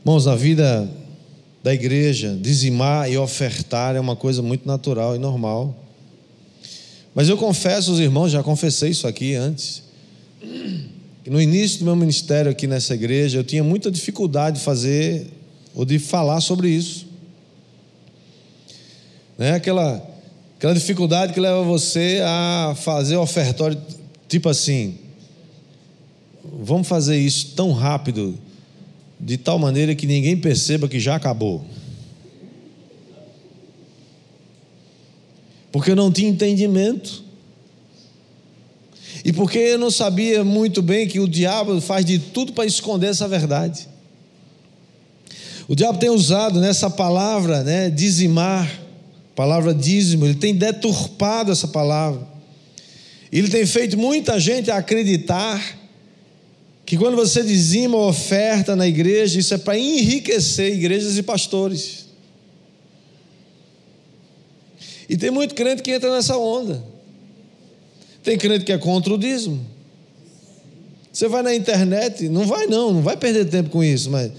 Irmãos, 0.01 0.27
na 0.27 0.35
vida 0.35 0.87
da 1.63 1.73
igreja, 1.73 2.37
dizimar 2.39 3.11
e 3.11 3.17
ofertar 3.17 3.95
é 3.95 3.99
uma 3.99 4.15
coisa 4.15 4.43
muito 4.43 4.67
natural 4.67 5.15
e 5.15 5.17
normal. 5.17 5.75
Mas 7.15 7.27
eu 7.27 7.37
confesso 7.37 7.89
aos 7.89 7.99
irmãos, 7.99 8.29
já 8.29 8.43
confessei 8.43 8.91
isso 8.91 9.07
aqui 9.07 9.33
antes, 9.33 9.81
que 11.23 11.29
no 11.31 11.41
início 11.41 11.79
do 11.79 11.85
meu 11.85 11.95
ministério 11.95 12.51
aqui 12.51 12.67
nessa 12.67 12.93
igreja, 12.93 13.39
eu 13.39 13.43
tinha 13.43 13.63
muita 13.63 13.89
dificuldade 13.89 14.59
de 14.59 14.63
fazer 14.63 15.40
ou 15.73 15.85
de 15.85 15.99
falar 15.99 16.41
sobre 16.41 16.69
isso. 16.69 17.07
Né? 19.37 19.53
Aquela, 19.53 20.07
aquela 20.57 20.73
dificuldade 20.73 21.33
que 21.33 21.39
leva 21.39 21.63
você 21.63 22.21
a 22.23 22.75
fazer 22.75 23.17
ofertório, 23.17 23.79
tipo 24.27 24.49
assim, 24.49 24.97
vamos 26.43 26.87
fazer 26.87 27.17
isso 27.17 27.53
tão 27.55 27.71
rápido, 27.71 28.37
de 29.19 29.37
tal 29.37 29.59
maneira 29.59 29.95
que 29.95 30.07
ninguém 30.07 30.35
perceba 30.35 30.87
que 30.87 30.99
já 30.99 31.15
acabou. 31.15 31.63
Porque 35.71 35.91
eu 35.91 35.95
não 35.95 36.11
tinha 36.11 36.29
entendimento. 36.29 37.23
E 39.23 39.31
porque 39.31 39.57
eu 39.57 39.77
não 39.77 39.91
sabia 39.91 40.43
muito 40.43 40.81
bem 40.81 41.07
que 41.07 41.19
o 41.19 41.27
diabo 41.27 41.79
faz 41.79 42.03
de 42.03 42.19
tudo 42.19 42.53
para 42.53 42.65
esconder 42.65 43.07
essa 43.07 43.27
verdade. 43.27 43.87
O 45.71 45.75
diabo 45.75 45.97
tem 45.97 46.09
usado 46.09 46.59
nessa 46.59 46.89
palavra, 46.89 47.63
né, 47.63 47.89
dizimar, 47.89 48.69
palavra 49.33 49.73
dízimo, 49.73 50.25
ele 50.25 50.35
tem 50.35 50.53
deturpado 50.53 51.49
essa 51.49 51.65
palavra. 51.65 52.27
Ele 53.31 53.47
tem 53.47 53.65
feito 53.65 53.97
muita 53.97 54.37
gente 54.37 54.69
acreditar 54.69 55.79
que 56.85 56.97
quando 56.97 57.15
você 57.15 57.41
dizima 57.41 57.95
ou 57.95 58.09
oferta 58.09 58.75
na 58.75 58.85
igreja, 58.85 59.39
isso 59.39 59.53
é 59.53 59.57
para 59.57 59.79
enriquecer 59.79 60.73
igrejas 60.73 61.17
e 61.17 61.23
pastores. 61.23 62.05
E 65.07 65.15
tem 65.15 65.31
muito 65.31 65.55
crente 65.55 65.81
que 65.81 65.91
entra 65.91 66.13
nessa 66.13 66.35
onda. 66.35 66.83
Tem 68.21 68.37
crente 68.37 68.65
que 68.65 68.73
é 68.73 68.77
contra 68.77 69.13
o 69.13 69.17
dízimo. 69.17 69.65
Você 71.13 71.29
vai 71.29 71.41
na 71.41 71.55
internet, 71.55 72.27
não 72.27 72.45
vai 72.45 72.67
não, 72.67 72.95
não 72.95 73.01
vai 73.01 73.15
perder 73.15 73.45
tempo 73.45 73.69
com 73.69 73.81
isso, 73.81 74.11
mas 74.11 74.33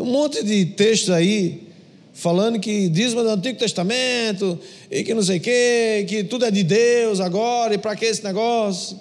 um 0.00 0.06
monte 0.06 0.42
de 0.42 0.66
textos 0.66 1.10
aí 1.10 1.68
falando 2.12 2.58
que 2.58 2.88
dízimo 2.88 3.20
é 3.20 3.24
do 3.24 3.30
Antigo 3.30 3.58
Testamento 3.58 4.58
e 4.90 5.02
que 5.02 5.14
não 5.14 5.22
sei 5.22 5.38
o 5.38 5.40
quê, 5.40 6.04
que 6.08 6.24
tudo 6.24 6.44
é 6.44 6.50
de 6.50 6.62
Deus 6.62 7.20
agora 7.20 7.74
e 7.74 7.78
para 7.78 7.96
que 7.96 8.04
esse 8.04 8.22
negócio, 8.22 8.98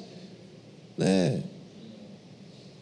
né? 0.98 1.40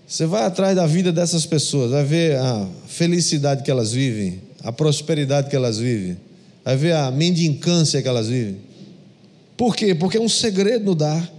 Você 0.08 0.26
vai 0.26 0.44
atrás 0.44 0.76
da 0.76 0.86
vida 0.86 1.12
dessas 1.12 1.46
pessoas, 1.46 1.92
vai 1.92 2.04
ver 2.04 2.38
a 2.38 2.68
felicidade 2.88 3.64
que 3.64 3.70
elas 3.70 3.92
vivem, 3.92 4.42
a 4.64 4.72
prosperidade 4.72 5.50
que 5.50 5.56
elas 5.56 5.78
vivem 5.78 6.18
vai 6.68 6.76
ver 6.76 6.94
a 6.94 7.10
mendicância 7.10 8.02
que 8.02 8.08
elas 8.10 8.28
vivem. 8.28 8.58
Por 9.56 9.74
quê? 9.74 9.96
Porque 9.96 10.18
é 10.18 10.22
um 10.22 10.28
segredo 10.28 10.84
no 10.84 10.94
dar. 10.94 11.32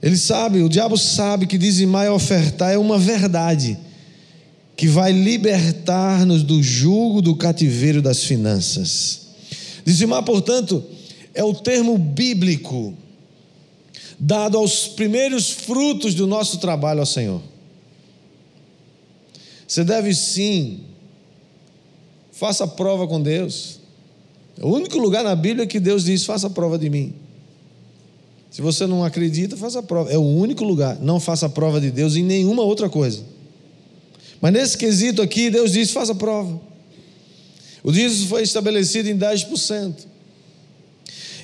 Ele 0.00 0.16
sabe, 0.16 0.62
o 0.62 0.68
diabo 0.68 0.96
sabe 0.96 1.44
que 1.44 1.58
dizimar 1.58 2.06
e 2.06 2.08
ofertar 2.08 2.72
é 2.72 2.78
uma 2.78 2.96
verdade 2.96 3.76
que 4.78 4.86
vai 4.86 5.12
libertar-nos 5.12 6.42
do 6.42 6.62
jugo 6.62 7.20
do 7.20 7.36
cativeiro 7.36 8.00
das 8.00 8.22
finanças. 8.24 9.26
Dizimar, 9.84 10.22
portanto, 10.22 10.82
é 11.34 11.44
o 11.44 11.52
termo 11.52 11.98
bíblico 11.98 12.94
dado 14.18 14.56
aos 14.56 14.86
primeiros 14.86 15.50
frutos 15.50 16.14
do 16.14 16.26
nosso 16.26 16.58
trabalho 16.58 17.00
ao 17.00 17.06
Senhor. 17.06 17.42
Você 19.66 19.84
deve 19.84 20.14
sim 20.14 20.80
Faça 22.38 22.68
prova 22.68 23.04
com 23.08 23.20
Deus. 23.20 23.80
É 24.56 24.64
o 24.64 24.68
único 24.68 24.96
lugar 24.96 25.24
na 25.24 25.34
Bíblia 25.34 25.66
que 25.66 25.80
Deus 25.80 26.04
diz: 26.04 26.24
faça 26.24 26.48
prova 26.48 26.78
de 26.78 26.88
mim. 26.88 27.12
Se 28.48 28.62
você 28.62 28.86
não 28.86 29.02
acredita, 29.02 29.56
faça 29.56 29.82
prova. 29.82 30.08
É 30.12 30.16
o 30.16 30.22
único 30.22 30.62
lugar. 30.62 31.00
Não 31.00 31.18
faça 31.18 31.48
prova 31.48 31.80
de 31.80 31.90
Deus 31.90 32.14
em 32.14 32.22
nenhuma 32.22 32.62
outra 32.62 32.88
coisa. 32.88 33.24
Mas 34.40 34.52
nesse 34.52 34.78
quesito 34.78 35.20
aqui, 35.22 35.50
Deus 35.50 35.72
diz: 35.72 35.90
faça 35.90 36.14
prova. 36.14 36.60
O 37.82 37.92
dízimo 37.92 38.28
foi 38.28 38.42
estabelecido 38.42 39.08
em 39.08 39.16
10%. 39.16 39.94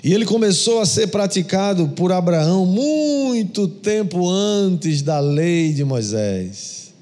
E 0.03 0.13
ele 0.13 0.27
começou 0.27 0.81
a 0.81 0.87
ser 0.87 1.07
praticado 1.07 1.89
por 1.89 2.13
Abraão 2.13 2.67
muito 2.67 3.67
tempo 3.67 4.29
antes 4.29 5.01
da 5.01 5.19
lei 5.19 5.73
de 5.73 5.83
Moisés. 5.83 6.93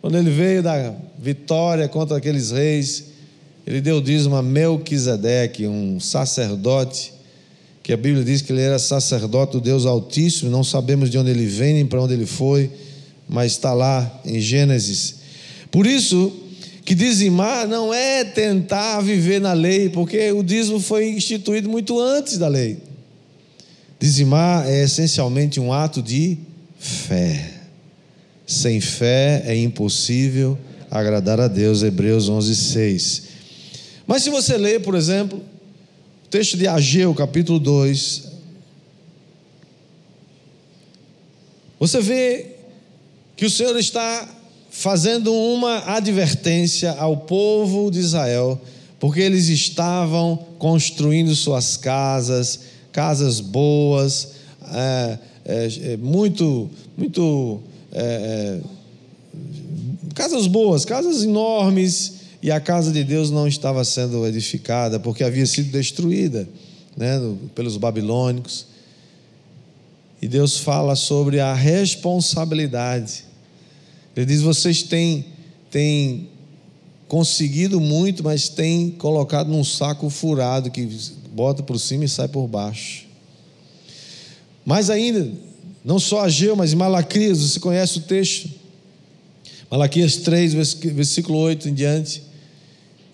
Quando 0.00 0.16
ele 0.16 0.30
veio 0.30 0.62
da 0.62 0.94
vitória 1.18 1.88
contra 1.88 2.16
aqueles 2.18 2.52
reis, 2.52 3.06
ele 3.66 3.80
deu 3.80 4.00
dízimo 4.00 4.36
a 4.36 4.42
Melquisedeque, 4.42 5.66
um 5.66 5.98
sacerdote, 5.98 7.12
que 7.82 7.92
a 7.92 7.96
Bíblia 7.96 8.22
diz 8.22 8.42
que 8.42 8.52
ele 8.52 8.60
era 8.60 8.78
sacerdote 8.78 9.52
do 9.52 9.60
Deus 9.60 9.84
Altíssimo, 9.84 10.50
não 10.50 10.62
sabemos 10.62 11.10
de 11.10 11.18
onde 11.18 11.30
ele 11.30 11.46
vem 11.46 11.74
nem 11.74 11.86
para 11.86 12.00
onde 12.00 12.14
ele 12.14 12.26
foi, 12.26 12.70
mas 13.28 13.52
está 13.52 13.72
lá 13.72 14.20
em 14.24 14.40
Gênesis. 14.40 15.16
Por 15.70 15.86
isso 15.86 16.32
que 16.84 16.94
dizimar 16.94 17.66
não 17.66 17.92
é 17.92 18.24
tentar 18.24 19.00
viver 19.00 19.40
na 19.40 19.52
lei, 19.52 19.88
porque 19.88 20.30
o 20.32 20.42
dízimo 20.42 20.78
foi 20.78 21.10
instituído 21.10 21.68
muito 21.68 21.98
antes 21.98 22.36
da 22.36 22.46
lei. 22.46 22.78
Dizimar 23.98 24.68
é 24.68 24.84
essencialmente 24.84 25.58
um 25.58 25.72
ato 25.72 26.02
de 26.02 26.36
fé. 26.78 27.52
Sem 28.46 28.80
fé 28.80 29.42
é 29.46 29.56
impossível 29.56 30.58
agradar 30.90 31.40
a 31.40 31.48
Deus, 31.48 31.82
Hebreus 31.82 32.28
11, 32.28 32.54
6. 32.54 33.22
Mas 34.06 34.22
se 34.22 34.30
você 34.30 34.58
ler, 34.58 34.82
por 34.82 34.94
exemplo, 34.94 35.38
o 36.24 36.28
texto 36.28 36.56
de 36.56 36.68
Ageu, 36.68 37.14
capítulo 37.14 37.58
2, 37.58 38.28
você 41.80 42.00
vê 42.00 42.53
que 43.36 43.46
o 43.46 43.50
Senhor 43.50 43.76
está 43.78 44.28
fazendo 44.70 45.32
uma 45.32 45.94
advertência 45.94 46.92
ao 46.92 47.16
povo 47.16 47.90
de 47.90 48.00
Israel, 48.00 48.60
porque 48.98 49.20
eles 49.20 49.48
estavam 49.48 50.36
construindo 50.58 51.34
suas 51.34 51.76
casas, 51.76 52.60
casas 52.92 53.40
boas, 53.40 54.30
é, 54.72 55.18
é, 55.44 55.92
é 55.92 55.96
muito, 55.96 56.70
muito 56.96 57.60
é, 57.92 58.02
é, 58.02 58.60
casas 60.14 60.46
boas, 60.46 60.84
casas 60.84 61.22
enormes, 61.22 62.14
e 62.42 62.50
a 62.50 62.60
casa 62.60 62.92
de 62.92 63.02
Deus 63.02 63.30
não 63.30 63.48
estava 63.48 63.82
sendo 63.84 64.26
edificada 64.26 65.00
porque 65.00 65.24
havia 65.24 65.46
sido 65.46 65.70
destruída 65.72 66.46
né, 66.94 67.18
pelos 67.54 67.78
babilônicos. 67.78 68.66
E 70.24 70.26
Deus 70.26 70.56
fala 70.56 70.96
sobre 70.96 71.38
a 71.38 71.52
responsabilidade. 71.52 73.26
Ele 74.16 74.24
diz: 74.24 74.40
vocês 74.40 74.82
têm, 74.82 75.26
têm 75.70 76.30
conseguido 77.06 77.78
muito, 77.78 78.24
mas 78.24 78.48
têm 78.48 78.92
colocado 78.92 79.48
num 79.48 79.62
saco 79.62 80.08
furado 80.08 80.70
que 80.70 80.88
bota 81.30 81.62
por 81.62 81.78
cima 81.78 82.06
e 82.06 82.08
sai 82.08 82.26
por 82.26 82.48
baixo. 82.48 83.04
Mas 84.64 84.88
ainda, 84.88 85.30
Não 85.84 85.98
só 85.98 86.22
Ageu, 86.22 86.56
mas 86.56 86.72
Malaquias, 86.72 87.40
você 87.40 87.60
conhece 87.60 87.98
o 87.98 88.00
texto? 88.00 88.48
Malaquias 89.70 90.16
3, 90.16 90.54
versículo 90.54 91.36
8 91.36 91.68
em 91.68 91.74
diante. 91.74 92.22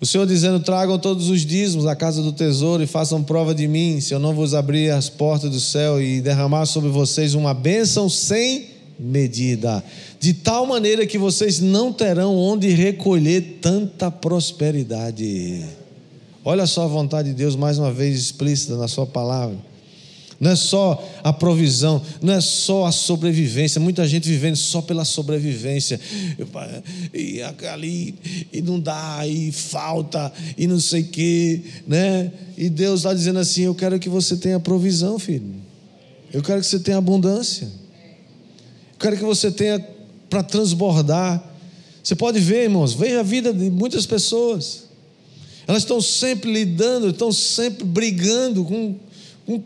O 0.01 0.05
Senhor 0.05 0.25
dizendo: 0.25 0.59
Tragam 0.59 0.97
todos 0.97 1.29
os 1.29 1.45
dízimos 1.45 1.85
à 1.85 1.95
casa 1.95 2.23
do 2.23 2.33
tesouro 2.33 2.81
e 2.81 2.87
façam 2.87 3.23
prova 3.23 3.53
de 3.53 3.67
mim, 3.67 4.01
se 4.01 4.13
eu 4.13 4.19
não 4.19 4.33
vos 4.33 4.55
abrir 4.55 4.89
as 4.89 5.07
portas 5.07 5.51
do 5.51 5.59
céu 5.59 6.01
e 6.01 6.19
derramar 6.19 6.65
sobre 6.65 6.89
vocês 6.89 7.35
uma 7.35 7.53
bênção 7.53 8.09
sem 8.09 8.71
medida, 8.99 9.83
de 10.19 10.33
tal 10.33 10.65
maneira 10.65 11.05
que 11.05 11.19
vocês 11.19 11.59
não 11.59 11.93
terão 11.93 12.35
onde 12.35 12.69
recolher 12.69 13.59
tanta 13.61 14.09
prosperidade. 14.09 15.63
Olha 16.43 16.65
só 16.65 16.85
a 16.85 16.87
vontade 16.87 17.29
de 17.29 17.35
Deus 17.35 17.55
mais 17.55 17.77
uma 17.77 17.91
vez 17.91 18.19
explícita 18.19 18.75
na 18.75 18.87
Sua 18.87 19.05
palavra 19.05 19.70
não 20.41 20.49
é 20.49 20.55
só 20.55 21.07
a 21.23 21.31
provisão, 21.31 22.01
não 22.19 22.33
é 22.33 22.41
só 22.41 22.87
a 22.87 22.91
sobrevivência. 22.91 23.79
Muita 23.79 24.07
gente 24.07 24.27
vivendo 24.27 24.55
só 24.55 24.81
pela 24.81 25.05
sobrevivência. 25.05 26.01
E 27.13 27.39
ali, 27.71 28.15
e 28.51 28.59
não 28.59 28.79
dá, 28.79 29.21
e 29.27 29.51
falta, 29.51 30.33
e 30.57 30.65
não 30.65 30.79
sei 30.79 31.03
o 31.03 31.07
quê, 31.09 31.61
né? 31.85 32.31
E 32.57 32.69
Deus 32.69 33.01
está 33.01 33.13
dizendo 33.13 33.37
assim: 33.37 33.61
Eu 33.65 33.75
quero 33.75 33.99
que 33.99 34.09
você 34.09 34.35
tenha 34.35 34.59
provisão, 34.59 35.19
filho. 35.19 35.45
Eu 36.33 36.41
quero 36.41 36.59
que 36.59 36.65
você 36.65 36.79
tenha 36.79 36.97
abundância. 36.97 37.67
Eu 38.93 38.99
quero 38.99 39.17
que 39.17 39.23
você 39.23 39.51
tenha 39.51 39.79
para 40.27 40.41
transbordar. 40.41 41.51
Você 42.03 42.15
pode 42.15 42.39
ver, 42.39 42.63
irmãos, 42.63 42.95
veja 42.95 43.19
a 43.19 43.23
vida 43.23 43.53
de 43.53 43.69
muitas 43.69 44.07
pessoas. 44.07 44.85
Elas 45.67 45.83
estão 45.83 46.01
sempre 46.01 46.51
lidando, 46.51 47.09
estão 47.09 47.31
sempre 47.31 47.83
brigando 47.83 48.65
com, 48.65 48.95
com 49.45 49.61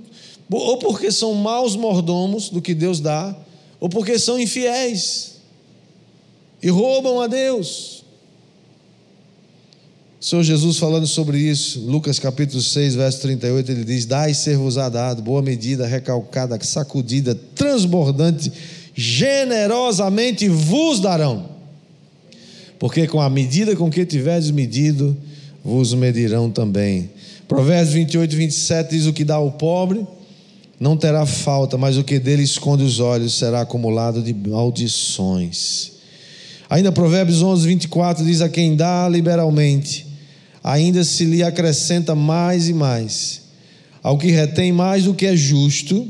ou 0.50 0.78
porque 0.78 1.12
são 1.12 1.34
maus 1.34 1.76
mordomos 1.76 2.50
do 2.50 2.62
que 2.62 2.74
Deus 2.74 3.00
dá, 3.00 3.36
ou 3.80 3.90
porque 3.90 4.18
são 4.20 4.40
infiéis 4.40 5.36
e 6.62 6.70
roubam 6.70 7.22
a 7.22 7.28
Deus. 7.28 8.04
O 10.20 10.26
Senhor 10.26 10.42
Jesus 10.42 10.78
falando 10.78 11.06
sobre 11.06 11.38
isso, 11.38 11.80
Lucas 11.82 12.18
capítulo 12.18 12.60
6, 12.60 12.96
verso 12.96 13.22
38, 13.22 13.72
ele 13.72 13.84
diz: 13.84 14.06
Dai 14.06 14.34
ser-vos-á 14.34 14.90
dado, 14.90 15.22
boa 15.22 15.42
medida, 15.42 15.86
recalcada, 15.86 16.58
sacudida, 16.64 17.36
transbordante, 17.54 18.52
generosamente 18.96 20.50
vos 20.50 21.00
darão. 21.00 21.50
Porque 22.80 23.08
com 23.08 23.22
a 23.22 23.30
medida 23.30 23.76
com 23.76 23.90
que 23.90 24.04
tiverdes 24.06 24.50
medido, 24.50 25.16
vos 25.64 25.94
medirão 25.94 26.50
também. 26.50 27.12
Provérbios 27.48 27.94
28, 27.94 28.36
27 28.36 28.90
diz: 28.90 29.06
O 29.06 29.14
que 29.14 29.24
dá 29.24 29.36
ao 29.36 29.52
pobre, 29.52 30.08
não 30.80 30.98
terá 30.98 31.26
falta, 31.26 31.78
mas 31.78 31.98
o 31.98 32.04
que 32.04 32.20
dele 32.20 32.44
esconde 32.44 32.84
os 32.84 33.00
olhos 33.00 33.38
será 33.38 33.62
acumulado 33.62 34.22
de 34.22 34.34
maldições. 34.34 35.92
Ainda 36.70 36.92
Provérbios 36.92 37.42
11, 37.42 37.68
24 37.68 38.26
diz: 38.26 38.42
A 38.42 38.50
quem 38.50 38.76
dá 38.76 39.08
liberalmente, 39.08 40.06
ainda 40.64 41.04
se 41.04 41.24
lhe 41.24 41.42
acrescenta 41.44 42.14
mais 42.14 42.68
e 42.68 42.74
mais. 42.74 43.42
Ao 44.04 44.18
que 44.18 44.32
retém 44.32 44.72
mais 44.72 45.06
do 45.06 45.14
que 45.14 45.26
é 45.26 45.36
justo, 45.36 46.08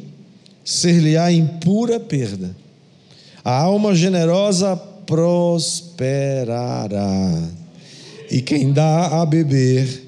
ser-lhe-á 0.64 1.32
em 1.32 1.46
pura 1.46 2.00
perda. 2.00 2.56
A 3.44 3.58
alma 3.58 3.94
generosa 3.94 4.76
prosperará, 5.06 5.80
e 8.32 8.42
quem 8.42 8.74
dá 8.74 9.22
a 9.22 9.26
beber 9.26 10.04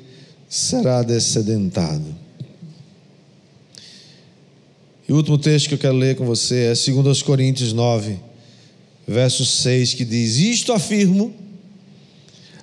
será 0.49 1.03
descedentado. 1.03 2.16
E 5.08 5.14
o 5.14 5.16
último 5.16 5.38
texto 5.38 5.70
que 5.70 5.76
eu 5.76 5.78
quero 5.78 5.95
ler 5.95 6.18
com 6.18 6.26
você 6.26 6.66
é 6.66 6.74
2 6.74 7.22
Coríntios 7.22 7.72
9, 7.72 8.18
verso 9.08 9.45
6, 9.45 9.93
que 9.93 10.03
diz: 10.03 10.36
Isto 10.36 10.74
afirmo, 10.74 11.34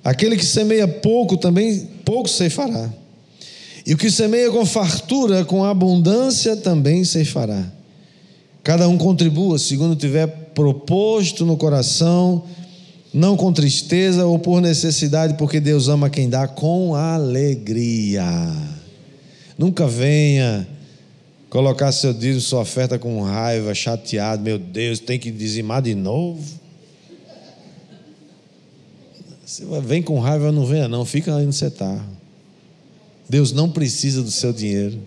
aquele 0.03 0.37
que 0.37 0.45
semeia 0.45 0.87
pouco 0.87 1.37
também 1.37 1.89
pouco 2.05 2.29
ceifará, 2.29 2.93
e 3.83 3.95
o 3.95 3.97
que 3.97 4.11
semeia 4.11 4.51
com 4.51 4.63
fartura, 4.63 5.43
com 5.43 5.63
abundância 5.63 6.55
também 6.55 7.03
ceifará. 7.03 7.71
Cada 8.63 8.87
um 8.87 8.97
contribua 8.97 9.57
segundo 9.57 9.95
tiver 9.95 10.27
proposto 10.53 11.45
no 11.45 11.57
coração, 11.57 12.43
não 13.11 13.35
com 13.35 13.51
tristeza 13.51 14.25
ou 14.25 14.37
por 14.37 14.61
necessidade, 14.61 15.33
porque 15.35 15.59
Deus 15.59 15.87
ama 15.87 16.11
quem 16.11 16.29
dá 16.29 16.47
com 16.47 16.93
alegria. 16.93 18.25
Nunca 19.57 19.87
venha 19.87 20.67
Colocar 21.55 21.89
seu 21.93 22.13
dízimo, 22.13 22.41
sua 22.41 22.59
oferta 22.59 22.99
com 22.99 23.21
raiva, 23.21 23.73
chateado, 23.73 24.43
meu 24.43 24.59
Deus, 24.59 24.99
tem 24.99 25.17
que 25.17 25.31
dizimar 25.31 25.81
de 25.81 25.95
novo. 25.95 26.43
Você 29.45 29.63
vem 29.81 30.03
com 30.03 30.19
raiva, 30.19 30.51
não 30.51 30.65
venha 30.65 30.89
não, 30.89 31.05
fica 31.05 31.33
onde 31.33 31.55
você 31.55 31.67
está. 31.67 32.05
Deus 33.29 33.53
não 33.53 33.71
precisa 33.71 34.21
do 34.21 34.31
seu 34.31 34.51
dinheiro. 34.51 34.99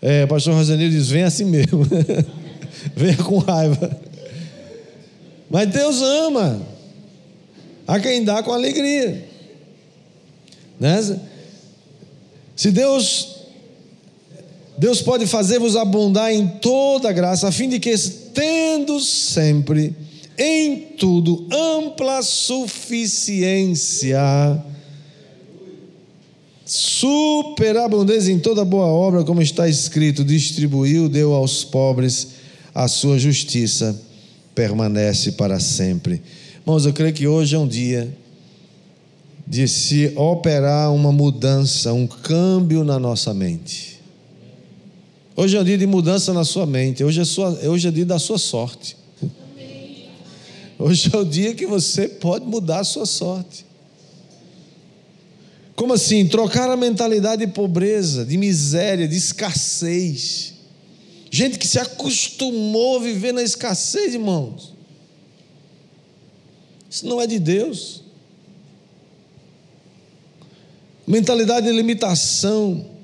É, 0.00 0.22
o 0.22 0.28
pastor 0.28 0.54
Rosanildo 0.54 0.94
diz: 0.94 1.08
vem 1.08 1.24
assim 1.24 1.46
mesmo, 1.46 1.84
venha 2.94 3.16
com 3.16 3.38
raiva. 3.38 4.00
Mas 5.50 5.68
Deus 5.68 6.00
ama 6.00 6.62
a 7.88 7.98
quem 7.98 8.22
dá 8.22 8.40
com 8.40 8.52
alegria. 8.52 9.28
Né? 10.78 11.18
Se 12.54 12.70
Deus 12.70 13.39
Deus 14.80 15.00
pode 15.02 15.26
fazer-vos 15.26 15.76
abundar 15.76 16.32
em 16.32 16.48
toda 16.48 17.12
graça, 17.12 17.46
a 17.46 17.52
fim 17.52 17.68
de 17.68 17.78
que, 17.78 17.94
tendo 18.32 18.98
sempre 18.98 19.94
em 20.38 20.94
tudo 20.96 21.46
ampla 21.52 22.22
suficiência, 22.22 24.18
superabundância 26.64 28.32
em 28.32 28.38
toda 28.38 28.64
boa 28.64 28.86
obra, 28.86 29.22
como 29.22 29.42
está 29.42 29.68
escrito: 29.68 30.24
distribuiu, 30.24 31.10
deu 31.10 31.34
aos 31.34 31.62
pobres, 31.62 32.28
a 32.74 32.88
sua 32.88 33.18
justiça 33.18 34.00
permanece 34.54 35.32
para 35.32 35.60
sempre. 35.60 36.22
Irmãos, 36.62 36.86
eu 36.86 36.94
creio 36.94 37.12
que 37.12 37.26
hoje 37.26 37.54
é 37.54 37.58
um 37.58 37.68
dia 37.68 38.10
de 39.46 39.68
se 39.68 40.10
operar 40.16 40.90
uma 40.94 41.12
mudança, 41.12 41.92
um 41.92 42.06
câmbio 42.06 42.82
na 42.82 42.98
nossa 42.98 43.34
mente. 43.34 43.89
Hoje 45.36 45.56
é 45.56 45.60
um 45.60 45.64
dia 45.64 45.78
de 45.78 45.86
mudança 45.86 46.32
na 46.32 46.44
sua 46.44 46.66
mente. 46.66 47.04
Hoje 47.04 47.20
é, 47.20 47.24
sua, 47.24 47.50
hoje 47.68 47.88
é 47.88 47.90
dia 47.90 48.04
da 48.04 48.18
sua 48.18 48.38
sorte. 48.38 48.96
Hoje 50.78 51.10
é 51.12 51.16
o 51.16 51.24
dia 51.24 51.54
que 51.54 51.66
você 51.66 52.08
pode 52.08 52.46
mudar 52.46 52.80
a 52.80 52.84
sua 52.84 53.06
sorte. 53.06 53.66
Como 55.76 55.92
assim? 55.92 56.26
Trocar 56.26 56.70
a 56.70 56.76
mentalidade 56.76 57.46
de 57.46 57.52
pobreza, 57.52 58.24
de 58.24 58.36
miséria, 58.36 59.06
de 59.06 59.16
escassez. 59.16 60.54
Gente 61.30 61.58
que 61.58 61.66
se 61.66 61.78
acostumou 61.78 62.96
a 62.96 63.02
viver 63.02 63.32
na 63.32 63.42
escassez, 63.42 64.14
irmãos. 64.14 64.74
Isso 66.90 67.06
não 67.06 67.20
é 67.20 67.26
de 67.26 67.38
Deus. 67.38 68.02
Mentalidade 71.06 71.66
de 71.66 71.72
limitação 71.72 72.99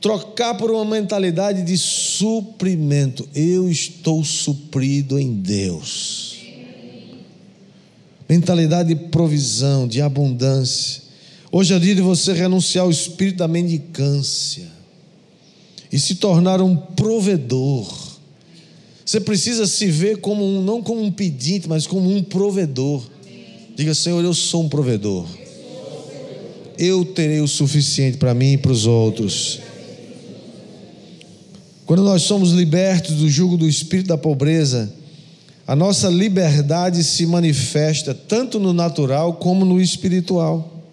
trocar 0.00 0.54
por 0.56 0.70
uma 0.70 0.84
mentalidade 0.84 1.62
de 1.62 1.76
suprimento. 1.76 3.28
Eu 3.34 3.70
estou 3.70 4.24
suprido 4.24 5.18
em 5.18 5.34
Deus. 5.34 6.38
Mentalidade 8.28 8.94
de 8.94 9.08
provisão, 9.08 9.86
de 9.86 10.00
abundância. 10.00 11.02
Hoje 11.52 11.74
é 11.74 11.78
dia 11.78 11.94
de 11.94 12.00
você 12.00 12.32
renunciar 12.32 12.84
ao 12.84 12.90
espírito 12.90 13.38
da 13.38 13.48
mendicância 13.48 14.68
e 15.92 15.98
se 15.98 16.14
tornar 16.14 16.60
um 16.60 16.76
provedor. 16.76 17.92
Você 19.04 19.20
precisa 19.20 19.66
se 19.66 19.86
ver 19.86 20.18
como 20.18 20.44
um, 20.44 20.62
não 20.62 20.80
como 20.80 21.02
um 21.02 21.10
pedinte, 21.10 21.68
mas 21.68 21.86
como 21.88 22.08
um 22.08 22.22
provedor. 22.22 23.02
Diga, 23.74 23.92
Senhor, 23.92 24.22
eu 24.22 24.32
sou 24.32 24.62
um 24.62 24.68
provedor. 24.68 25.26
Eu 26.78 27.04
terei 27.04 27.40
o 27.40 27.48
suficiente 27.48 28.16
para 28.16 28.32
mim 28.32 28.52
e 28.52 28.58
para 28.58 28.70
os 28.70 28.86
outros. 28.86 29.58
Quando 31.90 32.04
nós 32.04 32.22
somos 32.22 32.52
libertos 32.52 33.16
do 33.16 33.28
jugo 33.28 33.56
do 33.56 33.66
espírito 33.66 34.06
da 34.06 34.16
pobreza, 34.16 34.94
a 35.66 35.74
nossa 35.74 36.08
liberdade 36.08 37.02
se 37.02 37.26
manifesta 37.26 38.14
tanto 38.14 38.60
no 38.60 38.72
natural 38.72 39.32
como 39.32 39.64
no 39.64 39.80
espiritual. 39.80 40.84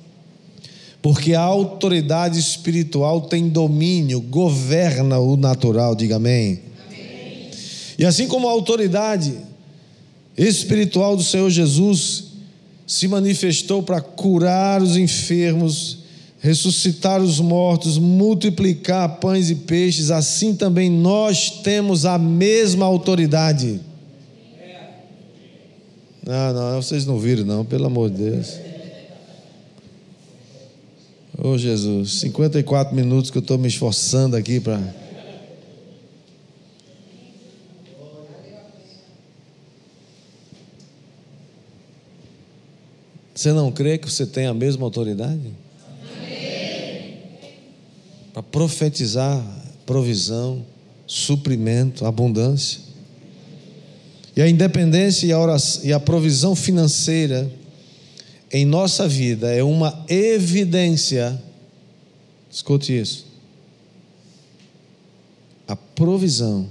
Porque 1.00 1.36
a 1.36 1.42
autoridade 1.42 2.40
espiritual 2.40 3.22
tem 3.22 3.48
domínio, 3.48 4.20
governa 4.20 5.20
o 5.20 5.38
natural, 5.38 5.94
diga 5.94 6.16
amém. 6.16 6.62
amém. 6.90 7.52
E 8.00 8.04
assim 8.04 8.28
como 8.28 8.48
a 8.48 8.52
autoridade 8.52 9.36
espiritual 10.36 11.16
do 11.16 11.22
Senhor 11.22 11.52
Jesus 11.52 12.24
se 12.88 13.08
manifestou 13.08 13.84
para 13.84 14.02
curar 14.02 14.82
os 14.82 14.98
enfermos, 14.98 15.97
ressuscitar 16.40 17.22
os 17.22 17.40
mortos, 17.40 17.98
multiplicar 17.98 19.20
pães 19.20 19.50
e 19.50 19.56
peixes, 19.56 20.12
assim 20.12 20.56
também 20.56 20.90
nós 20.90 21.50
temos 21.62 22.06
a 22.06 22.18
mesma 22.18 22.86
autoridade. 22.86 23.80
Não, 26.26 26.54
não, 26.54 26.82
vocês 26.82 27.06
não 27.06 27.18
viram, 27.18 27.46
não, 27.46 27.66
pelo 27.66 27.86
amor 27.86 28.10
de 28.10 28.18
Deus. 28.30 28.60
Ô 31.38 31.50
oh, 31.50 31.58
Jesus, 31.58 32.20
54 32.20 32.96
minutos 32.96 33.32
que 33.32 33.38
eu 33.38 33.42
estou 33.42 33.58
me 33.58 33.68
esforçando 33.68 34.36
aqui 34.36 34.60
para. 34.60 34.82
Você 43.34 43.54
não 43.54 43.72
crê 43.72 44.00
que 44.00 44.12
você 44.12 44.26
tem 44.26 44.48
a 44.48 44.54
mesma 44.54 44.84
autoridade? 44.84 45.54
Para 48.38 48.44
profetizar 48.44 49.44
provisão, 49.84 50.64
suprimento, 51.08 52.06
abundância. 52.06 52.80
E 54.36 54.42
a 54.44 54.48
independência 54.48 55.26
e 55.26 55.32
a, 55.32 55.40
oração, 55.40 55.84
e 55.84 55.92
a 55.92 56.00
provisão 56.00 56.56
financeira 56.56 57.52
em 58.52 58.64
nossa 58.64 59.08
vida 59.08 59.52
é 59.52 59.64
uma 59.64 60.06
evidência. 60.08 61.42
Escute 62.48 62.96
isso. 62.96 63.26
A 65.68 65.76
provisão. 65.76 66.70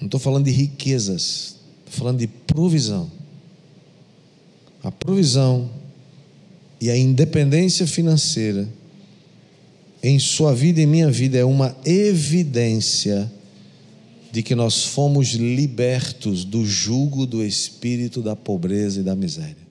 Não 0.00 0.06
estou 0.06 0.18
falando 0.18 0.46
de 0.46 0.50
riquezas, 0.50 1.54
estou 1.86 2.00
falando 2.00 2.18
de 2.18 2.26
provisão. 2.26 3.08
A 4.82 4.90
provisão 4.90 5.70
e 6.80 6.90
a 6.90 6.96
independência 6.96 7.86
financeira 7.86 8.68
em 10.08 10.20
sua 10.20 10.54
vida 10.54 10.80
e 10.80 10.86
minha 10.86 11.10
vida 11.10 11.36
é 11.36 11.44
uma 11.44 11.76
evidência 11.84 13.28
de 14.30 14.40
que 14.40 14.54
nós 14.54 14.84
fomos 14.84 15.30
libertos 15.30 16.44
do 16.44 16.64
jugo 16.64 17.26
do 17.26 17.44
espírito 17.44 18.22
da 18.22 18.36
pobreza 18.36 19.00
e 19.00 19.02
da 19.02 19.16
miséria. 19.16 19.65